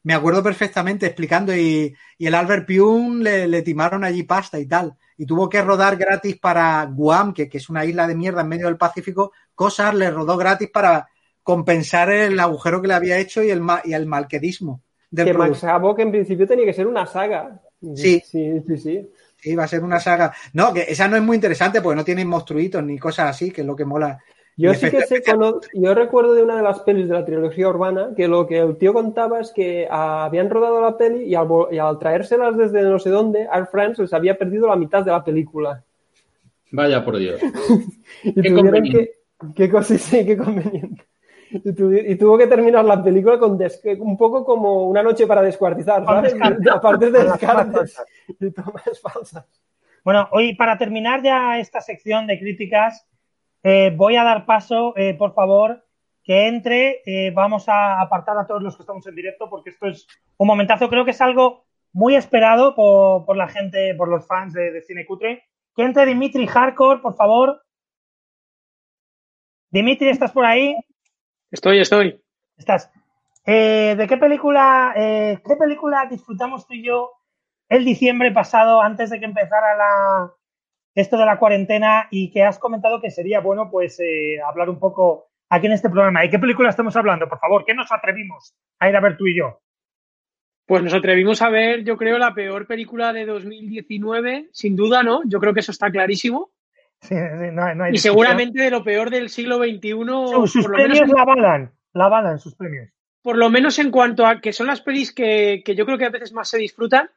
[0.04, 4.66] Me acuerdo perfectamente explicando y, y el Albert Pyun le, le timaron allí pasta y
[4.68, 4.98] tal.
[5.18, 8.50] Y tuvo que rodar gratis para Guam, que, que es una isla de mierda en
[8.50, 9.32] medio del Pacífico.
[9.56, 11.08] Cosas le rodó gratis para
[11.44, 14.84] compensar el agujero que le había hecho y el, y el malquedismo
[15.16, 15.64] del que Max.
[15.64, 17.62] Havoc en principio tenía que ser una saga.
[17.96, 18.22] Sí.
[18.26, 19.10] Sí, sí, sí.
[19.38, 20.34] Sí, va a ser una saga.
[20.54, 23.62] No, que esa no es muy interesante porque no tiene monstruitos ni cosas así, que
[23.62, 24.20] es lo que mola.
[24.58, 27.68] Yo sí que sé, cuando, yo recuerdo de una de las pelis de la trilogía
[27.68, 31.46] urbana que lo que el tío contaba es que habían rodado la peli y al,
[31.46, 35.04] vo- y al traérselas desde no sé dónde, Air France les había perdido la mitad
[35.04, 35.84] de la película.
[36.72, 37.40] Vaya por Dios.
[38.24, 39.14] Y Qué tuvieron que.
[39.56, 41.04] Qué cosa, sí, qué conveniente.
[41.64, 46.04] Y, tuvo que terminar la película con des- un poco como una noche para descuartizar,
[46.06, 46.36] ¿sabes?
[46.72, 48.04] Aparte de descartes
[48.40, 49.46] y tomas falsas.
[50.04, 53.08] Bueno, hoy para terminar ya esta sección de críticas,
[53.64, 55.84] eh, voy a dar paso, eh, por favor,
[56.24, 57.02] que entre.
[57.06, 60.08] eh, vamos a apartar a todos los que estamos en directo porque esto es
[60.38, 60.90] un momentazo.
[60.90, 64.82] Creo que es algo muy esperado por, por la gente, por los fans de, de
[64.82, 65.44] Cine Cutre.
[65.76, 67.62] Que entre Dimitri Hardcore, por favor.
[69.72, 70.76] Dimitri, ¿estás por ahí?
[71.52, 72.22] Estoy, estoy.
[72.58, 72.92] Estás.
[73.46, 77.12] Eh, ¿De qué película, eh, qué película disfrutamos tú y yo
[77.70, 80.34] el diciembre pasado antes de que empezara la,
[80.96, 84.80] esto de la cuarentena y que has comentado que sería bueno pues eh, hablar un
[84.80, 86.22] poco aquí en este programa.
[86.22, 87.30] ¿De qué película estamos hablando?
[87.30, 89.60] Por favor, ¿qué nos atrevimos a ir a ver tú y yo?
[90.66, 95.22] Pues nos atrevimos a ver, yo creo, la peor película de 2019, sin duda, ¿no?
[95.26, 96.55] Yo creo que eso está clarísimo.
[97.02, 98.00] Sí, sí, no, hay- no hay Y discusión.
[98.02, 99.90] seguramente de lo peor del siglo XXI,
[100.48, 102.90] Sus, lo menos, premios la avalan, la avalan sus premios.
[103.22, 106.06] por lo menos en cuanto a que son las pelis que, que yo creo que
[106.06, 107.10] a veces más se disfrutan,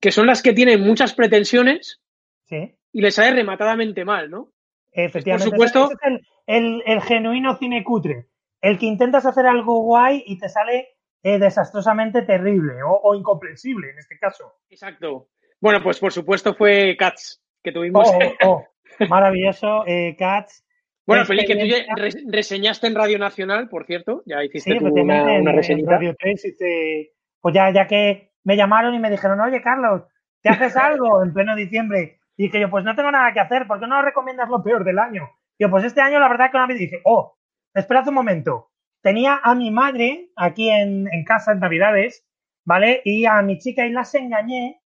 [0.00, 2.00] que son las que tienen muchas pretensiones
[2.46, 4.52] Sí, y les sale rematadamente mal, ¿no?
[4.92, 5.50] efectivamente.
[5.56, 8.26] Por supuesto- es el, el- el genuino cine cutre.
[8.60, 10.88] El que intentas hacer algo guay y te sale
[11.22, 14.54] eh, desastrosamente terrible o, o incomprensible en este caso.
[14.70, 15.28] Exacto.
[15.60, 18.08] Bueno, pues por supuesto fue Cats, que tuvimos.
[18.08, 18.64] Oh, oh, oh,
[19.08, 20.64] maravilloso, eh, Cats.
[21.06, 21.78] bueno, peli que tú ya
[22.30, 24.22] reseñaste en Radio Nacional, por cierto.
[24.26, 25.90] Ya hiciste Sí, tú efectivamente, una, una en reseñita.
[25.92, 30.02] Radio 3 hice- pues ya, ya que me llamaron y me dijeron, oye, Carlos,
[30.42, 32.18] ¿te haces algo en pleno diciembre?
[32.36, 34.84] Y dije yo, pues no tengo nada que hacer, ¿por qué no recomiendas lo peor
[34.84, 35.28] del año?
[35.58, 37.36] Y yo, pues este año la verdad que una vez dije, oh,
[37.74, 38.70] esperad un momento.
[39.02, 42.26] Tenía a mi madre aquí en, en casa en Navidades,
[42.66, 43.00] ¿vale?
[43.04, 44.80] Y a mi chica y las engañé,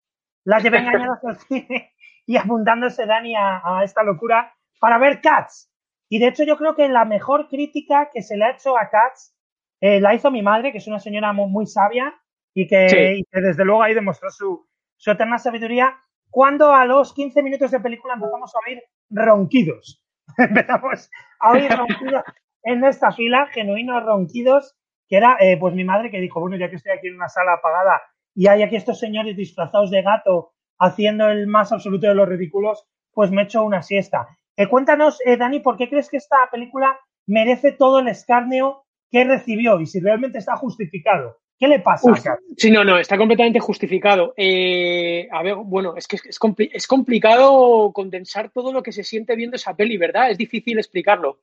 [0.44, 1.94] las llevé engañadas al cine
[2.32, 5.70] y apuntándose Dani a, a esta locura para ver Cats.
[6.10, 8.90] Y de hecho yo creo que la mejor crítica que se le ha hecho a
[8.90, 9.36] Cats
[9.82, 12.14] eh, la hizo mi madre, que es una señora muy, muy sabia
[12.54, 12.98] y que, Sí.
[13.20, 15.98] y que desde luego ahí demostró su, su eterna sabiduría.
[16.30, 20.02] Cuando a los 15 minutos de película empezamos a oír ronquidos.
[20.38, 21.10] empezamos
[21.42, 22.24] a oír ronquidos
[22.64, 24.78] en esta fila, genuinos ronquidos,
[25.10, 27.28] que era eh, pues mi madre que dijo, bueno, ya que estoy aquí en una
[27.28, 28.02] sala apagada
[28.34, 32.84] y hay aquí estos señores disfrazados de gato haciendo el más absoluto de los ridículos,
[33.14, 34.28] pues me echo una siesta.
[34.58, 39.24] Eh, cuéntanos, eh, Dani, ¿por qué crees que esta película merece todo el escarnio que
[39.24, 41.38] recibió y si realmente está justificado?
[41.58, 42.20] ¿Qué le pasa Uf,
[42.58, 44.34] sí, no, no, está completamente justificado.
[44.36, 48.92] Eh, a ver, bueno, es que es, es compli- es complicado condensar todo lo que
[48.92, 50.32] se siente viendo esa peli, ¿verdad?
[50.32, 51.42] Es difícil explicarlo.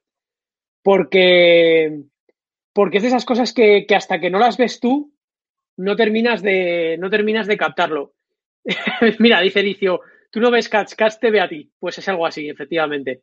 [0.82, 2.02] Porque,
[2.73, 5.12] porque es de esas cosas que, que hasta que no las ves tú,
[5.77, 8.15] no terminas de, no terminas de captarlo.
[9.19, 10.01] Mira, dice Licio,
[10.31, 11.70] tú no ves Cats, Cats te ve a ti.
[11.78, 13.23] Pues es algo así, efectivamente.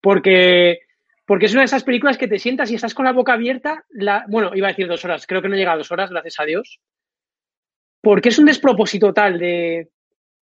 [0.00, 0.80] Porque,
[1.26, 3.84] porque es una de esas películas que te sientas y estás con la boca abierta,
[3.90, 6.38] la, bueno, iba a decir dos horas, creo que no llega a dos horas, gracias
[6.38, 6.80] a Dios.
[8.00, 9.90] Porque es un despropósito tal de,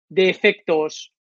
[0.09, 1.13] de efectos,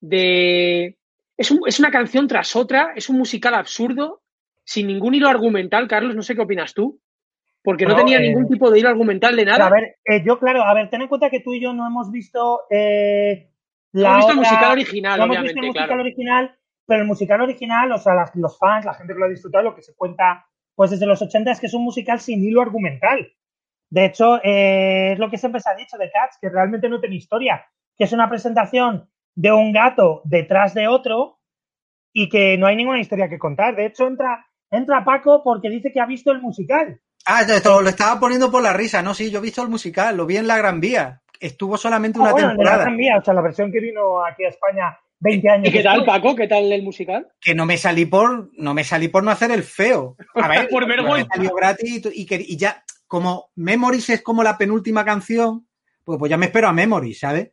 [0.00, 0.98] de...
[1.36, 4.22] Es, es una canción tras otra, es un musical absurdo,
[4.64, 5.88] sin ningún hilo argumental.
[5.88, 7.00] Carlos, no sé qué opinas tú.
[7.64, 9.66] Porque no tenía eh, ningún tipo de hilo argumental de nada.
[9.66, 11.86] a ver, eh, yo, claro, a ver, ten en cuenta que tú y yo no
[11.86, 13.50] hemos visto eh,
[13.92, 16.02] la hemos visto el musical original, no hemos visto el musical claro.
[16.02, 19.30] original, pero el musical original, o sea, las- los fans, la gente que lo ha
[19.30, 20.46] disfrutado, lo que se cuenta
[20.76, 23.32] pues desde los 80 es que es un musical sin hilo argumental.
[23.90, 27.00] De hecho, eh, es lo que siempre se ha dicho de Cats, que realmente no
[27.00, 27.64] tiene historia,
[27.96, 31.38] que es una presentación de un gato detrás de otro
[32.12, 33.76] y que no hay ninguna historia que contar.
[33.76, 37.00] De hecho, entra, entra Paco porque dice que ha visto el musical.
[37.26, 39.14] Ah, esto lo estaba poniendo por la risa, ¿no?
[39.14, 41.20] Sí, yo he visto el musical, lo vi en la Gran Vía.
[41.40, 42.84] Estuvo solamente una Ah, bueno, el de la temporada.
[42.84, 45.82] Gran Vía, o sea, la versión que vino aquí a España 20 años ¿Y qué
[45.82, 46.04] tal.
[46.04, 46.34] Paco?
[46.36, 47.28] ¿Qué tal el musical?
[47.40, 50.16] Que no me salí por no me salí por no hacer el feo.
[50.34, 51.28] A ver, Por vergüenza.
[51.30, 55.04] me salió gratis y, tu- y que- y ya, como Memories es como la penúltima
[55.04, 55.66] canción,
[56.04, 57.50] pues, pues ya me espero a Memories, ¿sabes?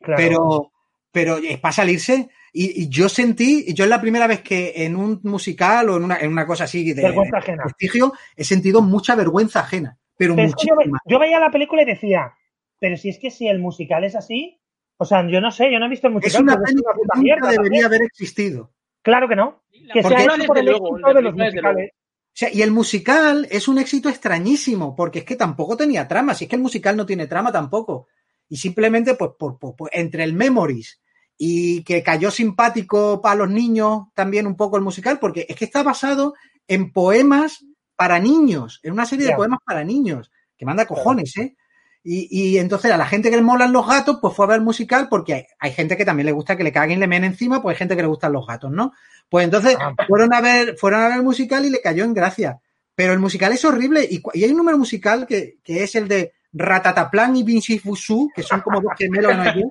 [0.00, 0.16] Claro.
[0.22, 0.72] Pero,
[1.10, 2.28] pero es para salirse.
[2.52, 6.04] Y, y yo sentí, yo es la primera vez que en un musical o en
[6.04, 7.62] una, en una cosa así de, Vergüenza ajena.
[7.64, 9.98] prestigio he sentido mucha vergüenza ajena.
[10.16, 10.98] Pero Pero es que yo, ve- muchísima.
[11.06, 12.32] yo veía la película y decía,
[12.80, 14.60] pero si es que si el musical es así,
[14.96, 16.34] o sea, yo no sé, yo no he visto el musical.
[16.34, 17.84] Es una una que nunca mierda debería también.
[17.84, 18.72] haber existido.
[19.02, 19.62] Claro que no.
[19.92, 21.90] Que se ha película, hecho por el luego, éxito de los película, musicales.
[21.92, 26.34] O sea, y el musical es un éxito extrañísimo, porque es que tampoco tenía trama,
[26.34, 28.06] si es que el musical no tiene trama tampoco.
[28.48, 31.00] Y simplemente, pues, por, por- por- entre el Memories
[31.38, 35.64] y que cayó simpático para los niños también un poco el musical, porque es que
[35.64, 36.34] está basado
[36.66, 37.64] en poemas
[37.96, 41.56] para niños, en una serie de poemas para niños, que manda cojones, ¿eh?
[42.04, 44.56] Y, y entonces a la gente que le molan los gatos, pues fue a ver
[44.58, 47.06] el musical, porque hay, hay gente que también le gusta que le caguen y le
[47.06, 48.92] men encima, pues hay gente que le gustan los gatos, ¿no?
[49.28, 49.94] Pues entonces Ah.
[50.06, 52.60] fueron a ver, fueron a ver el musical y le cayó en gracia.
[52.94, 56.08] Pero el musical es horrible y, y hay un número musical que, que es el
[56.08, 59.64] de Ratataplan y Vinci Fusu, que son como dos gemelos allí,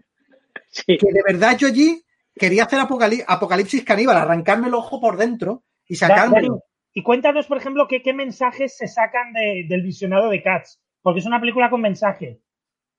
[0.86, 0.98] Sí.
[0.98, 2.04] que de verdad yo allí
[2.36, 6.64] quería hacer apocalip- apocalipsis caníbal, arrancarme el ojo por dentro y sacármelo.
[6.94, 11.20] Y cuéntanos, por ejemplo, qué, qué mensajes se sacan de- del visionado de Cats, porque
[11.20, 12.40] es una película con mensaje.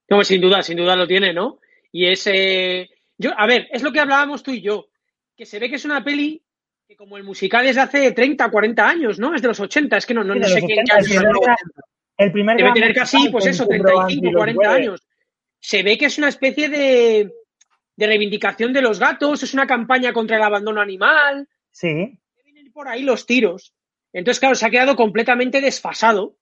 [0.08, 1.58] No, sin duda, sin duda lo tiene, ¿no?
[1.92, 2.26] Y es.
[2.26, 2.88] eh,
[3.18, 4.86] Yo, a ver, es lo que hablábamos tú y yo.
[5.36, 6.42] Que se ve que es una peli
[6.86, 9.34] que, como el musical es de hace 30, 40 años, ¿no?
[9.34, 11.56] Es de los 80, es que no, no, Sí, no sé qué 80, año el
[12.26, 14.76] el primer Debe tener casi, pues eso, Pedro 35, Andy los 40 Weber.
[14.82, 15.06] años.
[15.60, 17.30] Se ve que es una especie de,
[17.98, 21.48] de reivindicación de los gatos, es una campaña contra el abandono animal.
[21.72, 22.16] Sí.
[22.44, 23.74] Vienen por ahí los tiros.
[24.12, 26.36] Entonces, claro, se ha quedado completamente desfasado.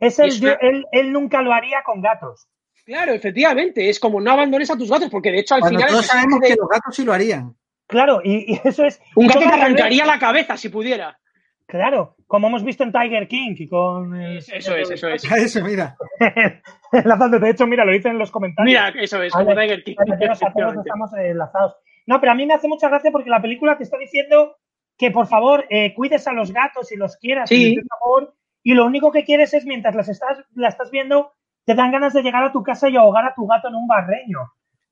[0.00, 2.48] Es el, él, él, nunca lo haría con gatos.
[2.84, 3.88] Claro, efectivamente.
[3.88, 5.92] Es como no abandones a tus gatos, porque de hecho al Cuando final.
[5.92, 6.48] todos sabemos de...
[6.48, 7.56] que los gatos sí lo harían.
[7.86, 9.00] Claro, y, y eso es.
[9.14, 11.20] Un gato te arrancaría la cabeza si pudiera.
[11.66, 14.14] Claro, como hemos visto en Tiger King y con.
[14.14, 14.38] El...
[14.38, 15.24] Eso es, eso es.
[15.32, 15.96] Eso, mira.
[16.92, 18.70] Enlazando, de hecho, mira, lo dicen en los comentarios.
[18.70, 19.96] Mira, eso es, como Tiger King.
[19.96, 21.76] Todos estamos enlazados.
[22.06, 24.56] No, pero a mí me hace mucha gracia porque la película te está diciendo
[24.96, 27.74] que por favor eh, cuides a los gatos y los quieras, sí.
[27.74, 31.32] y, favor, y lo único que quieres es mientras las estás, la estás viendo,
[31.64, 33.88] te dan ganas de llegar a tu casa y ahogar a tu gato en un
[33.88, 34.38] barreño.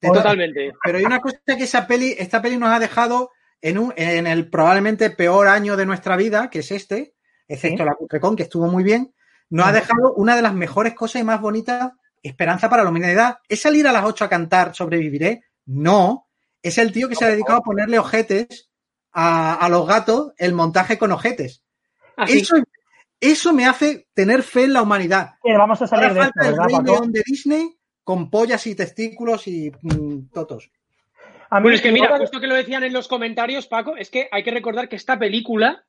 [0.00, 0.72] Totalmente.
[0.84, 3.30] Pero hay una cosa que esa peli, esta peli nos ha dejado
[3.60, 7.14] en, un, en el probablemente peor año de nuestra vida, que es este,
[7.48, 7.88] excepto ¿Sí?
[7.88, 9.14] la Cutrecon, que estuvo muy bien,
[9.50, 9.70] nos ¿Sí?
[9.70, 13.38] ha dejado una de las mejores cosas y más bonitas, esperanza para la humanidad.
[13.48, 15.44] ¿Es salir a las 8 a cantar sobreviviré?
[15.66, 16.28] No.
[16.62, 18.70] Es el tío que se ha dedicado a ponerle ojetes
[19.12, 21.62] a, a los gatos, el montaje con ojetes.
[22.16, 22.38] Así.
[22.38, 22.56] Eso,
[23.20, 25.34] eso me hace tener fe en la humanidad.
[25.42, 26.94] Vamos a salir Ahora de falta esto, el ¿verdad, Rey?
[26.94, 30.70] León de Disney con pollas y testículos y mm, totos.
[31.54, 34.10] A mí Bueno, es que mira, justo que lo decían en los comentarios, Paco, es
[34.10, 35.84] que hay que recordar que esta película,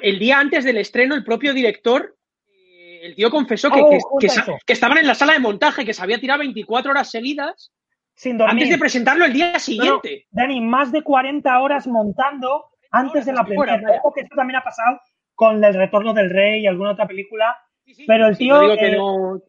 [0.00, 4.72] el día antes del estreno, el propio director, eh, el tío confesó que, Oh, que-
[4.72, 7.72] estaban en la sala de montaje, que se había tirado 24 horas seguidas
[8.14, 8.52] sin dormir.
[8.52, 10.26] antes de presentarlo el día no, siguiente.
[10.30, 13.80] Dani, más de 40 horas montando antes de la primera.
[14.04, 15.00] Ojo que esto también ha pasado
[15.34, 17.58] con El Retorno del Rey y alguna otra película.
[17.84, 19.42] Sí, sí, Pero el sí, tío, no digo que eh, no-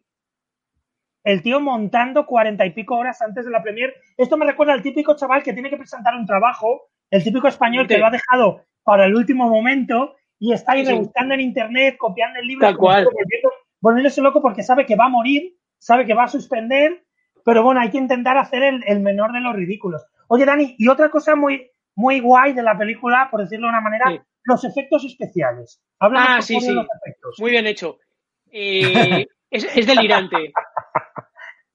[1.24, 3.94] El tío montando 40 y pico horas antes de la premier.
[4.18, 7.88] Esto me recuerda al típico chaval que tiene que presentar un trabajo, el típico español
[7.88, 11.96] que lo ha dejado para el último momento y está ahí Sí, rebuscando en internet,
[11.98, 13.06] copiando el libro, Tal cual.
[13.06, 13.52] volviendo-
[13.82, 17.04] volviéndose loco porque sabe que va a morir, sabe que va a suspender,
[17.44, 20.06] pero bueno, hay que intentar hacer el, el menor de los ridículos.
[20.28, 23.82] Oye, Dani, y otra cosa muy, muy guay de la película, por decirlo de una
[23.82, 24.20] manera, Sí.
[24.46, 25.82] los efectos especiales.
[26.00, 26.72] Háblanos, Ah, sí, de sí.
[26.74, 27.36] los efectos.
[27.40, 27.98] Muy bien hecho.
[28.52, 30.54] Eh, es, es delirante.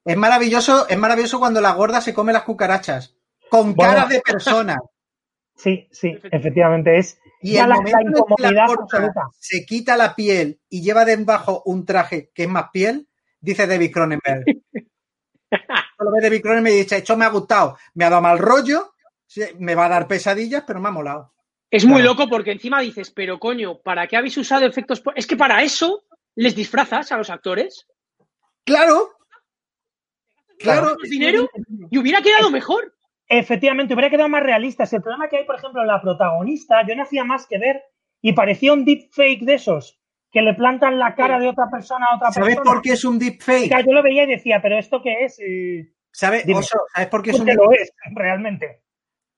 [0.07, 3.15] Es maravilloso, es maravilloso cuando la gorda se come las cucarachas.
[3.49, 3.93] Con Bueno.
[3.93, 4.77] caras de persona.
[5.57, 9.65] Sí, sí, efectivamente es Y ya el la, momento la en que la incomodidad se
[9.65, 13.07] quita la piel y lleva debajo un traje que es más piel,
[13.39, 14.43] dice David Cronenberg.
[15.97, 18.93] Solo ve David Cronenberg y dice, esto me ha gustado, me ha dado mal rollo,
[19.59, 21.33] me va a dar pesadillas, pero me ha molado.
[21.71, 22.11] Es muy Claro.
[22.11, 25.01] loco porque encima dices, pero coño, ¿para qué habéis usado efectos?
[25.01, 26.03] po-?" Es que para eso
[26.35, 27.87] les disfrazas a los actores.
[28.63, 29.11] Claro.
[30.59, 30.87] Claro.
[30.89, 31.49] ¿Gastas dinero?
[31.91, 32.93] Y hubiera quedado mejor.
[33.27, 34.85] Efectivamente, hubiera quedado más realista.
[34.85, 37.81] Si el problema que hay, por ejemplo, la protagonista, yo no hacía más que ver
[38.21, 39.99] y parecía un deepfake de esos
[40.31, 42.71] que le plantan la cara de otra persona a otra ¿Sabes persona.
[42.73, 43.67] por qué es un deepfake?
[43.69, 45.39] Claro, Yo lo veía y decía, pero ¿esto qué es?
[45.39, 45.89] Y...
[46.11, 46.45] ¿Sabes.
[46.53, 48.81] Oso, ¿sabes por qué es un Porque lo es, realmente.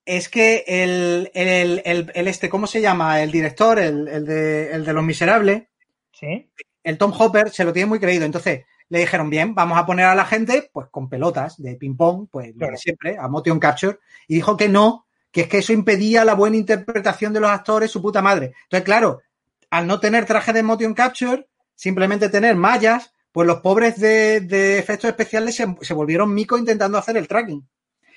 [0.06, 3.22] es que el, el, el, el este, ¿cómo se llama?
[3.22, 5.64] El director, el, el de, el de Los Miserables,
[6.12, 6.52] Sí.
[6.88, 8.24] El Tom Hopper se lo tiene muy creído.
[8.24, 12.30] Entonces le dijeron, bien, vamos a poner a la gente pues con pelotas de ping-pong,
[12.32, 15.74] pues lo de siempre, a motion capture, y dijo que no, que es que eso
[15.74, 18.54] impedía la buena interpretación de los actores, su puta madre.
[18.64, 19.22] Entonces, claro,
[19.70, 24.80] al no tener traje de motion capture, simplemente tener mallas, pues los pobres de, de
[24.80, 27.68] efectos especiales se, se volvieron micos intentando hacer el tracking.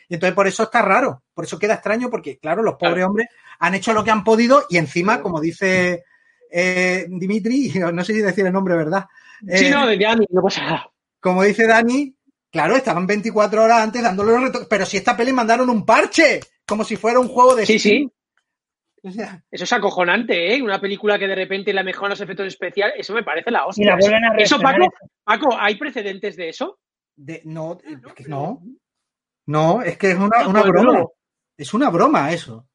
[0.09, 3.27] Y entonces por eso está raro, por eso queda extraño, porque claro, los pobres hombres
[3.59, 6.05] han hecho lo que han podido y encima, como dice
[6.53, 9.07] eh, Dimitri, no sé si decir el nombre, ¿verdad?
[9.41, 10.91] Sí, Eh, no, de Dani, no pasa nada.
[11.21, 12.15] como dice Dani,
[12.51, 16.41] claro, estaban 24 horas antes dándole los retoques, pero si esta peli mandaron un parche,
[16.67, 18.09] como si fuera un juego de Sí, Steam.
[18.09, 18.13] sí.
[19.03, 20.63] O sea, Eso es acojonante, ¿eh?
[20.63, 23.83] Una película que de repente le mejoran los efectos especiales, eso me parece la hostia.
[23.83, 24.61] Y la vuelven a Eso.
[24.61, 24.87] Paco,
[25.25, 26.79] Paco, ¿hay precedentes de eso?
[27.17, 28.63] de- no, es que no,
[29.47, 31.05] no, es que es una, una Pues broma.
[31.57, 32.67] Es una broma eso.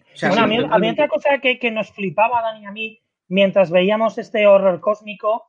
[0.00, 2.72] O sea, Bueno, a mí, a mí otra cosa que, que nos flipaba, Dani, a
[2.72, 5.46] mí, mientras veíamos este horror cósmico,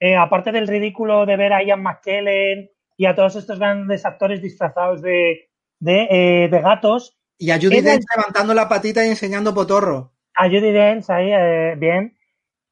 [0.00, 4.40] eh, aparte del ridículo de ver a Ian McKellen y a todos estos grandes actores
[4.42, 5.50] disfrazados de,
[5.80, 10.12] de, eh, de gatos, Y a Judy Dench levantando la patita y enseñando potorro.
[10.34, 12.16] a Judy Dench ahí, eh, bien,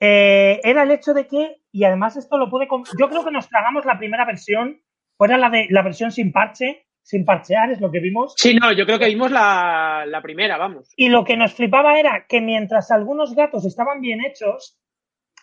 [0.01, 2.67] eh, era el hecho de que, y además esto lo pude...
[2.99, 4.83] Yo creo que nos tragamos la primera versión,
[5.17, 8.35] fuera la de la versión sin parche, sin parchear, es lo que vimos.
[8.39, 10.91] Sí, no, yo creo que vimos la, la primera, vamos.
[10.97, 14.81] Y lo que nos flipaba era que mientras algunos gatos estaban bien hechos,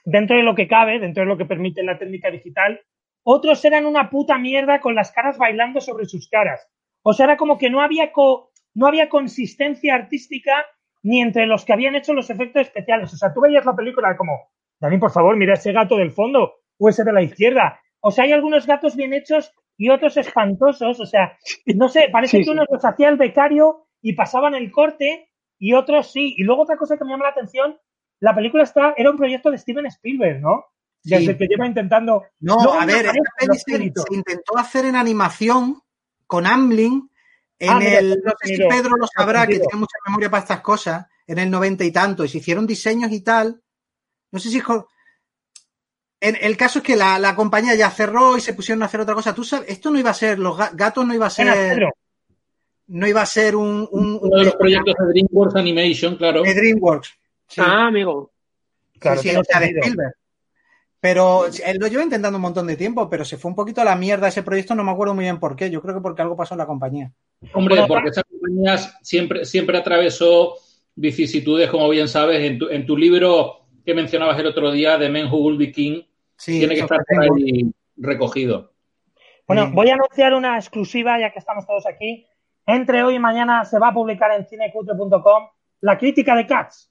[0.04, 2.82] dentro de lo que cabe, dentro de lo que permite la técnica digital,
[3.24, 6.68] otros eran una puta mierda con las caras bailando sobre sus caras.
[7.04, 10.66] O sea, era como que no había, co- no había consistencia artística
[11.04, 13.14] ni entre los que habían hecho los efectos especiales.
[13.14, 16.56] O sea, tú veías la película como, Dani, por favor, mira ese gato del fondo
[16.80, 17.80] o ese de la izquierda.
[18.00, 21.00] O sea, hay algunos gatos bien hechos y otros espantosos.
[21.00, 22.50] O sea, no sé, parece Sí, que sí.
[22.52, 26.36] unos los hacía el becario y pasaban el corte y otros sí.
[26.38, 27.80] Y luego otra cosa que me llama la atención,
[28.20, 30.66] la película está, era un proyecto de Steven Spielberg, ¿no?
[31.04, 31.16] Sí.
[31.16, 32.24] Desde que lleva intentando.
[32.42, 33.78] No, a ver, esta peli se,
[34.08, 35.82] se intentó hacer en animación
[36.28, 37.10] con Amblin.
[37.58, 38.58] En Ah, mira, el, no sé si.
[38.68, 42.24] Pedro lo sabrá, que tiene mucha memoria para estas cosas, en el noventa y tanto,
[42.24, 43.62] y se hicieron diseños y tal.
[44.32, 44.60] No sé si.
[44.60, 44.88] jo-
[46.22, 49.00] En, el caso es que la, la compañía ya cerró y se pusieron a hacer
[49.02, 49.34] otra cosa.
[49.36, 51.88] Tú sabes, esto no iba a ser, los ga- gatos no iba a ser.
[52.88, 53.88] No iba a ser un.
[53.92, 56.44] un- Uno de los proyectos de DreamWorks Animation, claro.
[56.44, 57.10] de DreamWorks.
[57.48, 57.62] Sí.
[57.64, 58.32] Ah, amigo.
[59.00, 59.82] Claro, sí, sí, tiene o sea, de sentido.
[59.84, 60.14] Spielberg.
[61.00, 63.86] Pero él lo lleva intentando un montón de tiempo, pero se fue un poquito a
[63.86, 65.72] la mierda ese proyecto, no me acuerdo muy bien por qué.
[65.72, 67.12] Yo creo que porque algo pasó en la compañía.
[67.54, 70.54] Hombre, Bueno, porque esa compañía siempre, siempre atravesó
[70.94, 72.44] vicisitudes, como bien sabes.
[72.44, 75.72] En tu, en tu libro que mencionabas el otro día, de Men Who Will Be
[75.72, 76.04] King,
[76.42, 78.72] Sí, tiene que estar por ahí recogido.
[79.48, 79.72] Bueno, Sí.
[79.74, 82.26] voy a anunciar una exclusiva, ya que estamos todos aquí.
[82.66, 85.44] Entre hoy y mañana se va a publicar en cinecutre.com
[85.82, 86.90] la crítica de Cats.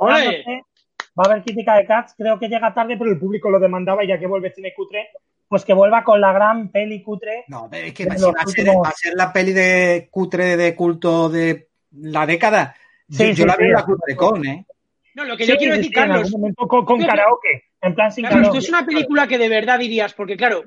[0.00, 2.14] Va a haber crítica de Cats.
[2.16, 5.08] Creo que llega tarde, pero el público lo demandaba y ya que vuelve Cinecutre,
[5.48, 7.44] pues que vuelva con la gran peli cutre.
[7.48, 10.56] No, pero es que va, a ser, últimos- va a ser la peli de cutre
[10.56, 12.74] de culto de la década.
[13.08, 13.70] Yo, Sí, yo sí, la veo sí.
[13.70, 14.66] en la CutreCon, ¿eh?
[15.14, 17.94] No, lo que yo quiero decir, sí, en Carlos, algún momento con, con karaoke, en
[17.94, 18.46] plan sin karaoke.
[18.46, 20.62] esto es una película que de verdad dirías, porque claro,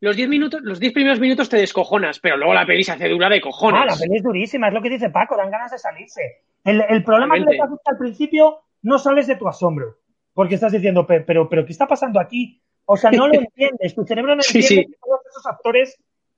[0.00, 3.08] los 10 minutos, los 10 primeros minutos te descojonas, pero luego la peli se hace
[3.08, 3.80] dura de cojones.
[3.82, 6.42] Ah, la peli es durísima, es lo que dice Paco, dan ganas de salirse.
[6.64, 9.98] El, el problema que le pasa es que al principio no sales de tu asombro,
[10.34, 12.60] porque estás diciendo, "Pe- pero, pero, ¿qué está pasando aquí?
[12.84, 14.90] O sea, no lo entiendes, tu cerebro no Sí, entiende sí.
[14.92, 15.96] que todos esos actores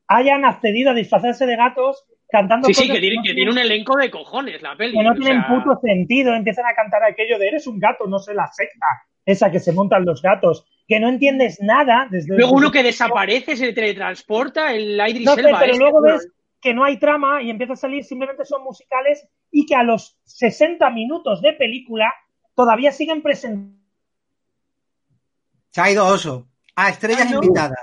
[0.09, 2.05] hayan accedido a disfrazarse de gatos
[2.35, 4.93] cantando Sí, sí, que tiene, no que tienen- tiene un elenco de cojones la peli.
[4.97, 8.19] que no tienen sea, puto sentido, empiezan a cantar aquello de eres un gato, no
[8.19, 8.86] sé, la secta,
[9.24, 13.56] esa que se montan los gatos, que no entiendes nada desde Luego uno que desaparece,
[13.56, 15.59] se teletransporta, el Idris No sé, Elba.
[15.61, 16.28] pero este, luego ves
[16.61, 20.19] que no hay trama y empieza a salir, simplemente son musicales y que a los
[20.24, 22.12] 60 minutos de película
[22.55, 23.78] todavía siguen presentando.
[25.70, 26.48] Se ha ido Oso.
[26.77, 27.43] A estrellas Ah, no.
[27.43, 27.78] invitadas.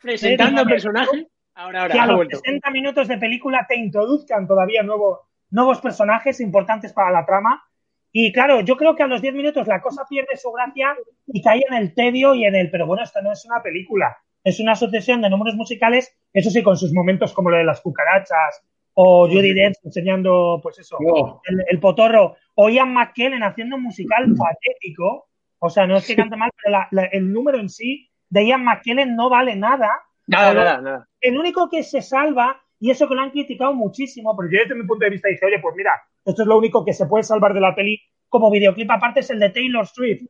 [0.00, 1.26] presentando personajes.
[1.54, 2.38] Ahora, ahora, Que a los vuelto.
[2.38, 5.20] 60 minutos de película te introduzcan todavía nuevo-
[5.50, 7.62] nuevos personajes importantes para la trama.
[8.10, 10.94] Y claro, yo creo que a los 10 minutos la cosa pierde su gracia
[11.26, 14.16] y cae en el tedio y en el, pero bueno, esto no es una película,
[14.44, 17.80] es una sucesión de números musicales, eso sí, con sus momentos como lo de las
[17.80, 18.62] cucarachas
[18.94, 23.82] o Judy Dench enseñando, pues eso, Oh, el, el potorro, o Ian McKellen haciendo un
[23.84, 25.28] musical patético.
[25.58, 28.46] O sea, no es que cante mal, pero la- la- el número en sí de
[28.46, 29.88] Ian McKellen no vale nada.
[30.26, 31.08] Nada, nada, nada.
[31.20, 34.74] El único que se salva, y eso que lo han criticado muchísimo, pero yo desde
[34.74, 35.92] mi punto de vista dije, oye, pues mira,
[36.24, 39.30] esto es lo único que se puede salvar de la peli como videoclip, aparte es
[39.30, 40.22] el de Taylor Swift,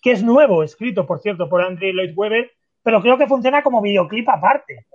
[0.00, 2.50] que es nuevo, escrito, por cierto, por Andrew Lloyd Webber,
[2.82, 4.86] pero creo que funciona como videoclip aparte.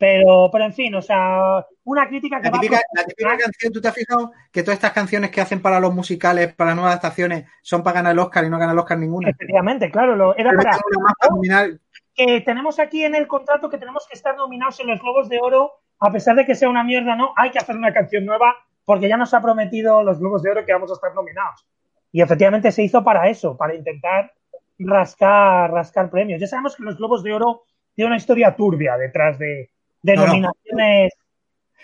[0.00, 3.36] Pero, pero en fin, o sea, una crítica que La va a típica, la típica
[3.36, 6.70] canción, ¿tú te has fijado que todas estas canciones que hacen para los musicales, para
[6.70, 9.28] las nuevas adaptaciones, son para ganar el Oscar y no ganar el Oscar ninguna?
[9.28, 11.70] Efectivamente, claro, lo, era Pero para tengo una más para nominar.
[12.14, 15.38] Que tenemos aquí en el contrato que tenemos que estar nominados en los Globos de
[15.40, 18.54] Oro, a pesar de que sea una mierda, no, hay que hacer una canción nueva
[18.84, 21.66] porque ya nos ha prometido los Globos de Oro que vamos a estar nominados.
[22.12, 24.32] Y efectivamente se hizo para eso, para intentar
[24.78, 26.40] rascar, rascar premios.
[26.40, 27.62] Ya sabemos que los Globos de Oro
[27.94, 29.70] tienen una historia turbia detrás de,
[30.02, 30.26] de No, no.
[30.28, 31.12] nominaciones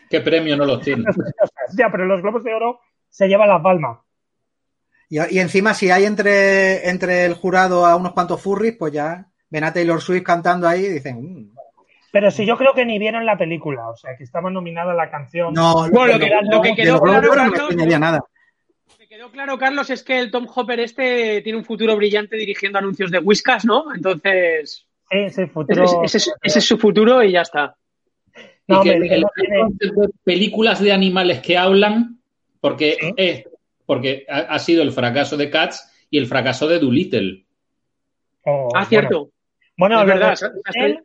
[0.08, 1.04] ¿Qué premio no los tiene?
[1.76, 4.02] Ya, pero los Globos de Oro se lleva la palma.
[5.08, 9.26] Y, y encima, si hay entre, entre el jurado a unos cuantos furries, pues ya
[9.56, 11.50] ven a Taylor Swift cantando ahí y dicen, "Mm".
[12.12, 15.10] Pero si yo creo que ni vieron la película, o sea, que estaba nominada la
[15.10, 15.52] canción.
[15.54, 18.18] no, Bueno, lo que- lo quedó claro, no Carlos, extrañaría nada.
[18.88, 22.36] Lo que quedó claro, Carlos, es que el Tom Hopper este tiene un futuro brillante
[22.36, 23.94] dirigiendo anuncios de Whiskas, ¿no?
[23.94, 26.02] Entonces, Sí, ese, futuro.
[26.04, 27.74] ese es, ese es su futuro y ya está.
[28.68, 32.18] No, y que hombre, el- el- no tiene- concepto de películas de animales que hablan,
[32.60, 33.12] porque Sí.
[33.16, 33.44] es
[33.86, 37.44] porque ha, ha sido el fracaso de Cats y el fracaso de Doolittle.
[38.44, 39.30] Oh, ah, cierto.
[39.76, 40.32] Bueno, es verdad.
[40.32, 40.98] estoy-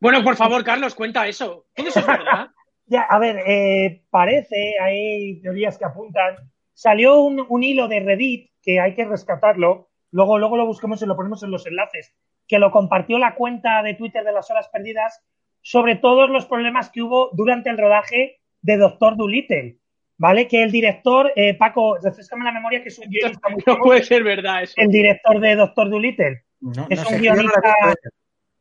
[0.00, 1.66] Bueno, por favor, Carlos, cuenta eso.
[1.74, 2.48] Todo eso es verdad.
[2.86, 6.34] Ya, a ver, eh, parece, hay teorías que apuntan.
[6.74, 9.90] Salió un, un hilo de Reddit que hay que rescatarlo.
[10.10, 12.12] Luego, luego lo busquemos y lo ponemos en los enlaces.
[12.48, 15.22] Que lo compartió la cuenta de Twitter de las horas perdidas
[15.62, 19.76] sobre todos los problemas que hubo durante el rodaje de Doctor Dolittle.
[20.20, 20.46] ¿Vale?
[20.46, 24.02] Que el director, eh, Paco, refrescame la memoria, que es un guionista muy No puede
[24.02, 24.74] ser verdad eso.
[24.76, 26.42] el director de Doctor Dolittle.
[26.60, 27.74] No, Es no un guionista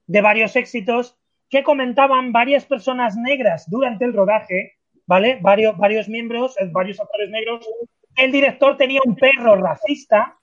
[0.08, 1.18] de varios éxitos
[1.50, 5.38] que comentaban varias personas negras durante el rodaje, ¿vale?
[5.42, 7.68] Varios, varios miembros, eh, varios actores negros.
[8.16, 10.38] El director tenía un perro racista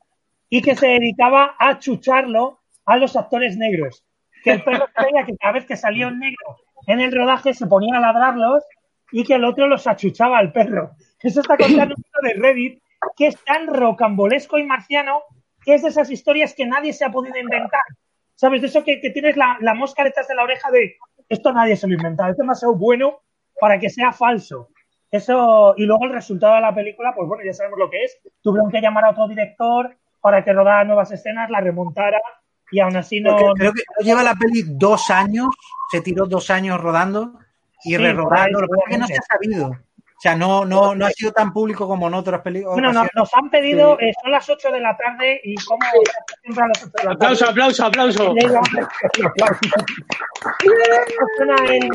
[0.51, 4.05] y que se dedicaba a chucharlo a los actores negros.
[4.45, 7.67] Que el perro creía que cada vez que salía un negro en el rodaje se
[7.67, 8.63] ponía a ladrarlos
[9.13, 10.93] y que el otro los achuchaba al perro.
[11.21, 12.83] Eso está contando uno de Reddit
[13.17, 15.23] que es tan rocambolesco y marciano
[15.65, 17.83] que es de esas historias que nadie se ha podido inventar.
[18.35, 18.61] ¿Sabes?
[18.61, 20.97] De eso que, que tienes la, la, mosca detrás de la oreja de
[21.29, 23.21] esto nadie se lo ha inventado, es demasiado bueno
[23.61, 24.69] para que sea falso.
[25.11, 28.19] Eso, y luego el resultado de la película, pues bueno, ya sabemos lo que es.
[28.43, 32.21] Tuvieron que llamar a otro director para que rodara nuevas escenas, la remontara
[32.71, 33.37] y aún así no.
[33.37, 35.49] Porque creo que lleva la peli dos años,
[35.91, 37.39] se tiró dos años rodando
[37.85, 39.77] y sí, rerodando, lo que no se ha sabido.
[40.17, 42.73] O sea, no, no, no ha sido tan público como en otras películas.
[42.73, 45.79] Bueno, nos, nos, han pedido, eh, son las 8 de la tarde y como
[46.43, 47.15] siempre a las 8 de la tarde.
[47.15, 48.35] Aplauso, aplauso, aplauso.
[51.37, 51.89] Suena el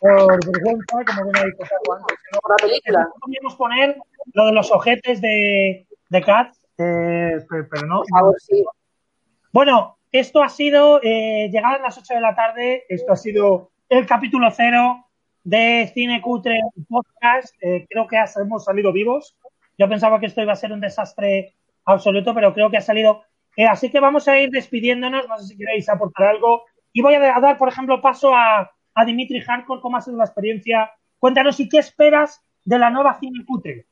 [0.00, 1.74] por vergüenza, como bien ha dicho.
[1.88, 2.06] ¿no?
[2.44, 3.08] Una película.
[3.20, 3.96] Podríamos poner
[4.32, 8.02] lo de los ojetes de, de Cats, eh, pero, no.
[8.10, 8.64] Favor, sí.
[9.52, 14.06] Bueno, esto ha sido, eh, llegadas las 8 de la tarde, esto ha sido el
[14.06, 15.04] capítulo cero
[15.44, 17.54] de Cine Cutre Podcast.
[17.60, 19.36] Eh, creo que hemos salido vivos.
[19.78, 21.54] Yo pensaba que esto iba a ser un desastre
[21.84, 23.22] absoluto, pero creo que ha salido.
[23.56, 25.28] Eh, así que vamos a ir despidiéndonos.
[25.28, 26.64] No sé si queréis aportar algo.
[26.92, 29.80] Y voy a dar, por ejemplo, paso a, a Dimitri Hardcore.
[29.80, 30.90] ¿Cómo ha sido la experiencia?
[31.18, 33.86] Cuéntanos y qué esperas de la nueva Cine Cutre.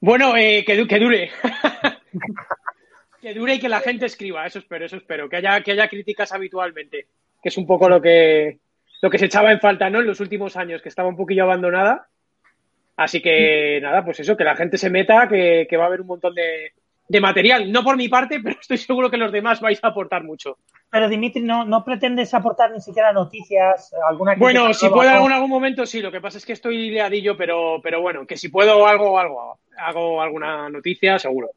[0.00, 1.30] Bueno, eh, que, que dure.
[3.22, 4.44] que dure y que la gente escriba.
[4.44, 5.28] Eso espero, eso espero.
[5.28, 7.06] Que haya, que haya críticas habitualmente.
[7.42, 8.58] Que es un poco lo que,
[9.00, 10.00] lo que se echaba en falta, ¿no?
[10.00, 12.06] En los últimos años, que estaba un poquillo abandonada.
[12.96, 16.02] Así que nada, pues eso, que la gente se meta, que, que va a haber
[16.02, 16.72] un montón de,
[17.08, 17.72] de, material.
[17.72, 20.58] No por mi parte, pero estoy seguro que los demás vais a aportar mucho.
[20.90, 23.94] Pero Dimitri, ¿no, no pretendes aportar ni siquiera noticias?
[24.06, 27.36] alguna Bueno, si puedo en algún momento sí, lo que pasa es que estoy liadillo,
[27.36, 31.50] pero, pero bueno, que si puedo algo, algo, hago alguna noticia, seguro.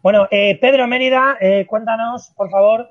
[0.00, 2.88] Bueno, eh, Pedro Mérida, eh, cuéntanos, por favor,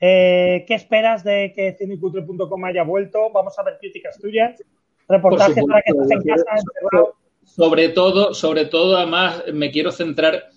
[0.00, 3.30] eh, ¿Qué esperas de que cinecutre.com haya vuelto?
[3.32, 4.62] Vamos a ver críticas tuyas,
[5.06, 7.14] reportajes para que estés en casa encerrado.
[7.44, 10.48] Sobre todo, sobre todo, además, me quiero centrar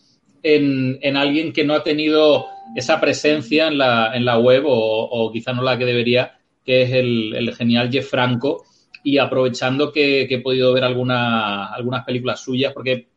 [0.44, 2.46] en, en, alguien que no ha tenido
[2.76, 6.84] esa presencia en la, en la web o, o quizá no la que debería, que
[6.84, 8.64] es el, el genial Jeff Franco.
[9.04, 13.08] Y aprovechando que, que he podido ver alguna, algunas películas suyas, porque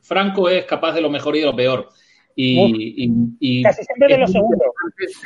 [0.00, 1.88] Franco es capaz de lo mejor y de lo peor.
[2.34, 4.64] Y, y, y, Casi siempre de lo segundo.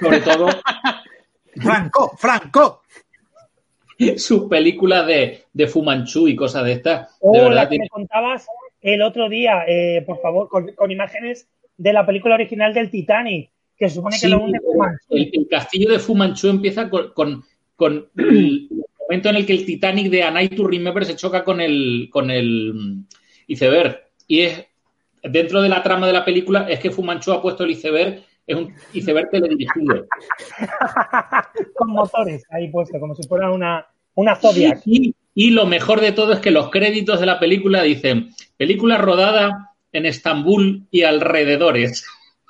[0.00, 0.48] Sobre todo.
[1.56, 2.82] Franco, Franco.
[4.16, 7.16] Sus películas de, de Fumanchu y cosas de estas.
[7.20, 7.84] Oh, de verdad, la que tiene...
[7.84, 8.46] me contabas
[8.80, 13.50] el otro día, eh, por favor, con, con, imágenes de la película original del Titanic,
[13.76, 15.06] que se supone que sí, lo hunde Fumanchu.
[15.10, 17.44] El, el, castillo de Fumanchu empieza con, con,
[17.76, 18.68] con el
[18.98, 22.08] momento en el que el Titanic de A Night to Remember se choca con el,
[22.10, 23.04] con el
[23.46, 24.00] iceberg.
[24.26, 24.66] Y es
[25.24, 28.56] dentro de la trama de la película es que Fumanchu ha puesto el iceberg, es
[28.56, 30.06] un iceberg teledirigido.
[31.74, 34.82] Con motores ahí puesto, como si fuera una, una Zodiac.
[34.84, 38.98] Y, y, lo mejor de todo es que los créditos de la película dicen película
[38.98, 42.06] rodada en Estambul y alrededores.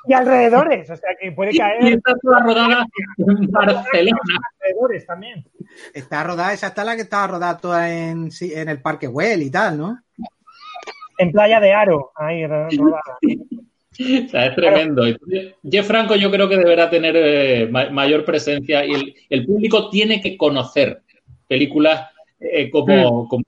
[0.06, 1.82] Y alrededores, o sea que puede caer.
[1.82, 2.86] Y, y está toda rodada
[3.18, 4.18] en Barcelona.
[4.60, 5.44] Alrededores también.
[5.94, 9.50] Está rodada, esa está la que estaba rodada toda en, en el Parque Well y
[9.50, 9.98] tal, ¿no?
[11.18, 13.18] En Playa de Aro, ahí rodada.
[13.96, 15.04] O sea, es tremendo.
[15.62, 20.20] Jeff Franco yo creo que deberá tener eh, mayor presencia y el, el, público tiene
[20.20, 21.02] que conocer
[21.46, 22.10] películas
[22.40, 23.28] eh, como, mm.
[23.28, 23.44] como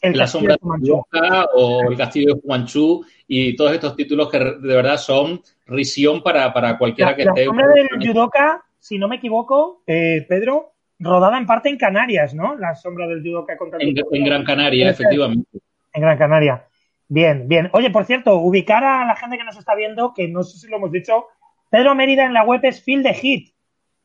[0.00, 4.38] el La sombra de Yudoka o El castillo de Fumanchu y todos estos títulos que
[4.38, 7.40] de verdad son risión para, para cualquiera la, que la esté.
[7.40, 12.34] La sombra del Yudoka, si no me equivoco, eh, Pedro, rodada en parte en Canarias,
[12.34, 12.56] ¿no?
[12.56, 15.58] La sombra del Yudoka contra en, en Gran Canaria, efectivamente.
[15.92, 16.66] En Gran Canaria.
[17.14, 17.70] Bien, bien.
[17.74, 20.66] Oye, por cierto, ubicar a la gente que nos está viendo, que no sé si
[20.66, 21.26] lo hemos dicho,
[21.70, 23.54] Pedro Mérida en la web es Phil de Hit.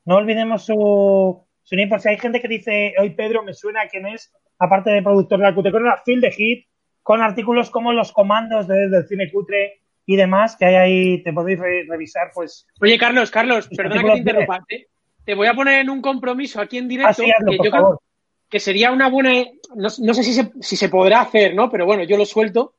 [0.05, 3.87] No olvidemos su, su nombre, por si hay gente que dice, hoy Pedro me suena
[3.87, 6.67] quién es, aparte de productor de la Cutre, era Phil de Hit,
[7.01, 11.33] con artículos como los comandos de, del cine cutre y demás, que hay ahí, te
[11.33, 12.67] podéis re, revisar, pues.
[12.79, 14.63] Oye, Carlos, Carlos, perdona que te interrumpa.
[14.67, 14.87] Te,
[15.25, 17.09] te, voy a poner en un compromiso aquí en directo.
[17.09, 17.87] Así hazlo, que por yo favor.
[17.87, 18.01] creo
[18.49, 19.31] que sería una buena,
[19.75, 21.71] no, no sé si se, si se podrá hacer, ¿no?
[21.71, 22.75] Pero bueno, yo lo suelto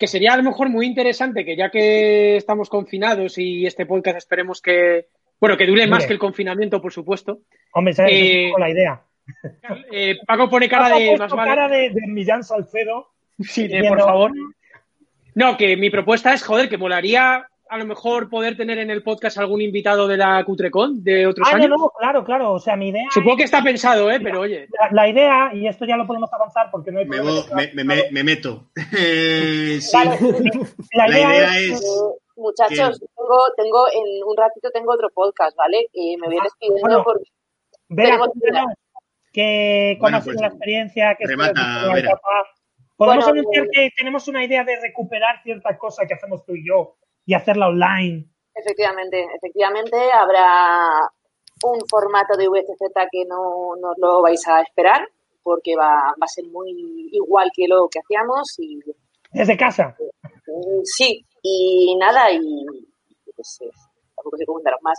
[0.00, 4.16] que sería a lo mejor muy interesante que ya que estamos confinados y este podcast
[4.16, 5.08] esperemos que,
[5.38, 7.40] bueno, que dure más que el confinamiento, por supuesto.
[7.74, 8.14] Hombre, ¿sabes?
[8.14, 9.02] Eh, es la idea.
[9.92, 11.50] Eh, Paco pone cara Paco de más vale.
[11.50, 13.10] cara de, de Millán Salcedo.
[13.40, 14.32] Sí, de, por favor.
[15.34, 19.04] No, que mi propuesta es, joder, que molaría a lo mejor poder tener en el
[19.04, 21.68] podcast algún invitado de la Cutrecon de otros ah, años.
[21.68, 22.52] No, no, claro, claro.
[22.52, 23.06] O sea, mi idea.
[23.14, 24.18] Supongo que está pensado, ¿eh?
[24.20, 24.66] Pero oye.
[24.72, 27.84] La, la, idea, y esto ya lo podemos avanzar porque no hay me, voy, me,
[27.84, 28.70] me, me, meto.
[28.98, 29.96] Eh, sí.
[29.96, 30.18] Vale,
[30.94, 31.80] la, la, idea, es.
[31.80, 33.06] Eh, muchachos, que...
[33.06, 35.86] tengo, tengo en un ratito tengo otro podcast, ¿vale?
[35.92, 37.30] Y me voy despidiendo bueno, porque.
[37.88, 38.18] Vera,
[39.32, 41.16] que, ¿cómo Bueno, ha sido pues, la experiencia?
[41.16, 42.02] ¿Qué remata, de?
[42.96, 46.56] Podemos Bueno, anunciar eh, que tenemos una idea de recuperar cierta cosa que hacemos tú
[46.56, 46.96] y yo
[47.30, 48.26] y hacerla online.
[48.52, 50.98] Efectivamente, efectivamente habrá
[51.62, 55.06] un formato de VCZ que no, no lo vais a esperar
[55.40, 58.80] porque va, va a ser muy igual que lo que hacíamos y
[59.32, 59.96] Desde casa.
[60.82, 62.40] sí, y nada, y
[63.36, 63.70] pues, eh,
[64.16, 64.98] tampoco sé comentaros más.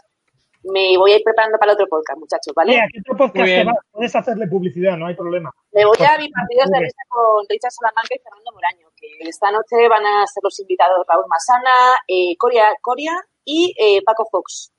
[0.64, 2.74] Me voy a ir preparando para el otro podcast, muchachos, ¿vale?
[2.74, 3.66] Mira, ¿qué otro podcast te?
[3.92, 5.52] Puedes hacerle publicidad, no hay problema.
[5.72, 9.50] Me voy a mis partidos de risa con Richard Salamanca y Fernando Moraño, que esta
[9.52, 13.14] noche van a ser los invitados Raúl Masana, eh, Coria, Coria
[13.44, 14.72] y eh, Paco Fox.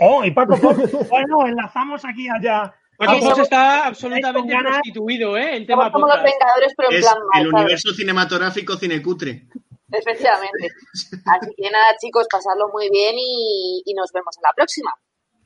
[0.00, 0.76] Oh, y Paco Fox.
[1.08, 2.74] bueno, enlazamos aquí allá.
[2.98, 5.54] Paco Fox está absolutamente prostituido, ¿eh?
[5.54, 6.38] Somos tema como los podcast.
[6.38, 9.48] Vengadores, pero en Es plan el universo cinematográfico cinecutre.
[9.90, 10.68] Efectivamente.
[11.26, 14.92] Así que nada, chicos, pasadlo muy bien y, y nos vemos en la próxima.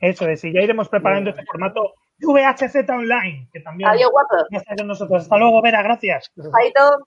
[0.00, 4.36] Eso es, y ya iremos preparando este formato VHZ Online, que también Adiós, guapo.
[4.50, 5.22] ya está con nosotros.
[5.22, 6.30] Hasta luego, Vera, gracias.
[6.36, 7.06] Jaito.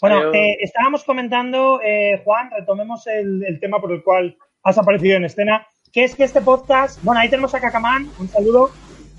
[0.00, 0.34] Bueno, Adiós.
[0.34, 5.24] eh, estábamos comentando, eh, Juan, retomemos el, el tema por el cual has aparecido en
[5.24, 8.70] escena, que es que este podcast, bueno, ahí tenemos a Cacamán, un saludo,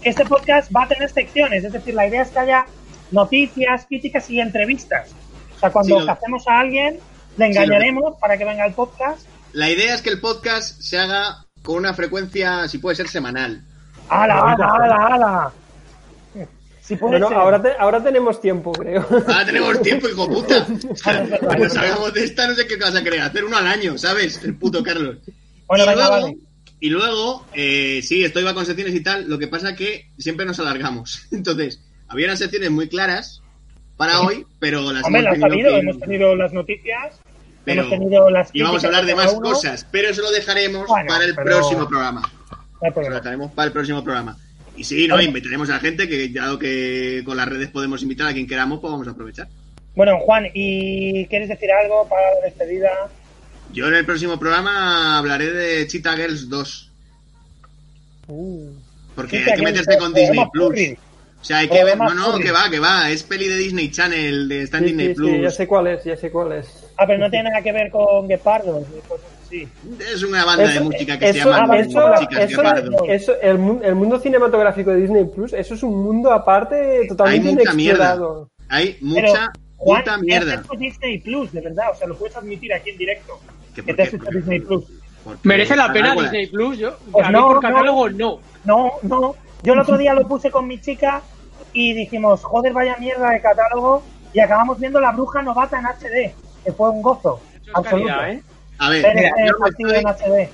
[0.02, 2.66] que este podcast va a tener secciones, es decir, la idea es que haya
[3.12, 5.14] noticias, críticas y entrevistas.
[5.56, 7.00] O sea, cuando Sí, hacemos a alguien,
[7.38, 9.26] le engañaremos para que venga al podcast.
[9.54, 13.64] La idea es que el podcast se haga con una frecuencia, si puede ser, semanal.
[14.10, 15.52] ¡Hala, hala, hala, hala!
[16.82, 17.38] Si puede Bueno, ser.
[17.38, 19.06] ahora, te- ahora tenemos tiempo, creo.
[19.10, 20.68] Ahora tenemos tiempo, hijo puta.
[20.90, 23.22] O sea, cuando salgamos de esta, no sé qué vas a querer.
[23.22, 24.44] Hacer uno al año, ¿sabes?
[24.44, 25.18] El puto Carlos.
[25.66, 26.38] Bueno, y, venga, luego, vale.
[26.82, 29.30] y luego, eh, sí, esto iba con secciones y tal.
[29.30, 31.26] Lo que pasa que siempre nos alargamos.
[31.32, 31.80] Entonces,
[32.10, 33.42] había unas secciones muy claras
[33.96, 37.16] para hoy, pero las Hombre, hemos tenido que- hemos tenido las noticias,
[37.66, 39.50] pero hemos tenido las y vamos a hablar de más uno.
[39.50, 42.22] cosas, pero eso lo dejaremos Bueno, para el pero- próximo programa.
[42.22, 44.38] No hay Eso lo dejaremos para el próximo programa.
[44.76, 48.34] Y sí, no, invitaremos a gente que dado que con las redes podemos invitar a
[48.34, 49.48] quien queramos, pues vamos a aprovechar.
[49.96, 52.90] Bueno, Juan, ¿y quieres decir algo para la despedida?
[53.72, 56.90] Yo en el próximo programa hablaré de Cheetah Girls 2.
[59.16, 60.80] Porque Cheetah hay que meterse 2, con Disney Plus.
[61.42, 61.98] O sea, hay que ver.
[61.98, 63.10] No, no, que va, que va.
[63.12, 65.30] Es peli de Disney Channel, de, está en Sí, Disney sí, Plus.
[65.32, 66.83] sí, ya sé cuál es, ya sé cuál es.
[66.98, 68.86] Ah, pero no tiene nada que ver con Guepardo.
[69.46, 69.68] así.
[70.14, 73.06] Es una banda de música que se llama eso- eso- Guepardo.
[73.08, 77.50] eso- el, mu- el mundo cinematográfico de Disney Plus, eso es un mundo aparte totalmente
[77.50, 78.20] Hay mucha mierda.
[78.70, 80.64] Hay Pero, mucha Juan, puta ¿qué mierda.
[80.64, 83.40] con Disney Plus, de verdad, o sea, lo puedes admitir aquí en directo.
[83.76, 84.86] ¿Qué Que por te has Disney Plus.
[85.44, 86.14] ¿Merece la pena.
[86.16, 86.78] Disney Plus?
[86.78, 87.62] Yo, Pues a mí no, por no.
[87.62, 88.40] catálogo no.
[88.66, 89.36] No, no.
[89.64, 91.22] Yo el otro día lo puse con mi chica
[91.74, 94.04] y dijimos, joder, vaya mierda de catálogo.
[94.34, 96.34] Y acabamos viendo La Bruja Novata en HD,
[96.64, 97.40] que fue un gozo.
[97.54, 98.08] Es Absoluto.
[98.08, 98.44] calidad, ¿eh?
[98.80, 100.50] A ver, Ver mira, este yo, me estoy,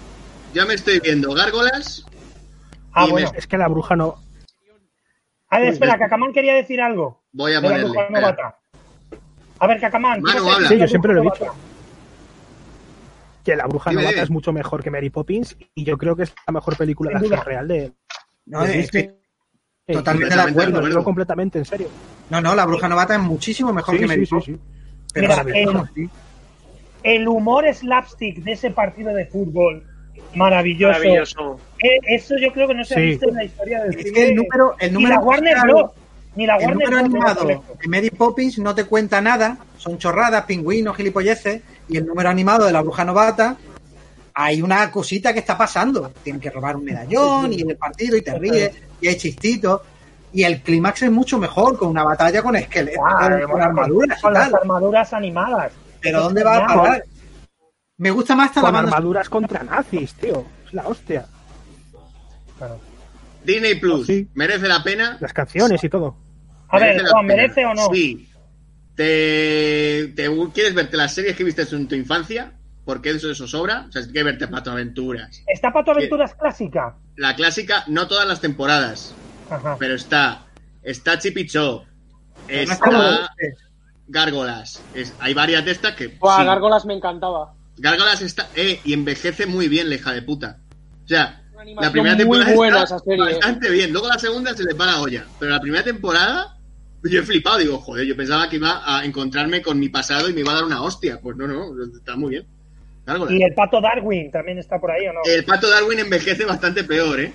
[0.53, 2.05] yo me estoy viendo Gárgolas.
[2.93, 3.31] Ah, bueno.
[3.31, 4.15] me- Es que la bruja no.
[5.49, 7.21] A ver, espera, Cacamán quería decir algo.
[7.31, 7.99] Voy a La ponerle.
[9.59, 10.21] A ver, Cacamán.
[10.21, 10.69] Manu, ¿qué vas a habla.
[10.69, 11.55] decir de Sí, La yo siempre lo he dicho.
[13.43, 14.23] Que la bruja Dime, novata dime.
[14.23, 17.19] es mucho mejor que Mary Poppins y yo creo que es la mejor película de
[17.19, 17.37] duda.
[17.37, 17.93] acción real de,
[18.45, 19.15] No, de estoy Disney.
[19.93, 20.59] totalmente de acuerdo.
[20.59, 20.87] Lo acuerdo.
[20.89, 21.87] digo completamente en serio.
[22.29, 24.59] No, no, la bruja novata es muchísimo mejor Sí, que sí, Mary sí, Poppins.
[24.59, 24.78] sí.
[25.13, 26.07] Pero Mira, maravilloso, eh.
[27.03, 29.83] El humor slapstick de ese partido de fútbol,
[30.35, 30.99] maravilloso.
[30.99, 31.59] Maravilloso.
[31.81, 33.03] Eh, eso yo creo que no se ha Sí.
[33.03, 34.11] visto en la historia del Es cine.
[34.13, 35.91] que el número, el ni número la Warner musical- Bros.
[36.35, 40.95] Ni la El número animado de Mary Poppins no te cuenta nada, son chorradas, pingüinos,
[40.95, 43.57] gilipolleces, y el número animado de la bruja novata
[44.35, 46.11] hay una cosita que está pasando.
[46.23, 48.71] Tienen que robar un medallón y en el partido y te ríes
[49.01, 49.81] y hay chistitos.
[50.31, 54.19] Y el clímax es mucho mejor con una batalla con esqueletos, Claro, con bueno, armaduras
[54.19, 54.55] y las tal.
[54.61, 55.71] armaduras animadas.
[56.01, 57.03] Pero ¿dónde va a parar?
[57.97, 60.45] Me gusta más la Con banda armaduras contra nazis, tío.
[60.67, 61.25] Es la hostia.
[62.57, 62.79] Claro.
[63.43, 64.05] Disney Plus.
[64.07, 64.27] Sí.
[64.35, 65.17] ¿Merece la pena?
[65.19, 66.15] Las canciones y todo.
[66.69, 67.25] A ver, la Juan.
[67.25, 67.87] ¿merece o no?
[67.91, 68.29] Sí.
[68.95, 72.53] ¿Te, te- quieres verte las series que viste en tu infancia?
[72.85, 73.85] Porque eso, eso sobra.
[73.87, 75.41] O sea, hay que verte Pato Aventuras.
[75.47, 76.95] ¿Está Pato Aventuras clásica?
[77.15, 79.13] La clásica, no todas las temporadas,
[79.49, 79.75] Ajá.
[79.79, 80.45] pero está.
[80.83, 81.83] Está Chipicho.
[82.47, 83.29] Está
[84.07, 84.81] Gárgolas.
[84.95, 86.07] Es- hay varias de estas que.
[86.07, 86.45] Buah, sí.
[86.45, 87.53] Gárgolas me encantaba.
[87.77, 88.49] Gárgolas está.
[88.55, 90.57] Eh, y envejece muy bien, la hija de puta.
[91.05, 91.43] O sea,
[91.79, 93.23] la primera muy temporada buena está esa serie.
[93.25, 93.91] bastante bien.
[93.91, 95.25] Luego la segunda se les va la olla.
[95.39, 96.57] Pero la primera temporada,
[97.03, 97.57] yo he flipado.
[97.57, 100.55] Digo, joder, yo pensaba que iba a encontrarme con mi pasado y me iba a
[100.55, 101.19] dar una hostia.
[101.21, 102.47] Pues no, no, está muy bien.
[103.05, 103.33] Gárgolas.
[103.33, 105.19] Y el Pato Darwin también está por ahí, ¿o no?
[105.25, 107.33] El pato Darwin envejece bastante peor, ¿eh?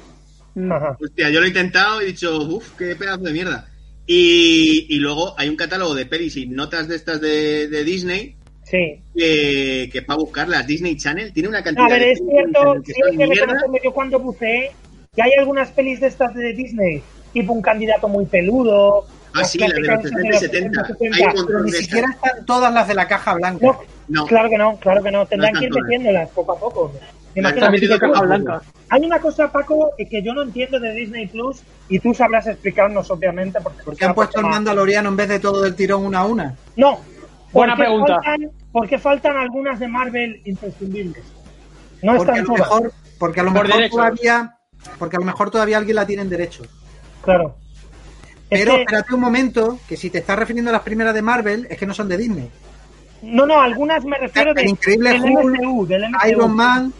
[0.70, 0.96] Ajá.
[1.02, 3.66] Hostia, yo lo he intentado y he dicho, uff, qué pedazo de mierda.
[4.06, 8.36] Y, y luego hay un catálogo de pelis y notas de estas de, de Disney
[8.64, 9.00] Sí.
[9.16, 10.66] que, que para buscarlas.
[10.66, 13.80] Disney Channel tiene una cantidad A ver, de es cierto, sí hay que.
[13.84, 14.72] Yo cuando buceé,
[15.14, 17.02] que hay algunas pelis de estas de Disney,
[17.32, 19.06] tipo un candidato muy peludo.
[19.34, 20.86] Ah, las sí, la de los clásicas 60 y 70.
[20.86, 23.66] Hay un montón Pero ni siquiera están todas las de la caja blanca.
[23.66, 24.26] No, No.
[24.26, 25.26] claro que no, claro que no.
[25.26, 25.84] Tendrán No que ir todas.
[25.84, 26.92] metiéndolas poco a poco.
[27.34, 28.60] Me La imagino están que metiendo sí que poco a tú- poco.
[28.90, 33.10] Hay una cosa, Paco, que yo no entiendo de Disney Plus y tú sabrás explicarnos,
[33.10, 33.58] obviamente.
[33.60, 36.26] Porque ¿Por qué han puesto el Mandaloriano en vez de todo del tirón una a
[36.26, 36.54] una?
[36.76, 37.00] No.
[37.52, 38.14] Buena ¿Por qué pregunta.
[38.22, 41.24] Faltan, ¿Por qué faltan algunas de Marvel imprescindibles?
[42.02, 42.60] No Porque a están lo todas.
[42.82, 44.56] mejor, porque a lo Por mejor todavía,
[44.98, 46.64] porque a lo mejor todavía alguien la tiene en derecho.
[47.22, 47.56] Claro.
[48.50, 51.22] Es Pero que- espérate un momento, que si te estás refiriendo a las primeras de
[51.22, 52.50] Marvel, es que no son de Disney.
[53.22, 56.28] no, no, algunas me refiero de, Increíble del Hulk, MCU, del MCU.
[56.28, 56.92] Iron Man,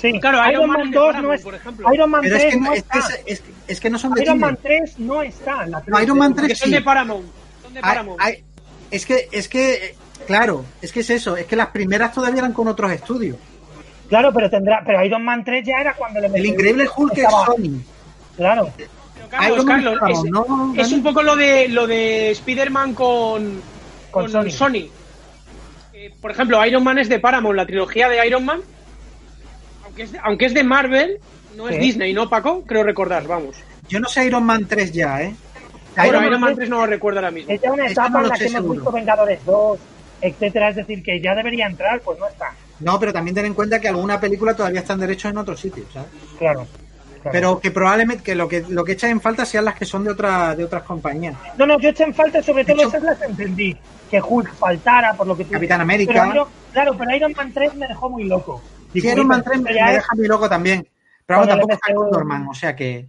[0.00, 1.92] Sí, Claro, Iron Man es de 2 Paramount, no es, por ejemplo.
[1.92, 3.14] Iron Man pero 3 es que, no es, que, está.
[3.26, 4.38] es, que- es que no son de Iron.
[4.38, 5.64] Man 3 no está.
[5.64, 6.74] en la No, Iron Man 3 Porque son sí.
[6.74, 7.26] de Paramount.
[7.62, 8.20] Son de Paramount.
[8.22, 8.44] ay,
[8.90, 9.96] es que, es que,
[10.26, 13.36] claro, es que es eso, es que las primeras todavía eran con otros estudios.
[14.08, 17.28] Claro, pero tendrá, pero Iron Man 3 ya era cuando le El Increíble Hulk es
[17.30, 17.82] Sony.
[18.36, 18.70] Claro.
[19.30, 23.60] Carlos, Iron Man Carlos, es ¿no, es un poco lo de lo de Spider-Man con,
[24.10, 24.50] Con con, Sony.
[24.50, 24.88] Sony.
[25.92, 28.60] Eh, por ejemplo, Iron Man es de Paramount, la trilogía de Iron Man.
[29.98, 31.18] Aunque es de, aunque es de Marvel,
[31.56, 31.80] no es.
[31.80, 32.62] Disney, ¿no, Paco?
[32.64, 33.56] Creo recordar, vamos.
[33.88, 35.34] Yo no sé Iron Man 3 ya, ¿eh?
[35.96, 37.52] Bueno, Iron Iron, Man Man 3 no lo recuerdo ahora mismo.
[37.52, 39.78] Es ya una etapa no en la que hemos visto Vengadores 2,
[40.20, 42.52] etcétera, es decir, que ya debería entrar, pues no está.
[42.80, 45.58] No, pero también ten en cuenta que alguna película todavía está en derechos en otros
[45.58, 46.08] sitios, ¿sabes?
[46.38, 46.66] Claro.
[47.22, 47.30] claro.
[47.32, 50.04] Pero que probablemente que lo que lo que echan en falta sean las que son
[50.04, 51.34] de otra, de otras compañías.
[51.56, 53.76] No, no, yo eché en falta, sobre todo hecho- esas las entendí.
[54.08, 55.82] Que Hulk faltara, por lo que tú Capitán dices.
[55.82, 56.26] América.
[56.30, 58.62] Pero claro, pero Iron Man 3 me dejó muy loco.
[58.92, 60.86] Sí, Iron Man 3 me, me es- deja muy loco también.
[61.26, 61.94] Pero el tampoco está.
[61.94, 63.08] Condorman, o sea que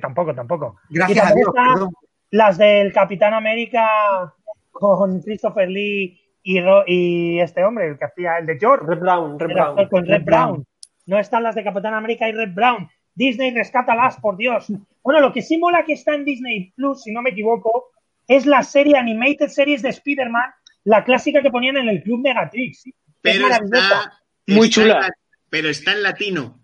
[0.00, 0.76] tampoco, tampoco.
[0.88, 1.92] gracias Y a Dios, perdón.
[2.30, 4.32] Las del Capitán América
[4.72, 8.84] con Christopher Lee y, Ro- y este hombre, el que hacía el de George.
[8.86, 9.88] Red Brown, Red Brown.
[9.88, 10.50] con Red, Red Brown.
[10.52, 10.66] Brown.
[11.06, 12.88] No están las de Capitán América y Red Brown.
[13.14, 14.66] Disney, rescátalas, por Dios.
[15.02, 17.90] Bueno, lo que sí mola que está en Disney Plus, si no me equivoco,
[18.28, 20.50] es la serie Animated Series de Spider-Man,
[20.84, 22.86] la clásica que ponían en el Club Megatrix.
[22.86, 22.92] Es
[23.22, 23.78] Pero maravillosa.
[23.82, 24.12] está,
[24.46, 25.06] Muy está chula.
[25.06, 25.12] en
[25.48, 26.60] pero está en latino.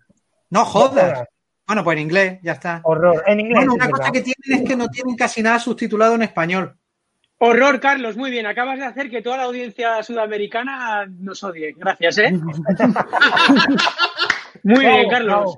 [0.49, 1.23] No jodas.
[1.65, 2.81] Bueno, pues en inglés, ya está.
[2.83, 3.23] Horror.
[3.25, 3.57] En inglés.
[3.57, 6.75] Bueno, una cosa que tienen es que no tienen casi nada subtitulado en español.
[7.37, 8.45] Horror, Carlos, muy bien.
[8.45, 11.73] Acabas de hacer que toda la audiencia sudamericana nos odie.
[11.77, 12.31] Gracias, ¿eh?
[14.63, 15.57] muy bien, Carlos.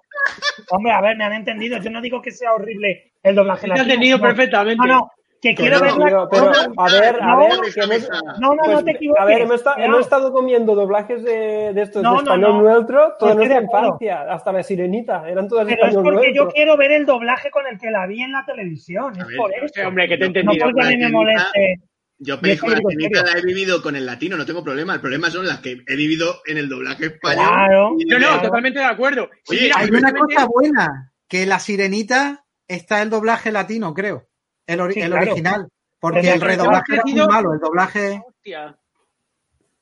[0.70, 1.78] Hombre, a ver, me han entendido.
[1.80, 4.24] Yo no digo que sea horrible el doblaje Te entendido no.
[4.24, 4.88] perfectamente.
[4.88, 5.12] No, no,
[5.50, 6.06] que quiero no, verla.
[6.06, 8.00] Pero, pero, a ver, a No, ver, no, que
[8.40, 9.22] No, no, pues, no te equivoques.
[9.22, 9.84] a ver, hemos, esta- No.
[9.84, 12.70] hemos estado comiendo doblajes de, de estos No, de no, español no.
[12.70, 16.92] neutro toda nuestra infancia, hasta la sirenita, eran todas Pero es porque yo quiero ver
[16.92, 19.14] el doblaje con el que la vi en la televisión.
[19.18, 19.88] A Es ver, por eso.
[19.88, 21.80] hombre, que te he No porque a mí me moleste.
[22.18, 23.24] Yo serio.
[23.24, 24.94] la he vivido con el latino, no tengo problema.
[24.94, 27.46] El problema son las que he vivido en el doblaje español.
[27.46, 27.90] Claro.
[27.92, 28.42] No, no, Claro.
[28.42, 29.30] totalmente de acuerdo.
[29.44, 34.28] Sí, Oye, mira, Hay una cosa buena, que la sirenita está el doblaje latino, creo.
[34.68, 35.26] El, ori- Sí, el claro.
[35.32, 35.68] original.
[36.00, 37.54] Porque el redoblaje era muy malo.
[37.54, 38.78] El doblaje, Hostia.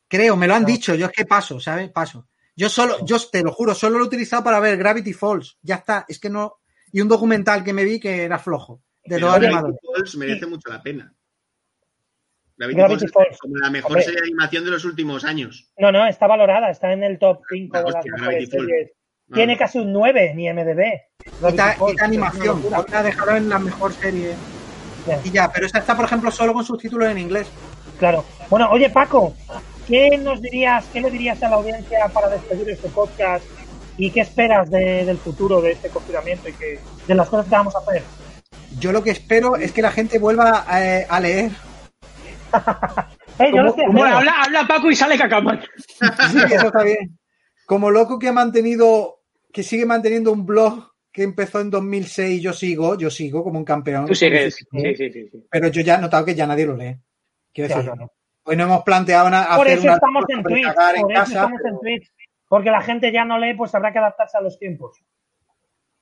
[0.07, 0.67] creo, me lo han No.
[0.67, 0.95] dicho.
[0.95, 1.89] Yo es que paso, ¿sabes?
[1.91, 2.27] Paso.
[2.55, 5.57] Yo solo, yo te lo juro, solo lo he utilizado para ver Gravity Falls.
[5.61, 6.05] Ya está.
[6.07, 6.59] Es que no.
[6.91, 8.81] Y un documental que me vi que era flojo.
[9.05, 9.77] De dos Gravity.
[9.95, 11.13] Falls merece mucho la pena.
[12.55, 13.37] Gravity, Gravity Falls es Falls.
[13.39, 14.03] como la mejor Hombre.
[14.03, 15.71] serie de animación de los últimos años.
[15.77, 16.69] No, no, está valorada.
[16.69, 18.91] Está en el top 5 Ah, de las mejores series.
[19.33, 21.01] Tiene casi un 9 ni MDB.
[21.23, 22.63] Quita, Gravity Falls, quita es una animación.
[22.73, 24.35] Ahora dejarlo en la mejor serie.
[25.23, 27.47] Y ya, pero esa está, por ejemplo, solo con subtítulos en inglés.
[27.99, 28.23] Claro.
[28.49, 29.33] Bueno, oye Paco,
[29.87, 33.45] ¿qué nos dirías, qué le dirías a la audiencia para despedir este podcast
[33.97, 37.51] y qué esperas de- del futuro de este confinamiento y que, de las cosas que
[37.55, 38.03] vamos a hacer?
[38.79, 40.77] Yo lo que espero es que la gente vuelva a,
[41.09, 41.51] a leer.
[43.39, 44.17] Eh, yo lo estoy Bueno, haciendo.
[44.31, 45.59] habla, habla Paco y sale Cacaman.
[46.31, 47.17] Sí, eso está bien.
[47.65, 49.21] Como loco que ha mantenido,
[49.51, 53.63] que sigue manteniendo un blog que empezó en 2006, yo sigo, yo sigo como un
[53.65, 54.07] campeón.
[54.07, 54.55] Tú sigues.
[54.55, 54.65] Sí,
[54.97, 55.29] sí, sí.
[55.31, 55.47] sí.
[55.49, 56.97] Pero yo ya he notado que ya nadie lo lee.
[57.53, 58.11] Quiero Ya, decir, no, no.
[58.45, 60.65] hoy no hemos planteado una, Por hacer eso una estamos en Twitch.
[60.65, 61.33] en Por eso casa.
[61.35, 62.11] estamos en Twitch.
[62.49, 64.99] Porque la gente ya no lee, pues habrá que adaptarse a los tiempos.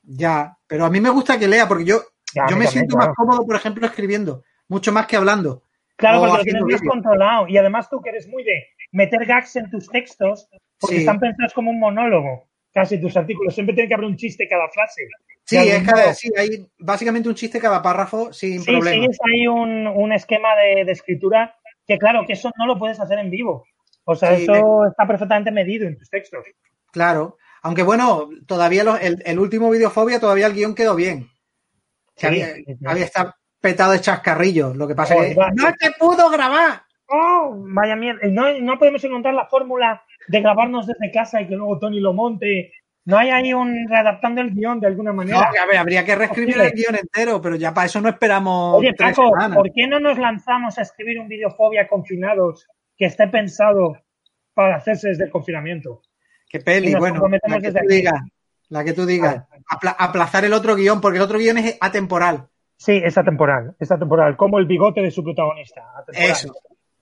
[0.03, 2.01] Ya, pero a mí me gusta que lea porque yo,
[2.33, 3.09] Ya, yo me también, siento claro.
[3.09, 5.63] más cómodo, por ejemplo, escribiendo, mucho más que hablando.
[5.97, 7.47] Claro, porque lo tienes más controlado.
[7.47, 10.47] Y además tú que eres muy de meter gags en tus textos,
[10.79, 11.01] porque Sí.
[11.01, 12.47] están pensados como un monólogo.
[12.73, 13.53] Casi tus artículos.
[13.53, 15.07] Siempre tiene que haber un chiste cada frase.
[15.43, 18.91] Sí, es cada, sí, hay básicamente un chiste cada párrafo sin Sí, problema.
[19.02, 21.53] sigues ahí un, un esquema de, de escritura
[21.85, 23.65] que, claro, que eso no lo puedes hacer en vivo.
[24.06, 26.45] O sea, Sí, eso está perfectamente medido en tus textos.
[26.91, 27.38] Claro.
[27.64, 31.27] Aunque bueno, todavía los- el, el último videofobia todavía el guion quedó bien.
[32.15, 32.77] Sí, había, sí, sí.
[32.85, 34.76] había estado petado de chascarrillos.
[34.77, 36.84] Lo que pasa Joder, es que no te pudo grabar.
[37.07, 37.53] ¡Oh!
[37.57, 38.22] Vaya mierda.
[38.30, 42.14] No, no podemos encontrar la fórmula de grabarnos desde casa y que luego Tony lo
[42.14, 42.72] monte
[43.06, 45.38] No hay ahí un readaptando el guion de alguna manera.
[45.39, 48.77] No, a ver, habría que reescribir el guion entero, pero ya para eso no esperamos.
[48.77, 49.31] Oye, Paco.
[49.53, 53.98] ¿por qué no nos lanzamos a escribir un videofobia confinados que esté pensado
[54.53, 56.02] para hacerse desde el confinamiento?
[56.48, 58.22] Qué peli, bueno, la que tú digas.
[58.69, 59.43] La que tú digas.
[59.69, 62.48] Apla- aplazar el otro guion, porque el otro guion es atemporal.
[62.77, 65.81] Sí, es atemporal, es atemporal, como el bigote de su protagonista.
[65.98, 66.31] atemporal.
[66.31, 66.53] Eso.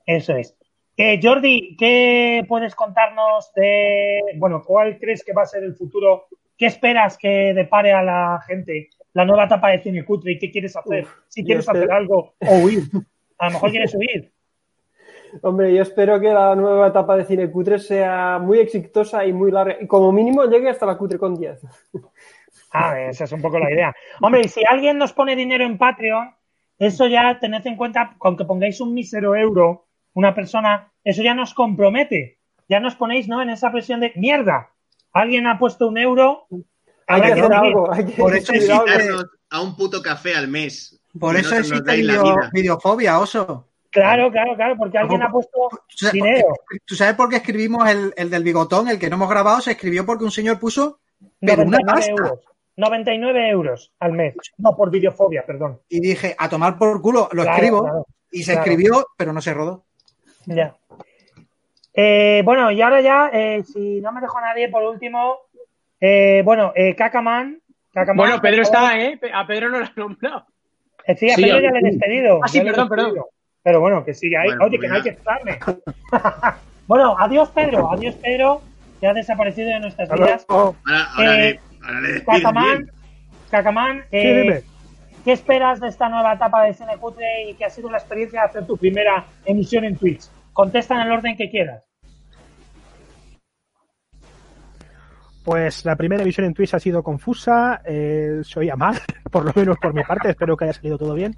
[0.05, 0.55] Eso es.
[1.01, 6.25] Eh, Jordi, ¿qué puedes contarnos de, bueno, cuál crees que va a ser el futuro?
[6.57, 10.51] ¿Qué esperas que depare a la gente la nueva etapa de cine cutre y qué
[10.51, 11.05] quieres hacer?
[11.05, 12.83] Uf, si quieres hacer algo o huir.
[13.37, 14.29] A lo mejor quieres huir.
[15.41, 19.51] Hombre, yo espero que la nueva etapa de cine cutre sea muy exitosa y muy
[19.51, 19.77] larga.
[19.79, 21.61] Y como mínimo llegue hasta la cutre con 10.
[22.71, 23.95] Ah, esa es un poco la idea.
[24.21, 26.35] Hombre, y si alguien nos pone dinero en Patreon,
[26.77, 29.88] eso ya tened en cuenta, aunque pongáis un mísero euro,
[30.19, 32.39] una persona, eso ya nos compromete.
[32.67, 33.41] Ya nos ponéis, ¿no?
[33.41, 34.69] En esa presión de mierda.
[35.13, 36.45] Alguien ha puesto un euro.
[37.07, 38.53] Hay que hacer algo, hay que Por eso.
[38.53, 40.99] Invitarnos a un puto café al mes.
[41.17, 43.65] Por eso existe video- videofobia, oso.
[43.91, 46.47] Claro, claro, claro, porque alguien ha puesto ¿Tú sabes, dinero.
[46.85, 49.61] ¿Tú sabes por qué escribimos el, el del bigotón, el que no hemos grabado?
[49.61, 50.99] Se escribió porque un señor puso
[51.39, 52.11] pero una 99 pasta.
[52.11, 52.39] euros.
[52.77, 54.35] 99 euros al mes.
[54.57, 55.79] No, por videofobia, perdón.
[55.89, 57.81] Y dije, a tomar por culo, lo Claro, escribo.
[57.81, 58.61] claro, y se claro.
[58.71, 59.85] escribió, pero no se rodó.
[60.55, 60.75] Ya.
[61.93, 65.37] Eh, bueno, y ahora ya, eh, si no me dejo nadie, por último,
[65.99, 67.61] eh, bueno, eh, Cacaman.
[67.93, 69.19] Cacaman, Bueno, Pedro está, ¿eh?
[69.33, 70.45] A Pedro no lo has nombrado.
[71.05, 72.39] Eh, sí, a Sí, Pedro a ya le he despedido.
[72.43, 73.29] Ah, sí, perdón, despedido.
[73.63, 74.47] Pero bueno, que sigue ahí.
[74.47, 75.59] Bueno, Oye, pues que no hay que estarme.
[76.87, 77.91] bueno, adiós, Pedro.
[77.91, 78.61] Adiós, Pedro.
[79.01, 80.45] Ya ha desaparecido de nuestras vidas.
[80.47, 80.75] Ahora,
[81.15, 82.91] ahora, Eh, le, ahora le despides Cacamán.
[83.49, 84.61] Cacamán, sí, eh, dime.
[85.25, 88.41] ¿qué esperas de esta nueva etapa de Cine Cutre y qué ha sido la experiencia
[88.41, 90.25] de hacer tu primera emisión en Twitch?
[90.59, 91.85] Contesta en el orden que quieras.
[95.45, 98.99] Pues la primera emisión en Twitch ha sido confusa, eh, se oía mal,
[99.31, 101.33] por lo menos por mi parte, espero que haya salido todo bien.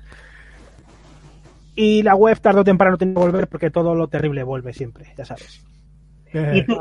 [1.76, 5.14] Y la web tarde o temprano tiene que volver porque todo lo terrible vuelve siempre,
[5.16, 5.64] ya sabes.
[6.34, 6.74] Y tú-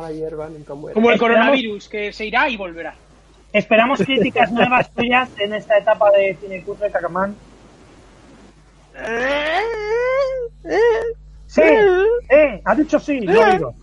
[0.77, 0.95] muere.
[0.95, 2.95] Como el coronavirus, que se irá y volverá.
[3.53, 7.37] Esperamos críticas nuevas tuyas en esta etapa de Cine Cutre, Cacamán.
[11.51, 11.63] Sí,
[12.29, 13.75] eh, ha dicho sí, lo he oído.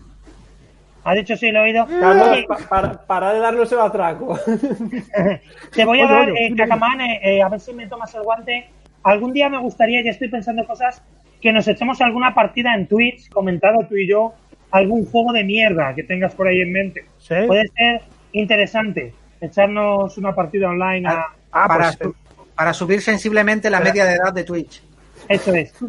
[1.04, 1.86] Ha dicho sí, lo he oído.
[1.86, 4.38] Carlos, Oye, pa- para, para de darnos el atraco.
[5.74, 6.56] Te voy a Oye, dar, oye, eh, dime.
[6.56, 8.68] Cacamán, eh, eh, a ver si me tomas el guante.
[9.02, 11.02] Algún día me gustaría, ya estoy pensando cosas,
[11.40, 14.32] que nos echemos alguna partida en Twitch, comentado tú y yo,
[14.70, 17.04] algún juego de mierda que tengas por ahí en mente.
[17.18, 17.34] ¿Sí?
[17.46, 18.00] Puede ser
[18.32, 21.26] interesante echarnos una partida online a...
[21.52, 22.14] Ah, para, pues, su-
[22.54, 24.82] para subir sensiblemente la media de edad de Twitch.
[25.28, 25.72] Eso es.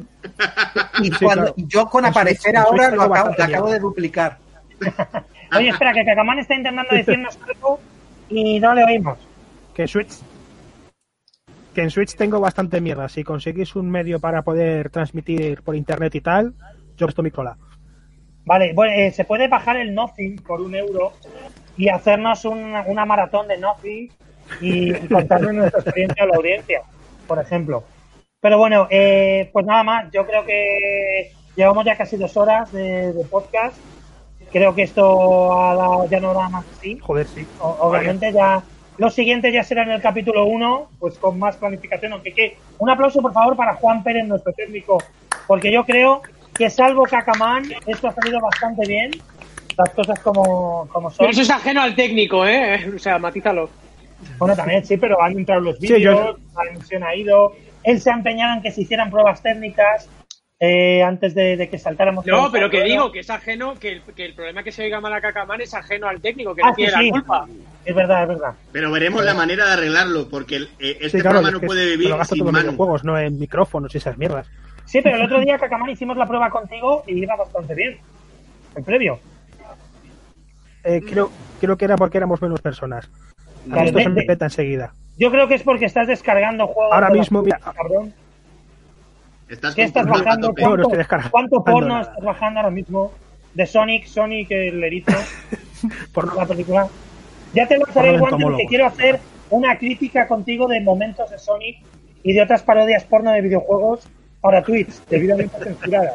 [1.01, 1.67] Y Sí, cuando claro.
[1.67, 3.33] yo con aparecer Switch- ahora lo acabo,
[3.65, 4.37] lo de duplicar.
[5.57, 7.79] Oye, espera, que Cacamán está intentando decirnos algo
[8.29, 9.17] y no le oímos.
[9.73, 10.13] que Switch
[11.73, 13.07] que en Switch tengo bastante mierda.
[13.09, 16.53] Si conseguís un medio para poder transmitir por internet y tal,
[16.97, 17.55] yo esto mi cola.
[18.45, 21.13] Vale, bueno, eh, se puede bajar el Nothing por un euro
[21.77, 24.11] y hacernos una, una maratón de Nothing
[24.61, 26.81] y, y contarnos nuestra experiencia a la audiencia,
[27.27, 27.83] por ejemplo.
[28.41, 33.11] Pero bueno, eh, pues nada más, yo creo que llevamos ya casi dos horas de,
[33.11, 33.75] de podcast.
[34.51, 36.97] Creo que esto ha dado- ya no da más así.
[36.99, 37.45] Joder, sí.
[37.59, 38.63] O- obviamente ya
[38.97, 42.89] lo siguiente ya será en el capítulo 1, pues con más planificación, aunque que un
[42.89, 44.97] aplauso por favor para Juan Pérez, nuestro técnico,
[45.45, 46.21] porque yo creo
[46.55, 49.11] que salvo Cacamán, esto ha salido bastante bien,
[49.77, 51.17] las cosas como, como son.
[51.19, 52.89] Pero eso es ajeno al técnico, ¿eh?
[52.95, 53.69] O sea, matízalo.
[54.37, 57.53] Bueno, también sí, pero han entrado los Sí, vídeos, la emisión ha ido,
[57.83, 60.09] él se ha empeñado en que se hicieran pruebas técnicas
[60.59, 62.25] eh, antes de, de que saltáramos.
[62.25, 64.99] No, pero que digo que es ajeno, que el, que el problema que se oiga
[64.99, 67.05] mal a Cacamán es ajeno al técnico, que no Ah, sí, tiene sí.
[67.05, 67.47] la culpa.
[67.85, 68.53] Es verdad, es verdad.
[68.73, 71.67] Pero veremos la manera de arreglarlo, porque el- eh, este Sí, claro, programa es no
[71.67, 72.59] puede vivir lo gasto sin Manu.
[72.59, 74.47] videojuegos, no en micrófonos y esas mierdas.
[74.85, 77.97] Sí, pero el otro día, Cacamán, hicimos la prueba contigo y iba bastante bien.
[78.75, 79.19] El previo.
[80.83, 83.09] Eh, creo, creo que era porque éramos menos personas.
[83.71, 84.93] A Vale, esto se me peta enseguida.
[85.19, 86.93] Yo creo que es porque estás descargando juegos.
[86.93, 87.59] Ahora mismo, mira.
[87.59, 88.13] cabrón.
[89.49, 90.47] Estás ¿Qué estás bajando?
[90.49, 90.61] tope.
[90.61, 92.01] No, no ¿Cuánto, estoy descargando cuánto porno nada.
[92.01, 93.11] estás bajando ahora mismo?
[93.53, 95.11] De Sonic, Sonic el erizo,
[96.13, 96.87] Por la película.
[97.53, 99.19] Ya te lanzaré el guante porque quiero hacer
[99.49, 101.77] una crítica contigo de momentos de Sonic
[102.23, 104.07] y de otras parodias porno de videojuegos
[104.39, 106.13] para Twitch, debidamente censuradas.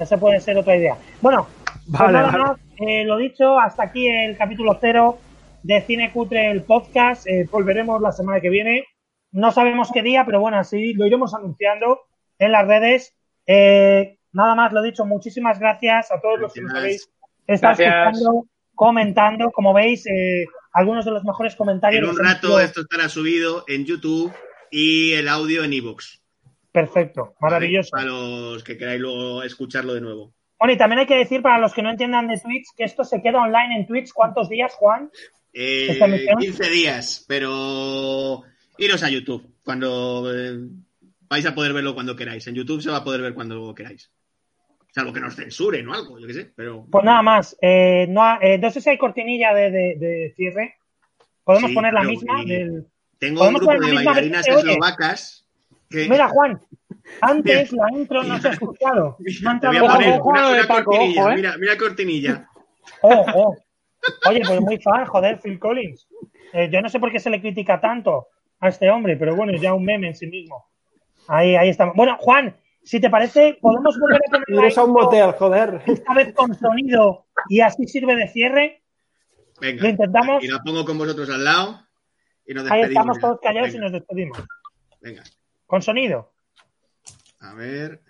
[0.00, 0.96] Esa puede ser otra idea.
[1.20, 2.42] Bueno, pues Vale, nada vale.
[2.44, 5.18] más, eh, lo dicho, hasta aquí el capítulo cero
[5.62, 7.26] de Cine Cutre, el podcast.
[7.26, 8.84] Eh, volveremos la semana que viene.
[9.32, 12.00] No sabemos qué día, pero bueno, así lo iremos anunciando
[12.38, 13.14] en las redes.
[13.46, 17.10] Eh, nada más, lo dicho, muchísimas gracias a todos los que nos habéis
[17.46, 19.50] estado escuchando, comentando.
[19.50, 22.02] Como veis, eh, algunos de los mejores comentarios.
[22.02, 24.32] En un rato esto estará subido en YouTube
[24.70, 26.20] y el audio en iVoox.
[26.72, 27.90] Perfecto, maravilloso.
[27.90, 30.32] Para los que queráis luego escucharlo de nuevo.
[30.58, 33.02] Bueno, y también hay que decir para los que no entiendan de Twitch que esto
[33.02, 34.12] se queda online en Twitch.
[34.12, 35.10] ¿Cuántos días, Juan?
[35.52, 36.38] Eh, ¿Esta emisión?
[36.38, 38.42] 15 días, pero
[38.78, 39.46] iros a YouTube.
[39.64, 40.58] Cuando eh,
[41.28, 42.46] vais a poder verlo cuando queráis.
[42.46, 44.10] En YouTube se va a poder ver cuando queráis.
[44.92, 46.52] Salvo que nos censuren o algo, yo qué sé.
[46.56, 47.56] Pero Pues nada más.
[47.62, 50.76] Eh, no, ha- eh, no sé si hay cortinilla de, de- de cierre.
[51.44, 52.44] Podemos Sí, poner la misma.
[52.44, 52.86] del-
[53.18, 55.46] tengo un grupo de bailarinas eslovacas
[55.88, 56.60] que Mira, Juan,
[57.20, 59.16] antes la intro no se ha escuchado.
[61.30, 61.36] ¿eh?
[61.36, 62.48] Mira, mira cortinilla.
[63.02, 63.56] Oh, oh.
[64.28, 66.08] Oye, pues muy fan, joder, Phil Collins.
[66.52, 68.28] Eh, yo no sé por qué se le critica tanto
[68.60, 70.66] a este hombre, pero bueno, es ya un meme en sí mismo.
[71.28, 71.94] Ahí, ahí estamos.
[71.94, 75.82] Bueno, Juan, si te parece, podemos volver a poner a un motel, joder.
[75.86, 78.82] esta vez con sonido y así sirve de cierre.
[79.60, 79.82] Venga.
[79.82, 80.42] Lo intentamos.
[80.42, 81.86] Y la pongo con vosotros al lado.
[82.46, 84.38] Y nos Ahí estamos todos callados y nos despedimos.
[85.00, 85.22] venga.
[85.66, 86.32] Con sonido.
[87.40, 88.00] A ver.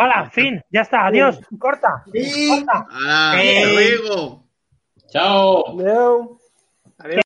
[0.00, 2.04] Hola, fin, ya está, adiós, corta.
[2.06, 2.86] Corta.
[2.88, 3.42] ¡Hala!
[3.42, 3.62] Eh.
[3.64, 4.44] ¡Hasta luego!
[5.10, 5.76] Chao.
[5.76, 6.38] Adiós.